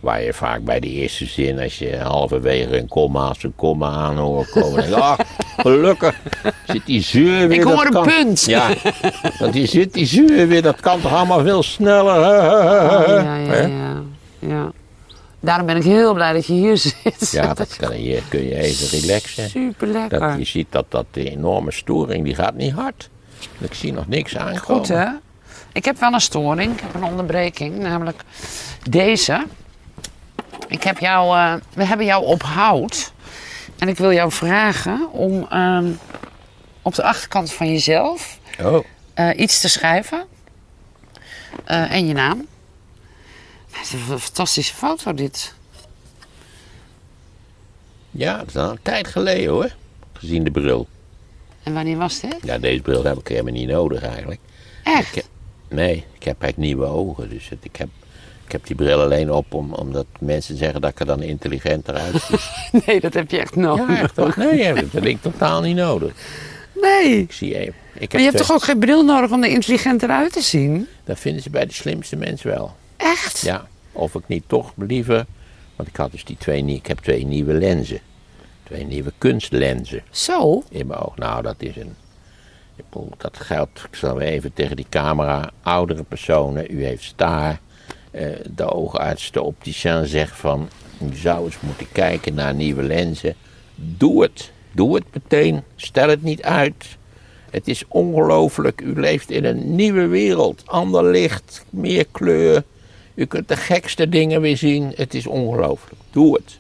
[0.00, 3.88] Waar je vaak bij de eerste zin, als je halverwege een komma als een komma
[3.90, 5.18] aan hoort komen, denk ah,
[5.56, 6.20] gelukkig
[6.66, 7.58] zit die zeur weer.
[7.58, 8.44] Ik hoor een kan- punt.
[8.44, 8.68] Ja,
[9.38, 12.16] want die zit die zeur weer, dat kan toch allemaal veel sneller.
[12.16, 14.02] Oh, ja, ja, ja,
[14.38, 14.72] ja.
[15.42, 17.30] Daarom ben ik heel blij dat je hier zit.
[17.30, 19.50] Ja, dat kan je, kun je even relaxen.
[19.50, 20.20] Super lekker.
[20.20, 23.10] Dat, je ziet dat, dat de enorme storing, die gaat niet hard.
[23.58, 24.60] Ik zie nog niks aankomen.
[24.60, 25.06] Goed hè?
[25.72, 28.22] Ik heb wel een storing, ik heb een onderbreking, namelijk
[28.90, 29.46] deze.
[30.68, 33.12] Ik heb jou, eh, we hebben jou op hout.
[33.78, 35.86] En ik wil jou vragen om ehm,
[36.82, 40.24] op de achterkant van jezelf Oh, eh, iets te schrijven.
[41.64, 42.46] Eh, en je naam.
[43.72, 45.54] Het is een fantastische foto dit.
[48.10, 49.70] ja, dat is al een tijd geleden hoor.
[50.12, 50.86] Gezien de bril.
[51.62, 52.36] En wanneer was dit?
[52.42, 54.40] Ja, deze bril heb ik helemaal niet nodig eigenlijk.
[54.84, 55.16] Echt?
[55.16, 55.24] Ik-
[55.68, 57.28] Nee, ik heb eigenlijk nieuwe ogen.
[57.28, 57.88] Dus het- ik, heb,
[58.46, 61.94] ik heb die bril alleen op om, omdat mensen zeggen dat ik er dan intelligenter
[61.94, 62.38] uitzie.
[62.86, 63.88] Nee, dat heb je echt nodig.
[63.88, 64.34] ja, echt hoor.
[64.36, 66.12] Nee, dat heb ik totaal niet nodig.
[66.80, 67.18] Nee.
[67.18, 67.74] Ik zie even.
[67.94, 70.40] Ik heb Maar je hebt toch ook geen bril nodig om er intelligenter uit te
[70.40, 70.88] zien?
[71.04, 72.76] Dat vinden ze bij de slimste mensen wel.
[73.02, 73.40] Echt?
[73.40, 75.26] Ja, of ik niet toch liever.
[75.76, 78.00] Want ik had dus die twee, ik heb twee nieuwe lenzen.
[78.62, 80.62] Twee nieuwe kunstlenzen Zo?
[80.70, 81.16] in mijn oog.
[81.16, 81.94] Nou, dat is een.
[83.18, 85.50] Dat geldt, ik zal even tegen die camera.
[85.62, 87.60] Oudere personen, u heeft staar.
[88.10, 90.68] eh, de oogarts, de opticien zegt van.
[91.02, 93.34] U zou eens moeten kijken naar nieuwe lenzen.
[93.74, 94.50] Doe het.
[94.72, 95.62] Doe het meteen.
[95.76, 96.96] Stel het niet uit.
[97.50, 98.80] Het is ongelooflijk.
[98.80, 100.62] U leeft in een nieuwe wereld.
[100.66, 102.62] Ander licht, meer kleur.
[103.14, 104.92] U kunt de gekste dingen weer zien.
[104.94, 106.00] Het is ongelooflijk.
[106.10, 106.58] Doe het.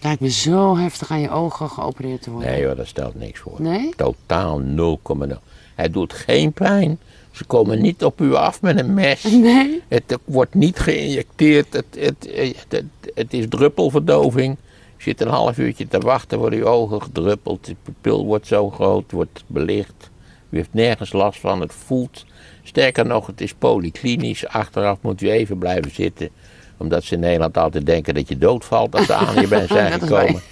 [0.00, 2.50] Lijkt me zo heftig aan je ogen geopereerd te worden.
[2.50, 3.62] Nee hoor, dat stelt niks voor.
[3.62, 3.92] Nee?
[3.96, 5.34] Totaal 0,0.
[5.74, 6.98] Het doet geen pijn.
[7.30, 9.22] Ze komen niet op u af met een mes.
[9.32, 9.82] Nee?
[9.88, 11.72] Het wordt niet geïnjecteerd.
[11.72, 12.28] Het, het,
[12.68, 12.84] het,
[13.14, 14.56] het is druppelverdoving.
[14.96, 17.66] Je zit een half uurtje te wachten, worden uw ogen gedruppeld.
[17.66, 20.10] De pupil wordt zo groot, wordt belicht.
[20.50, 22.24] U heeft nergens last van, het voelt.
[22.68, 24.46] Sterker nog, het is polyklinisch.
[24.46, 26.28] Achteraf moet u even blijven zitten.
[26.76, 30.00] Omdat ze in Nederland altijd denken dat je doodvalt als ze aan je bent zijn
[30.00, 30.42] gekomen.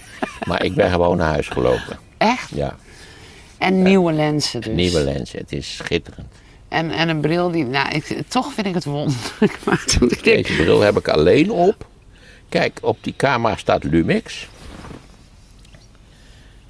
[0.47, 1.99] Maar ik ben gewoon naar huis gelopen.
[2.17, 2.49] Echt?
[2.49, 2.75] Ja,
[3.57, 4.75] En nieuwe lenzen dus.
[4.75, 5.39] nieuwe lenzen.
[5.39, 6.27] Het is schitterend.
[6.67, 7.65] En, en een bril die...
[7.65, 9.57] Nou, ik, toch vind ik het wonderlijk.
[9.65, 10.47] Maar toen ik denk...
[10.47, 11.85] Deze bril heb ik alleen op.
[12.49, 14.47] Kijk, op die camera staat Lumix.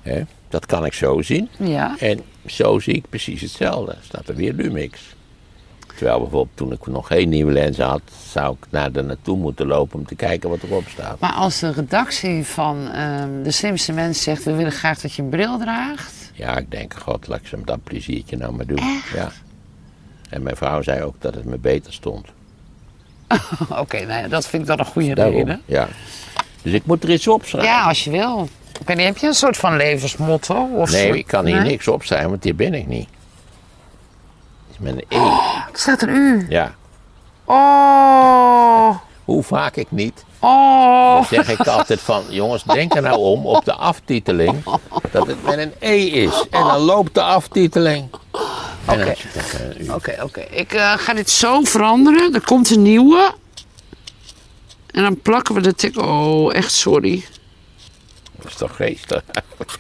[0.02, 1.50] Hè, dat kan ik zo zien.
[1.58, 1.96] Ja.
[2.00, 3.96] En zo zie ik precies hetzelfde.
[4.02, 5.16] Staat er weer Lumix.
[5.98, 9.68] Terwijl bijvoorbeeld toen ik nog geen nieuwe lens had, zou ik naar de naartoe moeten
[9.68, 11.20] lopen om te kijken wat erop staat.
[11.20, 14.44] Maar als de redactie van ehm, De Slimste Mens zegt...
[14.44, 16.32] we willen graag dat je een bril draagt...
[16.34, 18.78] Ja, ik denk, god, laat ik ze dat pleziertje nou maar doen.
[18.78, 19.10] Echt?
[19.16, 19.32] Ja.
[20.30, 22.28] En mijn vrouw zei ook dat het me beter stond.
[23.82, 25.62] Oké, nou ja, dat vind ik dan een goede Daarom, reden.
[25.66, 25.88] ja.
[26.62, 27.70] Dus ik moet er iets op schrijven.
[27.72, 28.48] Ja, als je wil.
[28.80, 30.70] Ik weet niet, heb je een soort van levensmotto?
[30.76, 31.70] Of Nee, ik kan hier Nee?
[31.70, 33.08] niks opschrijven, want die ben ik niet.
[34.80, 35.18] Met een E.
[35.18, 36.46] Er staat een U.
[36.50, 36.76] Ja.
[37.46, 38.96] Oh.
[39.26, 40.26] Hoe vaak ik niet.
[40.40, 41.14] Oh.
[41.14, 44.64] Dan zeg ik altijd van, jongens, denk er nou om op de aftiteling
[45.12, 46.46] dat het met een E is.
[46.50, 48.10] En dan loopt de aftiteling.
[48.86, 49.14] Oké.
[49.94, 50.42] Oké, oké.
[50.42, 52.34] Ik eh, ga dit zo veranderen.
[52.34, 53.34] Er komt een nieuwe.
[54.92, 55.98] En dan plakken we de tik.
[55.98, 57.26] Oh, echt sorry.
[58.36, 59.24] Dat is toch geestig.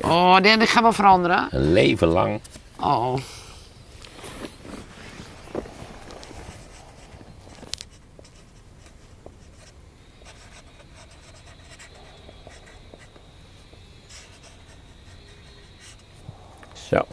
[0.01, 1.47] Oh, nee, ik ga wel veranderen.
[1.51, 2.41] Een leven lang.
[2.79, 3.17] Oh.
[16.87, 17.05] Zo.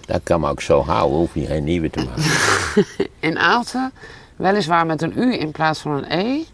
[0.00, 2.86] Dat kan me ook zo houden, hoef je geen nieuwe te maken.
[3.28, 3.92] In Aalten,
[4.36, 6.44] weliswaar met een U in plaats van een E.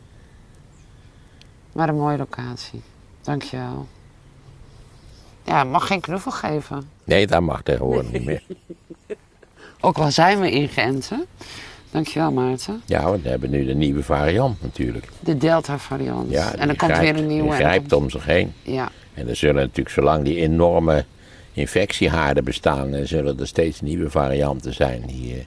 [1.72, 2.82] Maar een mooie locatie.
[3.20, 3.86] Dankjewel.
[5.44, 6.90] Ja, mag geen knuffel geven.
[7.04, 8.42] Nee, dat mag tegenwoordig niet meer.
[9.80, 11.16] Ook al zijn we ingeënt, hè?
[11.92, 12.82] Dankjewel Maarten.
[12.86, 15.08] Ja, want we hebben nu de nieuwe variant natuurlijk.
[15.20, 16.30] De Delta variant.
[16.30, 17.42] Ja, en er die komt grijpt- weer een nieuwe.
[17.42, 18.52] Die er grijpt om zich heen.
[18.62, 21.04] Ja, En er zullen natuurlijk, zolang die enorme
[21.52, 25.02] infectiehaarden bestaan, eh, zullen er steeds nieuwe varianten zijn.
[25.06, 25.38] Die, eh,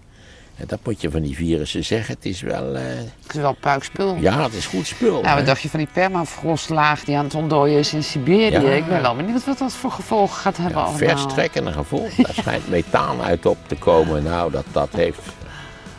[0.55, 2.15] en dat moet je van die virussen zeggen.
[2.15, 2.81] Het is wel, eh,
[3.23, 4.15] het is wel puikspul.
[4.19, 5.21] ja, het is goed spul.
[5.21, 8.51] Nou, wat dacht je van die permafrostlaag die aan het ontdooien is in Siberië?
[8.65, 8.71] Ja.
[8.71, 11.09] Ik ben wel benieuwd wat dat voor gevolgen gaat hebben Ja, allemaal.
[11.17, 12.09] verstrekkende gevolg.
[12.15, 14.23] Daar schijnt methaan uit op te komen.
[14.23, 15.19] Nou, dat, dat heeft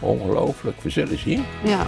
[0.00, 0.80] ongelooflijk.
[0.80, 1.44] We zullen zien.
[1.64, 1.86] Ja,